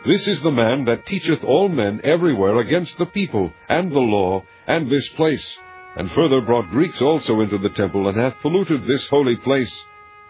[0.06, 4.44] This is the man that teacheth all men everywhere against the people, and the law,
[4.68, 5.58] and this place,
[5.98, 9.84] and further brought Greeks also into the temple, and hath polluted this holy place.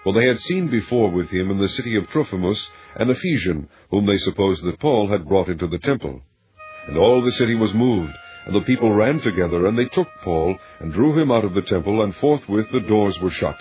[0.07, 4.05] For they had seen before with him in the city of Trophimus an Ephesian, whom
[4.05, 6.21] they supposed that Paul had brought into the temple.
[6.87, 8.13] And all the city was moved,
[8.45, 11.61] and the people ran together, and they took Paul, and drew him out of the
[11.61, 13.59] temple, and forthwith the doors were shut.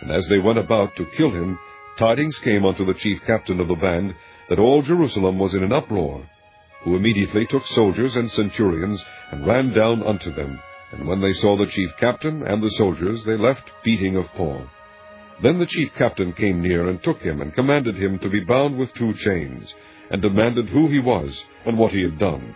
[0.00, 1.58] And as they went about to kill him,
[1.96, 4.14] tidings came unto the chief captain of the band
[4.48, 6.22] that all Jerusalem was in an uproar,
[6.84, 10.60] who immediately took soldiers and centurions, and ran down unto them.
[10.92, 14.68] And when they saw the chief captain and the soldiers, they left beating of Paul.
[15.42, 18.76] Then the chief captain came near and took him, and commanded him to be bound
[18.76, 19.74] with two chains,
[20.10, 22.54] and demanded who he was, and what he had done.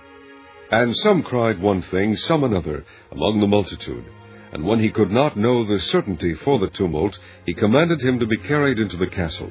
[0.70, 4.04] And some cried one thing, some another, among the multitude.
[4.52, 8.26] And when he could not know the certainty for the tumult, he commanded him to
[8.26, 9.50] be carried into the castle.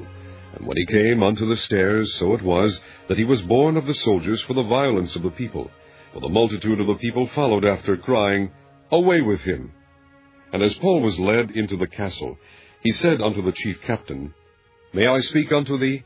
[0.54, 3.86] And when he came unto the stairs, so it was that he was borne of
[3.86, 5.70] the soldiers for the violence of the people.
[6.12, 8.52] For the multitude of the people followed after, crying,
[8.92, 9.72] Away with him!
[10.52, 12.38] And as Paul was led into the castle,
[12.84, 14.32] he said unto the chief captain,
[14.92, 16.04] May I speak unto thee?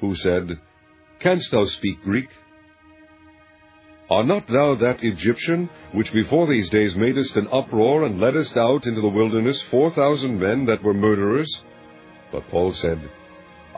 [0.00, 0.60] Who said,
[1.20, 2.28] Canst thou speak Greek?
[4.10, 8.86] Are not thou that Egyptian, which before these days madest an uproar, and leddest out
[8.86, 11.50] into the wilderness four thousand men that were murderers?
[12.30, 13.00] But Paul said,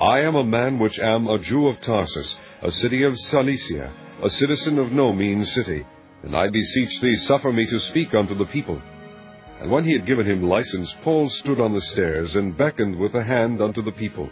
[0.01, 3.93] I am a man which am a Jew of Tarsus, a city of Cilicia,
[4.23, 5.87] a citizen of no mean city,
[6.25, 8.83] and I beseech thee, suffer me to speak unto the people.
[9.61, 13.15] And when he had given him license, Paul stood on the stairs, and beckoned with
[13.15, 14.31] a hand unto the people.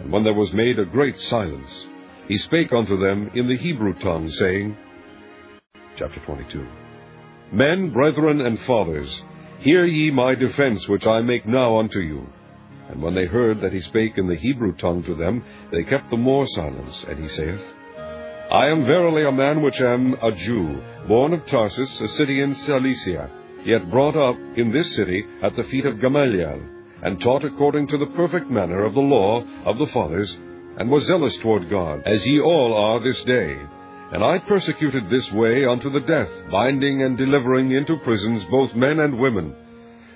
[0.00, 1.86] And when there was made a great silence,
[2.26, 4.76] he spake unto them in the Hebrew tongue, saying,
[5.96, 6.66] Chapter 22
[7.52, 9.22] Men, brethren, and fathers,
[9.60, 12.26] hear ye my defence which I make now unto you.
[12.90, 15.42] And when they heard that he spake in the Hebrew tongue to them,
[15.72, 17.04] they kept the more silence.
[17.08, 17.60] And he saith,
[18.50, 22.54] I am verily a man which am a Jew, born of Tarsus, a city in
[22.54, 23.30] Cilicia,
[23.68, 26.60] yet brought up in this city at the feet of Gamaliel,
[27.02, 30.36] and taught according to the perfect manner of the law of the fathers,
[30.78, 33.58] and was zealous toward God, as ye all are this day.
[34.12, 39.00] And I persecuted this way unto the death, binding and delivering into prisons both men
[39.00, 39.54] and women.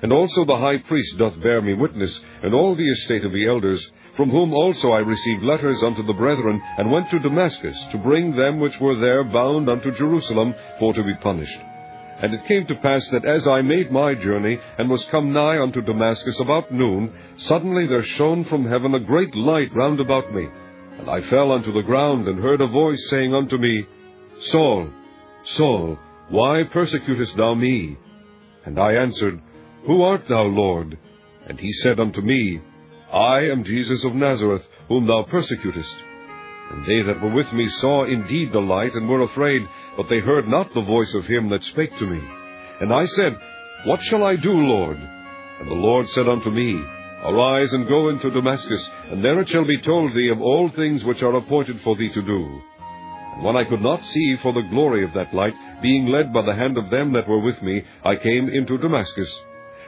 [0.01, 3.47] And also the high priest doth bear me witness, and all the estate of the
[3.47, 7.99] elders, from whom also I received letters unto the brethren, and went to Damascus, to
[7.99, 11.61] bring them which were there bound unto Jerusalem, for to be punished.
[12.23, 15.61] And it came to pass that as I made my journey, and was come nigh
[15.61, 20.47] unto Damascus about noon, suddenly there shone from heaven a great light round about me.
[20.99, 23.86] And I fell unto the ground, and heard a voice saying unto me,
[24.43, 24.89] Saul,
[25.44, 27.99] Saul, why persecutest thou me?
[28.65, 29.40] And I answered,
[29.86, 30.97] who art thou, Lord?
[31.49, 32.61] And he said unto me,
[33.12, 35.94] I am Jesus of Nazareth, whom thou persecutest.
[36.70, 40.20] And they that were with me saw indeed the light, and were afraid, but they
[40.20, 42.22] heard not the voice of him that spake to me.
[42.80, 43.39] And I said,
[43.84, 44.97] What shall I do, Lord?
[44.97, 46.82] And the Lord said unto me,
[47.24, 51.05] Arise and go into Damascus, and there it shall be told thee of all things
[51.05, 52.62] which are appointed for thee to do.
[53.34, 56.43] And when I could not see for the glory of that light, being led by
[56.43, 59.40] the hand of them that were with me, I came into Damascus.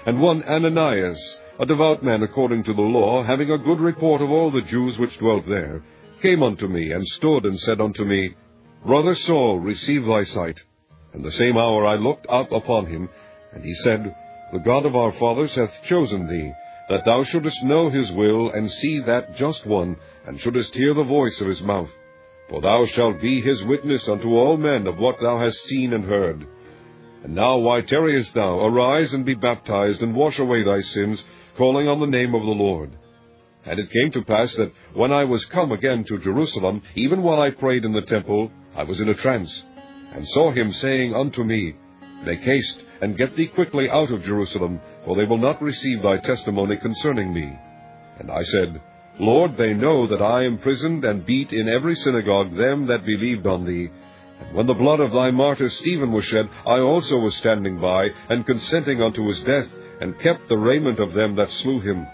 [0.06, 4.30] And one Ananias, a devout man according to the law, having a good report of
[4.30, 5.82] all the Jews which dwelt there,
[6.24, 8.34] came unto me, and stood and said unto me,
[8.86, 10.58] Brother Saul, receive thy sight.
[11.12, 13.10] And the same hour I looked up upon him,
[13.52, 14.16] and he said,
[14.52, 16.50] The God of our fathers hath chosen thee,
[16.88, 19.96] that thou shouldest know his will, and see that just one,
[20.26, 21.90] and shouldest hear the voice of his mouth.
[22.48, 26.04] For thou shalt be his witness unto all men of what thou hast seen and
[26.04, 26.46] heard.
[27.22, 28.64] And now why tarriest thou?
[28.64, 31.22] Arise and be baptized, and wash away thy sins,
[31.58, 32.92] calling on the name of the Lord.
[33.66, 37.40] And it came to pass that when I was come again to Jerusalem, even while
[37.40, 39.62] I prayed in the temple, I was in a trance,
[40.12, 41.74] and saw him saying unto me,
[42.24, 46.18] Make haste, and get thee quickly out of Jerusalem, for they will not receive thy
[46.18, 47.52] testimony concerning me.
[48.18, 48.80] And I said,
[49.18, 53.64] Lord, they know that I imprisoned and beat in every synagogue them that believed on
[53.64, 53.88] thee.
[54.40, 58.08] And when the blood of thy martyr Stephen was shed, I also was standing by,
[58.28, 59.68] and consenting unto his death,
[60.00, 62.06] and kept the raiment of them that slew him.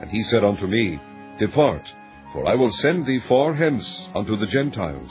[0.00, 1.00] And he said unto me,
[1.38, 1.90] Depart,
[2.32, 5.10] for I will send thee far hence unto the Gentiles.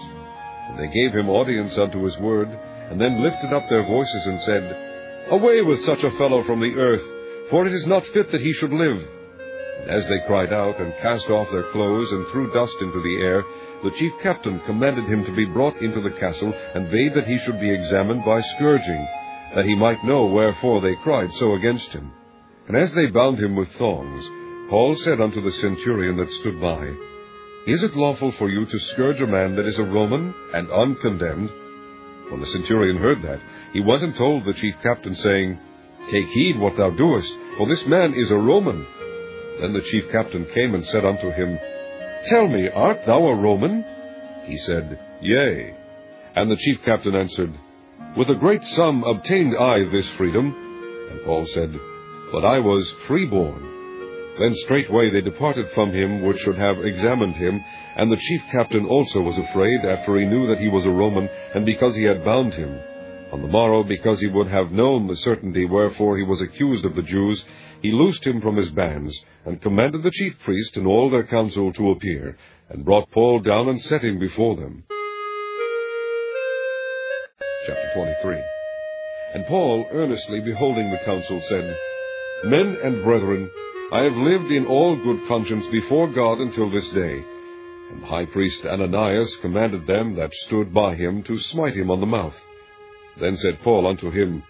[0.69, 2.49] And they gave him audience unto his word,
[2.89, 6.75] and then lifted up their voices and said, Away with such a fellow from the
[6.75, 7.03] earth,
[7.49, 9.07] for it is not fit that he should live.
[9.81, 13.21] And as they cried out, and cast off their clothes, and threw dust into the
[13.21, 13.43] air,
[13.83, 17.39] the chief captain commanded him to be brought into the castle, and bade that he
[17.39, 19.07] should be examined by scourging,
[19.55, 22.11] that he might know wherefore they cried so against him.
[22.67, 24.29] And as they bound him with thongs,
[24.69, 26.91] Paul said unto the centurion that stood by,
[27.67, 31.51] Is it lawful for you to scourge a man that is a Roman, and uncondemned?
[32.29, 33.41] When the centurion heard that,
[33.73, 35.59] he went and told the chief captain, saying,
[36.09, 38.87] Take heed what thou doest, for this man is a Roman.
[39.61, 41.59] Then the chief captain came and said unto him,
[42.25, 43.85] Tell me, art thou a Roman?
[44.45, 45.75] He said, Yea.
[46.35, 47.53] And the chief captain answered,
[48.17, 50.55] With a great sum obtained I this freedom.
[51.11, 51.71] And Paul said,
[52.31, 53.74] But I was freeborn.
[54.39, 57.63] Then straightway they departed from him which should have examined him,
[57.95, 61.29] and the chief captain also was afraid, after he knew that he was a Roman,
[61.53, 62.77] and because he had bound him.
[63.31, 66.95] On the morrow, because he would have known the certainty wherefore he was accused of
[66.95, 67.43] the Jews,
[67.81, 71.71] he loosed him from his bands, and commanded the chief priests and all their council
[71.71, 72.37] to appear,
[72.69, 74.83] and brought Paul down and set him before them.
[77.67, 78.43] Chapter 23
[79.33, 81.77] And Paul, earnestly beholding the council, said,
[82.43, 83.49] Men and brethren,
[83.91, 87.23] I have lived in all good conscience before God until this day.
[87.91, 92.07] And high priest Ananias commanded them that stood by him to smite him on the
[92.07, 92.35] mouth.
[93.19, 94.41] Then said Paul unto him,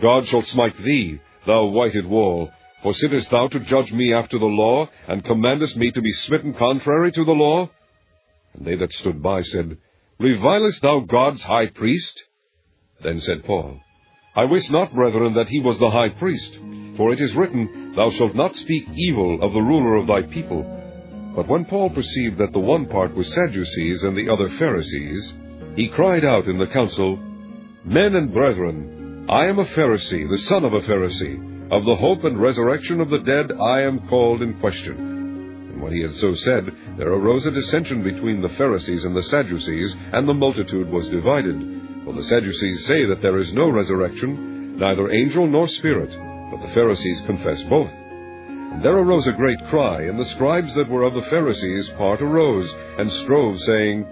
[0.00, 2.50] God shall smite thee, thou whited wall,
[2.82, 6.54] for sittest thou to judge me after the law, and commandest me to be smitten
[6.54, 7.68] contrary to the law?
[8.54, 9.76] And they that stood by said,
[10.18, 12.24] Revilest thou God's high priest?
[13.04, 13.78] Then said Paul,
[14.34, 16.58] I wist not, brethren, that he was the high priest.
[16.96, 20.62] For it is written, Thou shalt not speak evil of the ruler of thy people.
[21.34, 25.34] But when Paul perceived that the one part was Sadducees and the other Pharisees,
[25.76, 27.18] he cried out in the council,
[27.84, 31.70] Men and brethren, I am a Pharisee, the son of a Pharisee.
[31.70, 34.96] Of the hope and resurrection of the dead I am called in question.
[34.98, 36.64] And when he had so said,
[36.98, 42.02] there arose a dissension between the Pharisees and the Sadducees, and the multitude was divided.
[42.04, 46.10] For the Sadducees say that there is no resurrection, neither angel nor spirit,
[46.50, 47.90] but the Pharisees confess both.
[47.90, 52.22] And there arose a great cry, and the scribes that were of the Pharisees part
[52.22, 54.06] arose, and strove, saying,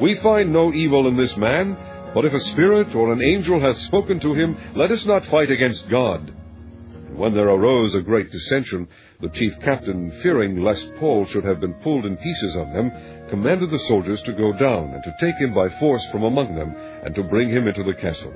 [0.00, 1.76] We find no evil in this man,
[2.14, 5.50] but if a spirit or an angel hath spoken to him, let us not fight
[5.50, 6.28] against God.
[6.28, 8.88] And when there arose a great dissension,
[9.20, 12.92] the chief captain, fearing lest Paul should have been pulled in pieces of them,
[13.30, 16.74] commanded the soldiers to go down, and to take him by force from among them,
[17.04, 18.34] and to bring him into the castle.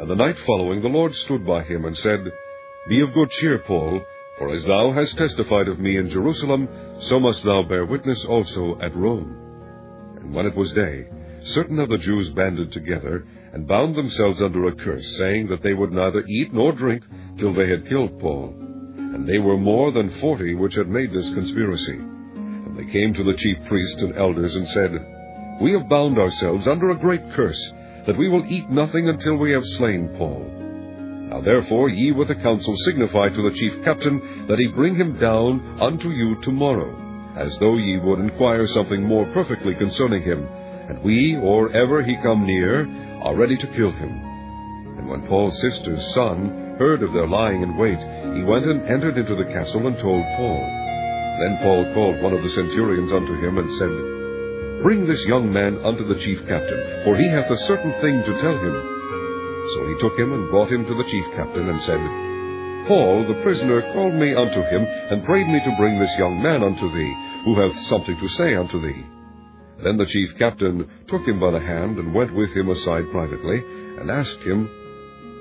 [0.00, 2.20] And the night following the Lord stood by him, and said,
[2.88, 4.00] Be of good cheer, Paul,
[4.38, 6.68] for as thou hast testified of me in Jerusalem,
[7.00, 10.16] so must thou bear witness also at Rome.
[10.20, 11.06] And when it was day,
[11.46, 15.74] certain of the Jews banded together, and bound themselves under a curse, saying that they
[15.74, 17.02] would neither eat nor drink
[17.38, 18.54] till they had killed Paul.
[18.96, 21.98] And they were more than forty which had made this conspiracy.
[21.98, 26.68] And they came to the chief priests and elders, and said, We have bound ourselves
[26.68, 27.72] under a great curse,
[28.06, 30.55] that we will eat nothing until we have slain Paul.
[31.26, 35.18] Now therefore ye with the council signify to the chief captain that he bring him
[35.18, 36.94] down unto you tomorrow,
[37.36, 40.46] as though ye would inquire something more perfectly concerning him,
[40.88, 42.86] and we, or ever he come near,
[43.22, 44.10] are ready to kill him.
[44.98, 49.18] And when Paul's sister's son heard of their lying in wait, he went and entered
[49.18, 50.62] into the castle and told Paul.
[51.40, 55.78] Then Paul called one of the centurions unto him and said, Bring this young man
[55.84, 58.95] unto the chief captain, for he hath a certain thing to tell him.
[59.74, 61.98] So he took him and brought him to the chief captain, and said,
[62.86, 66.62] Paul, the prisoner, called me unto him, and prayed me to bring this young man
[66.62, 67.14] unto thee,
[67.44, 69.04] who hath something to say unto thee.
[69.82, 73.62] Then the chief captain took him by the hand, and went with him aside privately,
[73.98, 74.70] and asked him,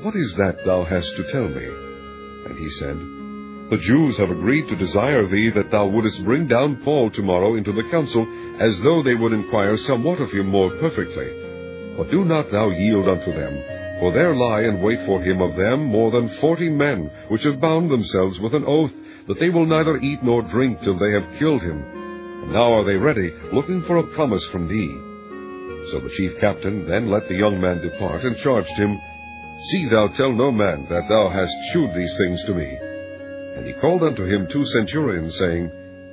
[0.02, 1.65] What is that thou hast to tell me?
[2.49, 2.97] And he said,
[3.69, 7.72] The Jews have agreed to desire thee that thou wouldest bring down Paul tomorrow into
[7.73, 8.26] the council,
[8.60, 11.30] as though they would inquire somewhat of him more perfectly.
[11.95, 15.55] But do not thou yield unto them, for there lie in wait for him of
[15.55, 18.93] them more than forty men, which have bound themselves with an oath,
[19.27, 21.81] that they will neither eat nor drink till they have killed him.
[21.81, 24.93] And now are they ready, looking for a promise from thee.
[25.91, 28.99] So the chief captain then let the young man depart, and charged him,
[29.69, 32.77] See thou tell no man that thou hast shewed these things to me.
[33.55, 35.72] And he called unto him two centurions, saying,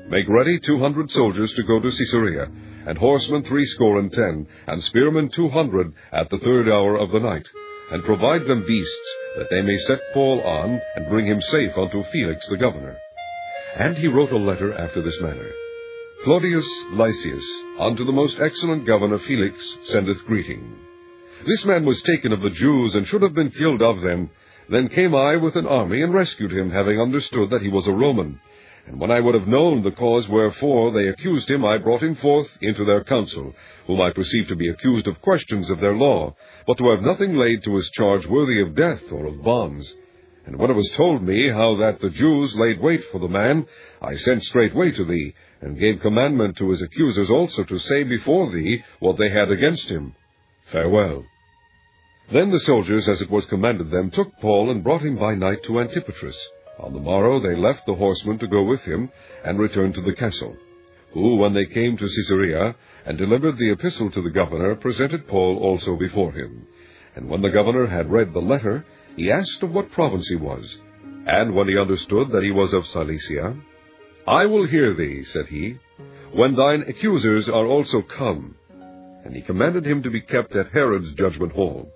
[0.08, 2.48] Make ready two hundred soldiers to go to Caesarea,
[2.86, 7.20] and horsemen threescore and ten, and spearmen two hundred at the third hour of the
[7.20, 7.48] night,
[7.92, 12.02] and provide them beasts, that they may set Paul on, and bring him safe unto
[12.04, 12.96] Felix the governor.
[13.78, 15.50] And he wrote a letter after this manner.
[16.24, 17.44] Claudius Lysias,
[17.78, 20.76] unto the most excellent governor Felix, sendeth greeting.
[21.46, 24.30] This man was taken of the Jews, and should have been killed of them.
[24.70, 27.92] Then came I with an army, and rescued him, having understood that he was a
[27.92, 28.40] Roman.
[28.86, 32.16] And when I would have known the cause wherefore they accused him, I brought him
[32.16, 33.54] forth into their council,
[33.86, 36.34] whom I perceived to be accused of questions of their law,
[36.66, 39.92] but to have nothing laid to his charge worthy of death or of bonds.
[40.46, 43.66] And when it was told me how that the Jews laid wait for the man,
[44.00, 48.52] I sent straightway to thee, and gave commandment to his accusers also to say before
[48.52, 50.14] thee what they had against him.
[50.72, 51.24] Farewell.
[52.32, 55.62] Then the soldiers, as it was commanded them, took Paul and brought him by night
[55.64, 56.36] to Antipatris.
[56.82, 59.10] On the morrow they left the horsemen to go with him,
[59.44, 60.56] and returned to the castle,
[61.12, 62.74] who, when they came to Caesarea,
[63.06, 66.66] and delivered the epistle to the governor, presented Paul also before him.
[67.14, 68.84] And when the governor had read the letter,
[69.16, 70.76] he asked of what province he was.
[71.26, 73.56] And when he understood that he was of Cilicia,
[74.26, 75.78] I will hear thee, said he,
[76.32, 78.56] when thine accusers are also come.
[79.24, 81.92] And he commanded him to be kept at Herod's judgment hall.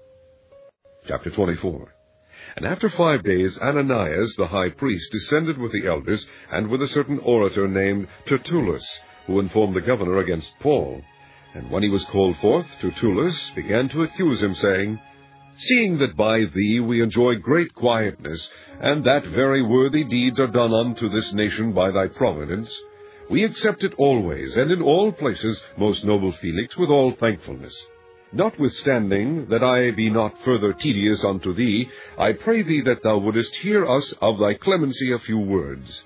[1.09, 1.96] Chapter 24
[2.57, 6.89] And after five days Ananias the high priest descended with the elders, and with a
[6.89, 11.03] certain orator named Tertullus, who informed the governor against Paul.
[11.55, 14.99] And when he was called forth, Tertullus began to accuse him, saying,
[15.59, 18.51] Seeing that by thee we enjoy great quietness,
[18.81, 22.71] and that very worthy deeds are done unto this nation by thy providence,
[23.31, 27.75] we accept it always, and in all places, most noble Felix, with all thankfulness.
[28.33, 31.89] Notwithstanding that I be not further tedious unto thee,
[32.19, 36.03] I pray thee that thou wouldest hear us of thy clemency a few words.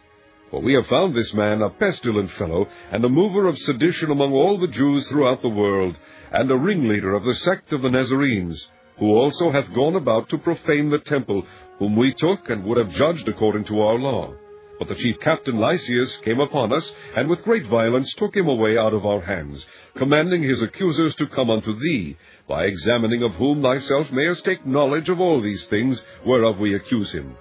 [0.51, 4.33] For we have found this man a pestilent fellow, and a mover of sedition among
[4.33, 5.97] all the Jews throughout the world,
[6.33, 8.67] and a ringleader of the sect of the Nazarenes,
[8.99, 11.47] who also hath gone about to profane the temple,
[11.79, 14.35] whom we took and would have judged according to our law.
[14.81, 18.79] But the chief captain Lysias came upon us, and with great violence took him away
[18.79, 22.17] out of our hands, commanding his accusers to come unto thee,
[22.49, 27.13] by examining of whom thyself mayest take knowledge of all these things whereof we accuse
[27.13, 27.37] him.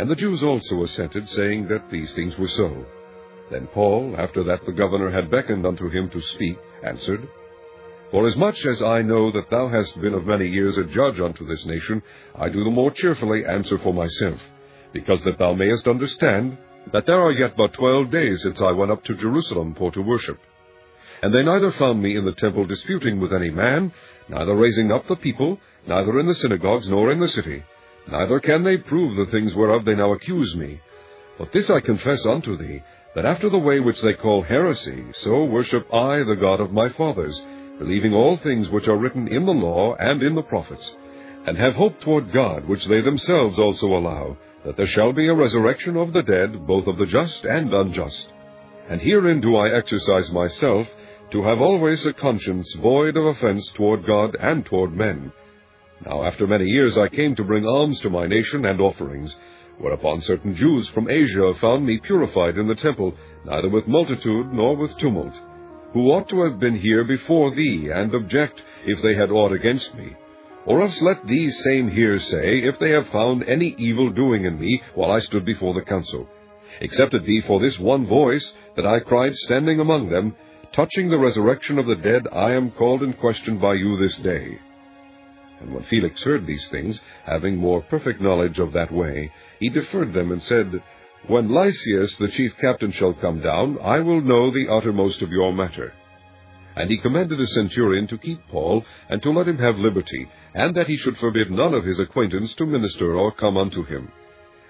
[0.00, 2.84] And the Jews also assented, saying that these things were so.
[3.48, 7.28] Then Paul, after that the governor had beckoned unto him to speak, answered,
[8.10, 11.64] Forasmuch as I know that thou hast been of many years a judge unto this
[11.64, 12.02] nation,
[12.34, 14.40] I do the more cheerfully answer for myself,
[14.98, 16.56] because that thou mayest understand
[16.92, 20.00] that there are yet but twelve days since I went up to Jerusalem for to
[20.00, 20.38] worship.
[21.22, 23.92] And they neither found me in the temple disputing with any man,
[24.28, 27.62] neither raising up the people, neither in the synagogues, nor in the city.
[28.10, 30.80] Neither can they prove the things whereof they now accuse me.
[31.38, 32.82] But this I confess unto thee,
[33.14, 36.88] that after the way which they call heresy, so worship I the God of my
[36.90, 37.40] fathers,
[37.78, 40.94] believing all things which are written in the law and in the prophets,
[41.46, 44.36] and have hope toward God, which they themselves also allow,
[44.66, 48.32] that there shall be a resurrection of the dead, both of the just and unjust.
[48.90, 50.88] And herein do I exercise myself,
[51.30, 55.32] to have always a conscience void of offense toward God and toward men.
[56.04, 59.34] Now after many years I came to bring alms to my nation and offerings,
[59.78, 63.14] whereupon certain Jews from Asia found me purified in the temple,
[63.44, 65.34] neither with multitude nor with tumult
[65.96, 69.94] who ought to have been here before thee, and object if they had aught against
[69.94, 70.14] me.
[70.66, 74.58] Or else let these same here say, if they have found any evil doing in
[74.58, 76.28] me while I stood before the council.
[76.80, 80.34] Except it be for this one voice that I cried standing among them,
[80.72, 84.58] Touching the resurrection of the dead, I am called in question by you this day.
[85.60, 90.12] And when Felix heard these things, having more perfect knowledge of that way, he deferred
[90.12, 90.82] them and said,
[91.28, 95.52] when Lysias the chief captain shall come down, I will know the uttermost of your
[95.52, 95.94] matter.
[96.76, 100.74] And he commanded a centurion to keep Paul, and to let him have liberty, and
[100.74, 104.10] that he should forbid none of his acquaintance to minister or come unto him.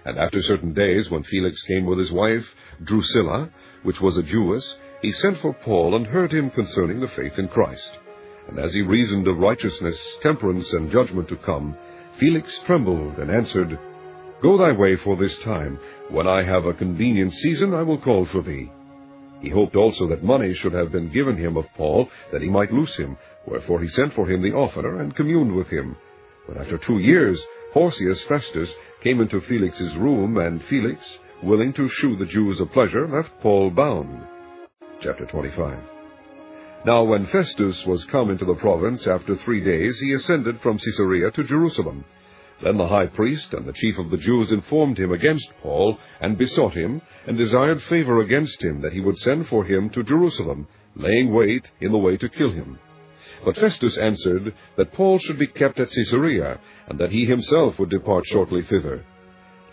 [0.05, 2.45] And after certain days, when Felix came with his wife
[2.83, 3.51] Drusilla,
[3.85, 7.47] which was a Jewess, he sent for Paul, and heard him concerning the faith in
[7.47, 7.89] Christ.
[8.49, 11.77] And as he reasoned of righteousness, temperance, and judgment to come,
[12.19, 13.79] Felix trembled, and answered,
[14.43, 15.79] Go thy way for this time.
[16.11, 18.73] When I have a convenient season, I will call for thee.
[19.41, 22.73] He hoped also that money should have been given him of Paul, that he might
[22.73, 23.17] loose him.
[23.47, 25.97] Wherefore he sent for him the offerer, and communed with him.
[26.49, 32.17] But after two years, Porcius Festus came into Felix's room, and Felix, willing to shew
[32.17, 34.27] the Jews a pleasure, left Paul bound.
[35.01, 35.79] Chapter 25
[36.85, 41.31] Now when Festus was come into the province, after three days, he ascended from Caesarea
[41.33, 42.05] to Jerusalem.
[42.63, 46.39] Then the high priest and the chief of the Jews informed him against Paul, and
[46.39, 50.67] besought him, and desired favor against him, that he would send for him to Jerusalem,
[50.95, 52.79] laying wait in the way to kill him.
[53.47, 56.59] But Festus answered that Paul should be kept at Caesarea,
[56.89, 59.05] and that he himself would depart shortly thither.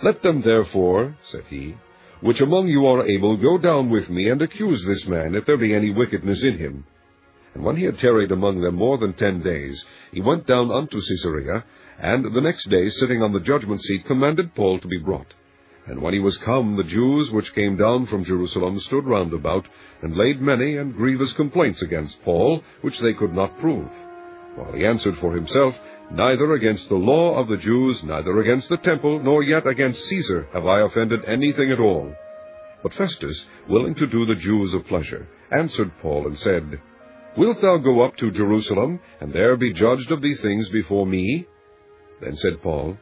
[0.03, 1.75] Let them therefore, said he,
[2.21, 5.57] which among you are able, go down with me, and accuse this man, if there
[5.57, 6.85] be any wickedness in him.
[7.55, 11.01] And when he had tarried among them more than ten days, he went down unto
[11.01, 11.65] Caesarea,
[11.97, 15.33] and the next day, sitting on the judgment seat, commanded Paul to be brought.
[15.85, 19.67] And when he was come, the Jews which came down from Jerusalem stood round about,
[20.01, 23.89] and laid many and grievous complaints against Paul, which they could not prove.
[24.55, 25.77] While he answered for himself,
[26.11, 30.47] Neither against the law of the Jews, neither against the temple, nor yet against Caesar
[30.53, 32.13] have I offended anything at all.
[32.83, 36.79] But Festus, willing to do the Jews a pleasure, answered Paul and said,
[37.35, 41.47] Wilt thou go up to Jerusalem, and there be judged of these things before me?
[42.21, 42.97] Then said Paul,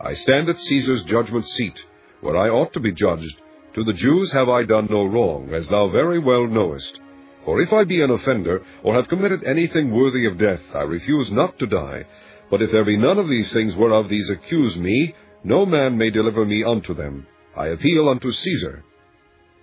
[0.00, 1.86] I stand at Caesar's judgment seat,
[2.20, 3.40] where I ought to be judged.
[3.74, 6.98] To the Jews have I done no wrong, as thou very well knowest.
[7.44, 11.30] For if I be an offender, or have committed anything worthy of death, I refuse
[11.30, 12.04] not to die.
[12.50, 15.14] But if there be none of these things whereof these accuse me,
[15.44, 17.26] no man may deliver me unto them.
[17.56, 18.84] I appeal unto Caesar.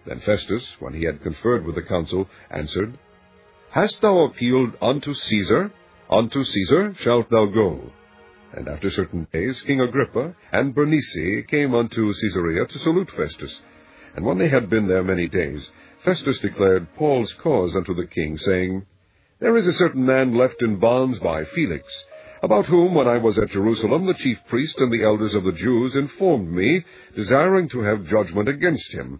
[0.05, 2.97] Then Festus, when he had conferred with the council, answered,
[3.71, 5.71] Hast thou appealed unto Caesar?
[6.09, 7.91] Unto Caesar shalt thou go.
[8.53, 13.63] And after certain days King Agrippa and Bernice came unto Caesarea to salute Festus.
[14.15, 15.69] And when they had been there many days,
[15.99, 18.85] Festus declared Paul's cause unto the king, saying,
[19.39, 21.85] There is a certain man left in bonds by Felix,
[22.41, 25.51] about whom, when I was at Jerusalem, the chief priest and the elders of the
[25.51, 26.83] Jews informed me,
[27.15, 29.19] desiring to have judgment against him.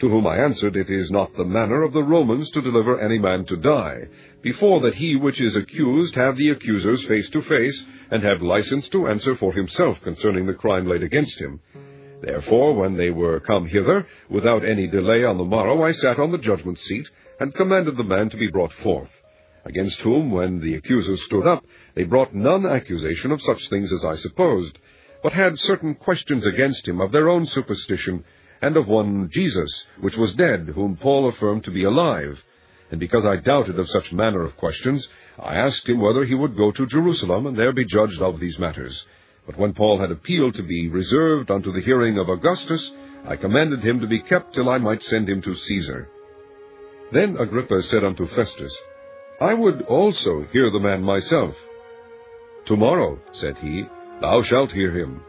[0.00, 3.18] To whom I answered, It is not the manner of the Romans to deliver any
[3.18, 4.08] man to die,
[4.42, 8.88] before that he which is accused have the accusers face to face, and have license
[8.88, 11.60] to answer for himself concerning the crime laid against him.
[12.20, 16.32] Therefore, when they were come hither, without any delay on the morrow, I sat on
[16.32, 17.08] the judgment seat,
[17.40, 19.10] and commanded the man to be brought forth.
[19.64, 24.04] Against whom, when the accusers stood up, they brought none accusation of such things as
[24.04, 24.78] I supposed,
[25.22, 28.24] but had certain questions against him of their own superstition,
[28.62, 32.42] and of one Jesus, which was dead, whom Paul affirmed to be alive.
[32.90, 35.08] And because I doubted of such manner of questions,
[35.38, 38.58] I asked him whether he would go to Jerusalem, and there be judged of these
[38.58, 39.04] matters.
[39.46, 42.90] But when Paul had appealed to be reserved unto the hearing of Augustus,
[43.26, 46.08] I commanded him to be kept till I might send him to Caesar.
[47.12, 48.76] Then Agrippa said unto Festus,
[49.40, 51.54] I would also hear the man myself.
[52.64, 53.84] Tomorrow, said he,
[54.20, 55.22] thou shalt hear him.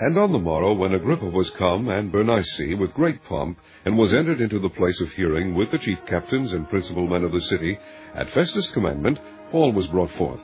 [0.00, 4.14] And on the morrow, when Agrippa was come, and Bernice, with great pomp, and was
[4.14, 7.40] entered into the place of hearing with the chief captains and principal men of the
[7.42, 7.78] city,
[8.14, 9.20] at Festus' commandment,
[9.50, 10.40] Paul was brought forth.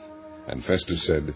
[0.47, 1.33] And Festus said,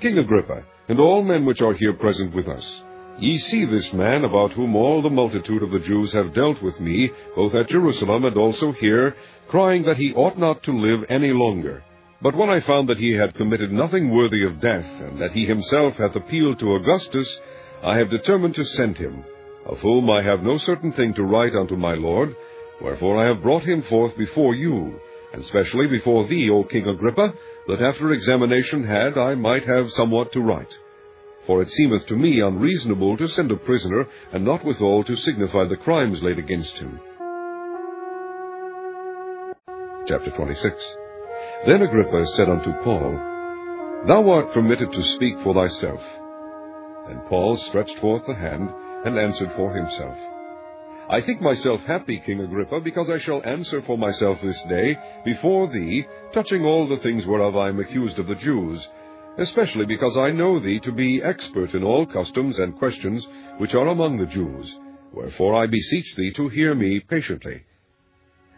[0.00, 2.82] King Agrippa, and all men which are here present with us,
[3.20, 6.80] ye see this man about whom all the multitude of the Jews have dealt with
[6.80, 9.14] me, both at Jerusalem and also here,
[9.46, 11.84] crying that he ought not to live any longer.
[12.22, 15.44] But when I found that he had committed nothing worthy of death, and that he
[15.44, 17.40] himself hath appealed to Augustus,
[17.82, 19.24] I have determined to send him,
[19.66, 22.36] of whom I have no certain thing to write unto my lord,
[22.80, 25.00] wherefore I have brought him forth before you,
[25.32, 27.34] and specially before thee, O King Agrippa,
[27.66, 30.78] that after examination had I might have somewhat to write.
[31.44, 35.66] For it seemeth to me unreasonable to send a prisoner, and not withal to signify
[35.66, 37.00] the crimes laid against him.
[40.06, 40.96] Chapter 26
[41.66, 43.18] Then Agrippa said unto Paul,
[44.06, 46.00] Thou art permitted to speak for thyself.
[47.08, 48.70] And Paul stretched forth the hand,
[49.04, 50.16] and answered for himself.
[51.10, 55.70] I think myself happy, King Agrippa, because I shall answer for myself this day before
[55.70, 58.86] thee, touching all the things whereof I am accused of the Jews,
[59.36, 63.26] especially because I know thee to be expert in all customs and questions
[63.58, 64.74] which are among the Jews.
[65.12, 67.64] Wherefore I beseech thee to hear me patiently.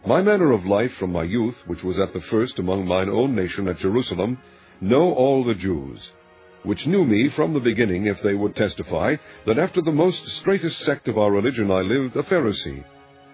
[0.05, 3.35] My manner of life from my youth, which was at the first among mine own
[3.35, 4.37] nation at Jerusalem,
[4.79, 6.11] know all the Jews
[6.65, 9.15] which knew me from the beginning, if they would testify,
[9.45, 12.83] that after the most straitest sect of our religion I lived, a Pharisee.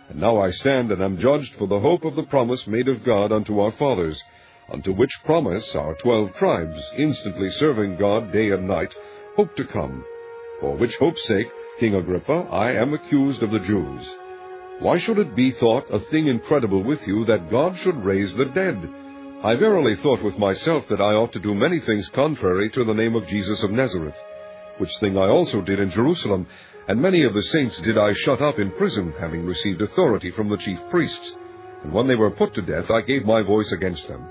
[0.09, 3.03] And now I stand and am judged for the hope of the promise made of
[3.03, 4.21] God unto our fathers,
[4.71, 8.93] unto which promise our twelve tribes, instantly serving God day and night,
[9.35, 10.03] hope to come.
[10.59, 11.47] For which hope's sake,
[11.79, 14.07] King Agrippa, I am accused of the Jews.
[14.79, 18.45] Why should it be thought a thing incredible with you that God should raise the
[18.45, 18.77] dead?
[19.43, 22.93] I verily thought with myself that I ought to do many things contrary to the
[22.93, 24.13] name of Jesus of Nazareth,
[24.77, 26.45] which thing I also did in Jerusalem,
[26.87, 30.47] and many of the saints did I shut up in prison, having received authority from
[30.47, 31.35] the chief priests.
[31.83, 34.23] And when they were put to death, I gave my voice against them.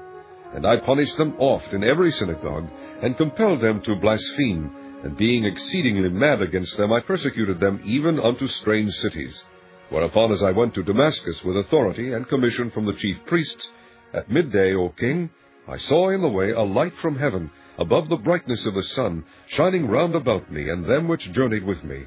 [0.54, 2.68] And I punished them oft in every synagogue,
[3.02, 4.70] and compelled them to blaspheme,
[5.02, 9.42] and being exceedingly mad against them, I persecuted them even unto strange cities.
[9.88, 13.72] Whereupon, as I went to Damascus with authority and commission from the chief priests,
[14.12, 15.30] at midday, O king,
[15.68, 19.24] I saw in the way a light from heaven, above the brightness of the sun,
[19.46, 22.04] shining round about me and them which journeyed with me.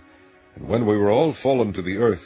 [0.56, 2.22] And when we were all fallen to the earth,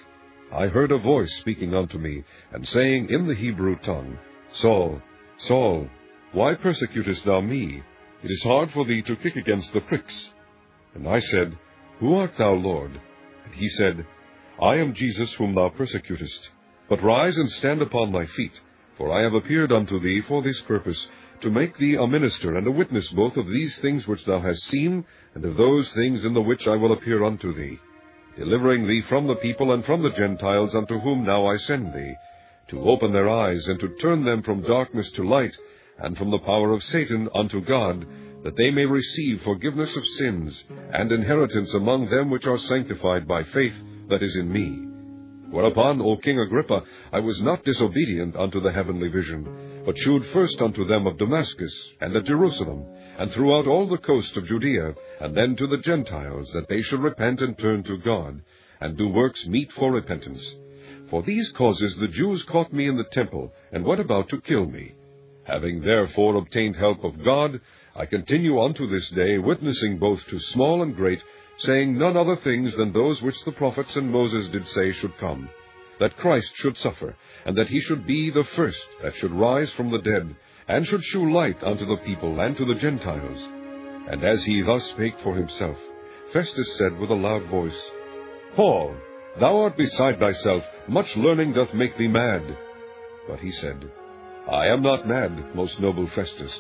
[0.52, 4.18] I heard a voice speaking unto me, and saying in the Hebrew tongue,
[4.54, 5.02] Saul,
[5.38, 5.90] Saul,
[6.32, 7.84] why persecutest thou me?
[8.24, 10.30] It is hard for thee to kick against the pricks.
[10.95, 11.58] And I said,
[11.99, 12.91] Who art thou, Lord?
[13.45, 14.06] And he said,
[14.62, 16.49] I am Jesus whom thou persecutest.
[16.90, 18.60] But rise and stand upon thy feet.
[18.98, 21.07] For I have appeared unto thee for this purpose,
[21.41, 24.64] to make thee a minister and a witness both of these things which thou hast
[24.65, 25.06] seen,
[25.36, 27.78] and of those things in the which I will appear unto thee,
[28.38, 32.15] delivering thee from the people and from the Gentiles unto whom now I send thee,
[32.69, 35.56] to open their eyes, and to turn them from darkness to light,
[35.99, 38.03] and from the power of Satan unto God,
[38.44, 43.44] that they may receive forgiveness of sins, and inheritance among them which are sanctified by
[43.44, 43.76] faith
[44.10, 44.87] that is in me.
[45.49, 46.84] Whereupon, O King Agrippa,
[47.14, 49.48] I was not disobedient unto the heavenly vision,
[49.86, 52.86] but shewed first unto them of Damascus, and at Jerusalem,
[53.18, 56.99] and throughout all the coast of Judea, and then to the Gentiles, that they should
[56.99, 58.41] repent and turn to God,
[58.82, 60.56] and do works meet for repentance.
[61.10, 64.65] For these causes the Jews caught me in the temple, and went about to kill
[64.65, 64.95] me.
[65.45, 67.61] Having therefore obtained help of God,
[67.95, 71.24] I continue unto this day, witnessing both to small and great,
[71.60, 75.50] saying none other things than those which the prophets and Moses did say should come,
[76.00, 77.16] that Christ should suffer,
[77.46, 80.36] and that he should be the first that should rise from the dead,
[80.68, 83.42] and should shew light unto the people and to the Gentiles.
[84.10, 85.78] And as he thus spake for himself,
[86.32, 87.80] Festus said with a loud voice,
[88.56, 88.96] Paul,
[89.40, 92.58] thou art beside thyself, much learning doth make thee mad.
[93.28, 93.92] But he said,
[94.50, 96.60] I am not mad, most noble Festus,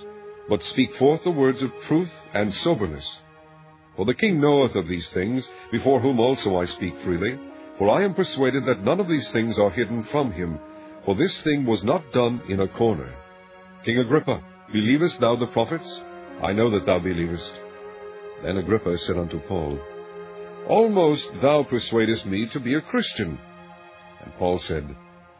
[0.49, 3.17] but speak forth the words of truth and soberness.
[3.97, 7.37] For the king knoweth of these things, before whom also I speak freely,
[7.79, 10.59] for I am persuaded that none of these things are hidden from him,
[11.03, 13.11] for this thing was not done in a corner.
[13.83, 15.99] King Agrippa, believest thou the prophets?
[16.43, 17.51] I know that thou believest.
[18.43, 19.79] Then Agrippa said unto Paul,
[20.69, 23.39] Almost thou persuadest me to be a Christian.
[24.23, 24.95] And Paul said,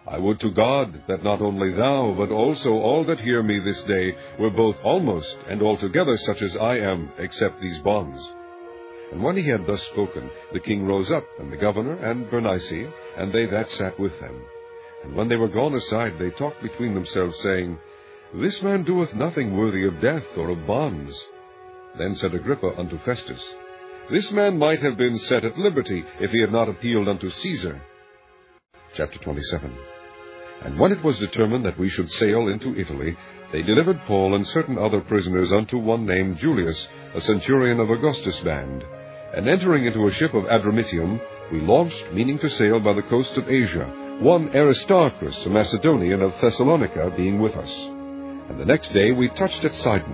[0.07, 3.81] I would to God that not only thou, but also all that hear me this
[3.81, 8.19] day, were both almost and altogether such as I am, except these bonds.
[9.11, 12.89] And when he had thus spoken, the king rose up, and the governor, and Bernice,
[13.17, 14.41] and they that sat with them.
[15.03, 17.77] And when they were gone aside, they talked between themselves, saying,
[18.33, 21.17] This man doeth nothing worthy of death or of bonds.
[21.97, 23.43] Then said Agrippa unto Festus,
[24.11, 27.81] This man might have been set at liberty, if he had not appealed unto Caesar.
[28.95, 29.73] Chapter 27
[30.63, 33.15] And when it was determined that we should sail into Italy,
[33.53, 38.41] they delivered Paul and certain other prisoners unto one named Julius, a centurion of Augustus'
[38.41, 38.83] band.
[39.33, 41.19] And entering into a ship of Adramyttium,
[41.51, 43.85] we launched, meaning to sail by the coast of Asia,
[44.19, 47.71] one Aristarchus, a Macedonian of Thessalonica, being with us.
[48.49, 50.13] And the next day we touched at Sidon.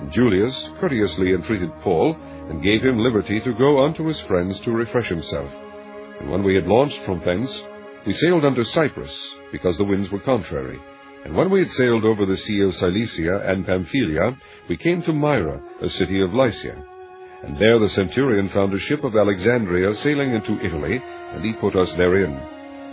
[0.00, 2.16] And Julius courteously entreated Paul,
[2.48, 5.50] and gave him liberty to go unto his friends to refresh himself.
[6.20, 7.62] And when we had launched from thence,
[8.06, 10.78] we sailed unto Cyprus, because the winds were contrary.
[11.24, 14.36] And when we had sailed over the sea of Cilicia and Pamphylia,
[14.68, 16.82] we came to Myra, a city of Lycia.
[17.42, 21.02] And there the centurion found a ship of Alexandria sailing into Italy,
[21.32, 22.32] and he put us therein.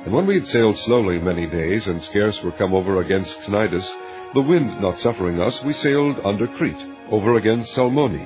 [0.05, 3.85] And when we had sailed slowly many days, and scarce were come over against Cnidus,
[4.33, 8.25] the wind not suffering us, we sailed under Crete, over against Salmone.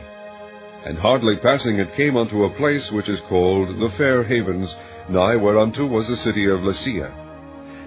[0.86, 4.76] And hardly passing it came unto a place which is called the Fair Havens,
[5.10, 7.12] nigh whereunto was the city of Lasea.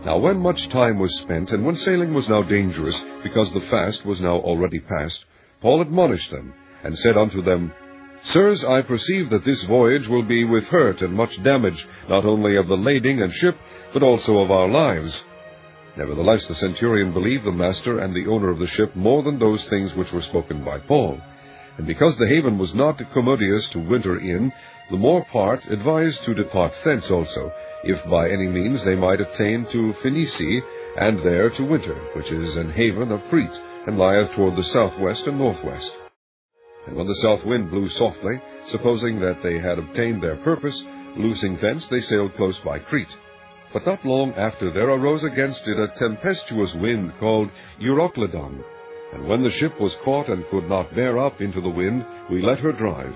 [0.04, 4.04] Now when much time was spent, and when sailing was now dangerous, because the fast
[4.04, 5.24] was now already past,
[5.60, 6.52] Paul admonished them,
[6.82, 7.72] and said unto them,
[8.24, 12.56] Sirs, I perceive that this voyage will be with hurt and much damage, not only
[12.56, 13.56] of the lading and ship,
[13.92, 15.24] but also of our lives.
[15.96, 19.64] Nevertheless the centurion believed the master and the owner of the ship more than those
[19.68, 21.20] things which were spoken by Paul.
[21.76, 24.52] And because the haven was not commodious to winter in,
[24.90, 27.52] the more part advised to depart thence also,
[27.84, 30.40] if by any means they might attain to Phoenice,
[30.96, 35.26] and there to winter, which is an haven of Crete, and lieth toward the southwest
[35.26, 35.96] and northwest.
[36.86, 40.82] And when the south wind blew softly, supposing that they had obtained their purpose,
[41.16, 43.16] loosing thence they sailed close by Crete.
[43.72, 47.50] But not long after there arose against it a tempestuous wind called
[47.80, 48.62] Euroclydon,
[49.12, 52.42] and when the ship was caught and could not bear up into the wind, we
[52.42, 53.14] let her drive.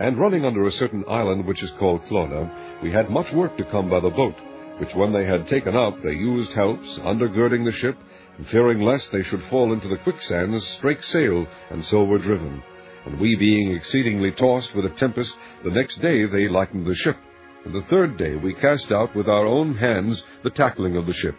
[0.00, 3.64] And running under a certain island which is called Clauda, we had much work to
[3.64, 4.34] come by the boat,
[4.78, 7.96] which when they had taken up, they used helps, undergirding the ship,
[8.36, 12.62] and fearing lest they should fall into the quicksands, strake sail, and so were driven.
[13.06, 15.34] And we being exceedingly tossed with a tempest,
[15.64, 17.16] the next day they lightened the ship.
[17.64, 21.12] And the third day we cast out with our own hands the tackling of the
[21.12, 21.36] ship.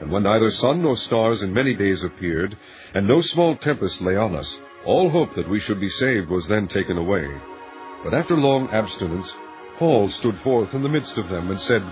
[0.00, 2.56] And when neither sun nor stars in many days appeared,
[2.94, 6.46] and no small tempest lay on us, all hope that we should be saved was
[6.46, 7.28] then taken away.
[8.04, 9.30] But after long abstinence,
[9.78, 11.82] Paul stood forth in the midst of them, and said,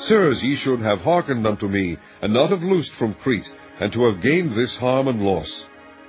[0.00, 3.48] Sirs, ye should have hearkened unto me, and not have loosed from Crete,
[3.80, 5.52] and to have gained this harm and loss.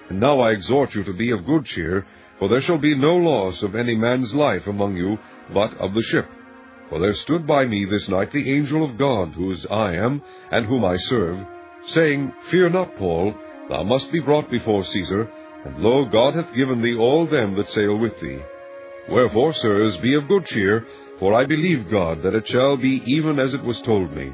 [0.10, 2.06] And now I exhort you to be of good cheer,
[2.40, 5.18] for there shall be no loss of any man's life among you,
[5.54, 6.26] but of the ship.
[6.90, 10.22] For there stood by me this night the angel of God, whose I am,
[10.52, 11.46] and whom I serve,
[11.88, 13.36] saying, Fear not, Paul,
[13.70, 15.30] thou must be brought before Caesar,
[15.66, 18.40] and lo, God hath given thee all them that sail with thee.
[19.10, 20.86] Wherefore, sirs, be of good cheer,
[21.20, 24.32] for I believe God that it shall be even as it was told me.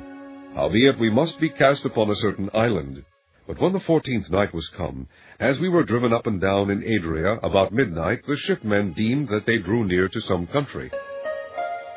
[0.53, 3.03] Howbeit we must be cast upon a certain island.
[3.47, 5.07] But when the fourteenth night was come,
[5.39, 9.45] as we were driven up and down in Adria about midnight, the shipmen deemed that
[9.45, 10.89] they drew near to some country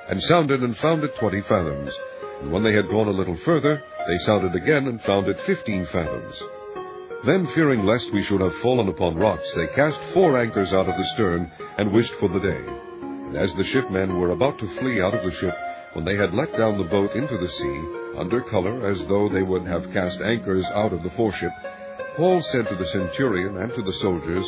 [0.08, 1.94] and sounded and found it twenty fathoms.
[2.40, 5.86] And when they had gone a little further, they sounded again and found it fifteen
[5.86, 6.42] fathoms.
[7.26, 10.96] Then, fearing lest we should have fallen upon rocks, they cast four anchors out of
[10.96, 12.64] the stern, and wished for the day.
[13.02, 15.54] And as the shipmen were about to flee out of the ship,
[15.94, 19.42] when they had let down the boat into the sea, under color as though they
[19.42, 21.50] would have cast anchors out of the foreship,
[22.18, 24.44] Paul said to the centurion and to the soldiers,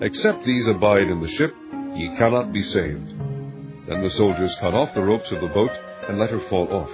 [0.00, 1.52] Except these abide in the ship,
[1.96, 3.08] ye cannot be saved.
[3.88, 5.72] Then the soldiers cut off the ropes of the boat,
[6.08, 6.90] and let her fall off.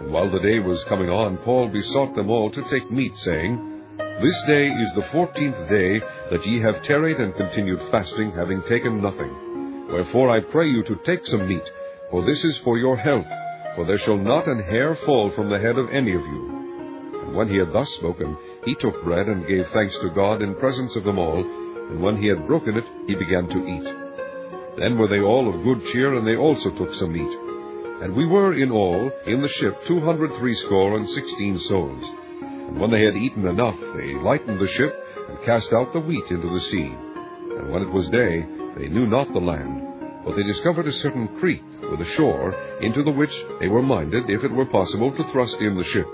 [0.00, 3.82] And while the day was coming on, Paul besought them all to take meat, saying,
[4.20, 6.00] This day is the fourteenth day
[6.32, 9.86] that ye have tarried and continued fasting, having taken nothing.
[9.86, 11.70] Wherefore I pray you to take some meat,
[12.10, 13.30] for this is for your health,
[13.76, 17.20] for there shall not an hair fall from the head of any of you.
[17.22, 20.54] And when he had thus spoken, he took bread and gave thanks to God in
[20.56, 21.40] presence of them all,
[21.90, 23.84] and when he had broken it, he began to eat.
[24.78, 27.38] Then were they all of good cheer, and they also took some meat.
[28.02, 32.04] And we were in all, in the ship, two hundred threescore and sixteen souls.
[32.40, 34.94] And when they had eaten enough, they lightened the ship,
[35.28, 36.92] and cast out the wheat into the sea.
[37.56, 38.44] And when it was day,
[38.76, 40.24] they knew not the land.
[40.24, 44.28] But they discovered a certain creek with a shore, into the which they were minded,
[44.28, 46.06] if it were possible, to thrust in the ship.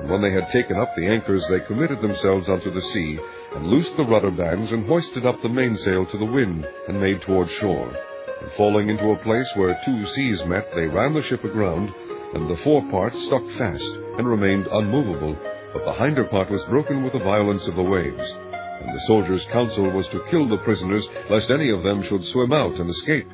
[0.00, 3.18] And when they had taken up the anchors, they committed themselves unto the sea,
[3.54, 7.20] and loosed the rudder bands, and hoisted up the mainsail to the wind, and made
[7.20, 7.94] toward shore.
[8.40, 11.92] And falling into a place where two seas met, they ran the ship aground,
[12.32, 15.36] and the fore part stuck fast, and remained unmovable,
[15.74, 18.34] but the hinder part was broken with the violence of the waves.
[18.80, 22.54] And the soldiers' counsel was to kill the prisoners, lest any of them should swim
[22.54, 23.28] out and escape.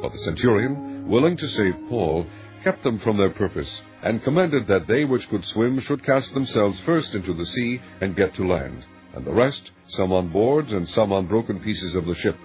[0.00, 2.24] But the centurion, willing to save Paul,
[2.62, 6.78] kept them from their purpose, and commanded that they which could swim should cast themselves
[6.80, 10.88] first into the sea and get to land, and the rest, some on boards and
[10.88, 12.36] some on broken pieces of the ship.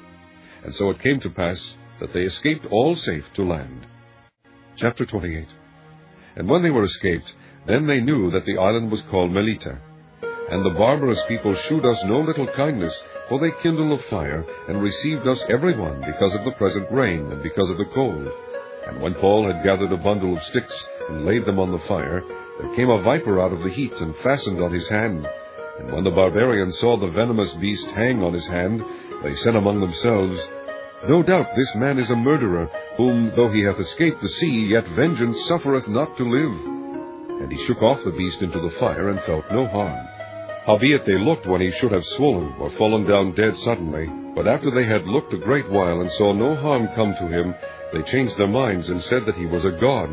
[0.64, 3.86] And so it came to pass that they escaped all safe to land.
[4.76, 5.48] Chapter 28
[6.36, 7.34] And when they were escaped,
[7.68, 9.80] then they knew that the island was called Melita.
[10.50, 12.98] And the barbarous people shewed us no little kindness,
[13.30, 17.32] for they kindled a fire, and received us every one because of the present rain,
[17.32, 18.28] and because of the cold.
[18.88, 22.24] And when Paul had gathered a bundle of sticks, and laid them on the fire,
[22.60, 25.28] there came a viper out of the heat, and fastened on his hand.
[25.80, 28.84] And when the barbarians saw the venomous beast hang on his hand,
[29.24, 30.40] they said among themselves,
[31.08, 34.88] No doubt this man is a murderer, whom, though he hath escaped the sea, yet
[34.90, 37.42] vengeance suffereth not to live.
[37.42, 40.08] And he shook off the beast into the fire, and felt no harm.
[40.66, 44.23] Howbeit they looked when he should have swollen, or fallen down dead suddenly.
[44.36, 47.54] But after they had looked a great while, and saw no harm come to him,
[47.92, 50.10] they changed their minds, and said that he was a god.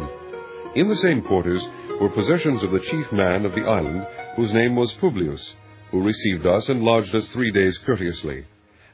[0.75, 1.67] In the same quarters
[2.01, 4.07] were possessions of the chief man of the island,
[4.37, 5.57] whose name was Publius,
[5.91, 8.45] who received us and lodged us three days courteously.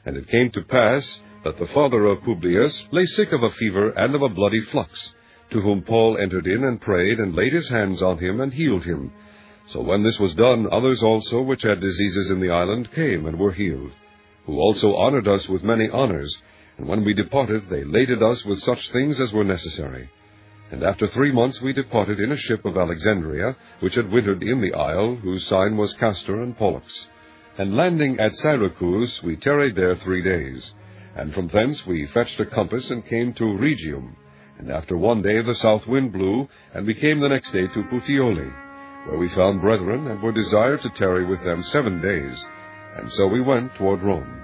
[0.05, 3.89] And it came to pass that the father of Publius lay sick of a fever
[3.89, 5.13] and of a bloody flux,
[5.51, 8.85] to whom Paul entered in and prayed, and laid his hands on him, and healed
[8.85, 9.11] him.
[9.67, 13.37] So when this was done, others also which had diseases in the island came and
[13.37, 13.91] were healed,
[14.47, 16.35] who also honored us with many honors,
[16.79, 20.09] and when we departed, they laded us with such things as were necessary.
[20.71, 24.59] And after three months we departed in a ship of Alexandria, which had wintered in
[24.61, 27.07] the isle, whose sign was Castor and Pollux.
[27.59, 30.73] And landing at Syracuse, we tarried there three days.
[31.15, 34.15] And from thence we fetched a compass and came to Rhegium.
[34.57, 37.83] And after one day the south wind blew, and we came the next day to
[37.83, 38.51] Puteoli
[39.07, 42.45] where we found brethren, and were desired to tarry with them seven days.
[42.97, 44.41] And so we went toward Rome.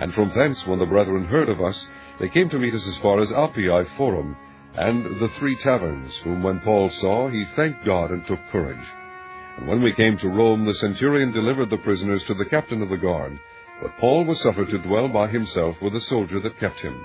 [0.00, 1.86] And from thence, when the brethren heard of us,
[2.18, 4.36] they came to meet us as far as Appii Forum,
[4.74, 8.86] and the three taverns, whom when Paul saw, he thanked God and took courage.
[9.58, 12.88] And when we came to Rome, the centurion delivered the prisoners to the captain of
[12.88, 13.38] the guard,
[13.82, 17.04] but Paul was suffered to dwell by himself with a soldier that kept him.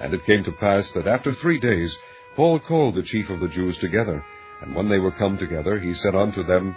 [0.00, 1.96] And it came to pass that after three days
[2.34, 4.24] Paul called the chief of the Jews together,
[4.62, 6.74] and when they were come together, he said unto them,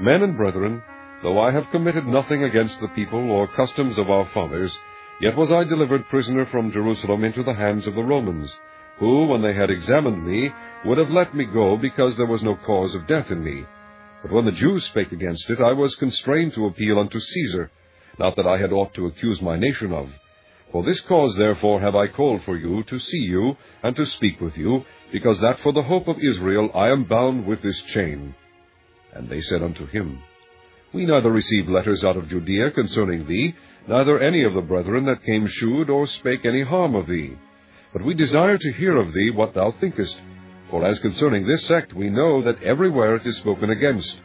[0.00, 0.82] Men and brethren,
[1.22, 4.76] though I have committed nothing against the people or customs of our fathers,
[5.20, 8.54] yet was I delivered prisoner from Jerusalem into the hands of the Romans,
[8.98, 10.52] who, when they had examined me,
[10.84, 13.64] would have let me go, because there was no cause of death in me.
[14.22, 17.70] But when the Jews spake against it, I was constrained to appeal unto Caesar,
[18.18, 20.10] not that I had aught to accuse my nation of.
[20.70, 24.40] For this cause therefore have I called for you, to see you, and to speak
[24.40, 28.34] with you, because that for the hope of Israel I am bound with this chain.
[29.12, 30.22] And they said unto him,
[30.92, 33.54] We neither received letters out of Judea concerning thee,
[33.88, 37.36] neither any of the brethren that came shewed or spake any harm of thee.
[37.94, 40.20] But we desire to hear of thee what thou thinkest,
[40.70, 44.20] for as concerning this sect we know that everywhere it is spoken against.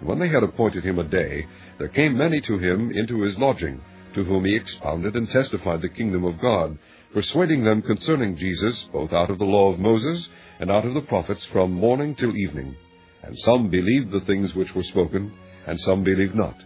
[0.00, 1.46] And when they had appointed him a day,
[1.78, 3.80] there came many to him into his lodging,
[4.14, 6.78] to whom he expounded and testified the kingdom of God,
[7.14, 10.28] persuading them concerning Jesus, both out of the law of Moses
[10.60, 12.76] and out of the prophets, from morning till evening.
[13.22, 15.32] And some believed the things which were spoken,
[15.66, 16.56] and some believed not.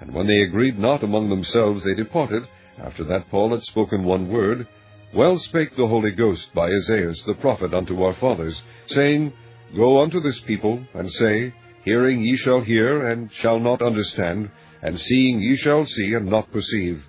[0.00, 2.44] And when they agreed not among themselves, they departed,
[2.82, 4.66] after that Paul had spoken one word,
[5.14, 9.32] Well spake the Holy Ghost by Esaias the prophet unto our fathers, saying,
[9.76, 11.52] Go unto this people, and say,
[11.84, 14.50] Hearing ye shall hear, and shall not understand,
[14.82, 17.04] and seeing ye shall see, and not perceive.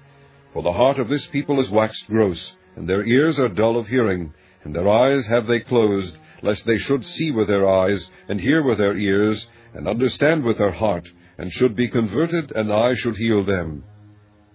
[0.54, 3.88] For the heart of this people is waxed gross, and their ears are dull of
[3.88, 4.34] hearing,
[4.64, 8.64] and their eyes have they closed, lest they should see with their eyes, and hear
[8.64, 11.08] with their ears, and understand with their heart,
[11.40, 13.86] and should be converted, and I should heal them.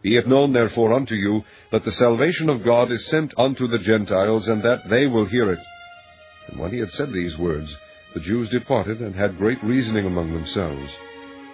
[0.02, 1.42] Be it known therefore unto you,
[1.72, 5.50] that the salvation of God is sent unto the Gentiles, and that they will hear
[5.50, 5.58] it.
[6.48, 7.74] And when he had said these words,
[8.12, 10.92] the Jews departed, and had great reasoning among themselves.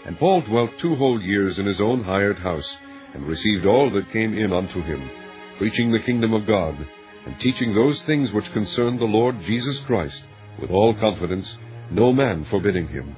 [0.05, 2.77] And Paul dwelt two whole years in his own hired house,
[3.15, 5.09] and received all that came in unto him,
[5.59, 6.77] preaching the kingdom of God,
[7.24, 10.24] and teaching those things which concern the Lord Jesus Christ,
[10.61, 11.57] with all confidence,
[11.93, 13.15] no man forbidding him.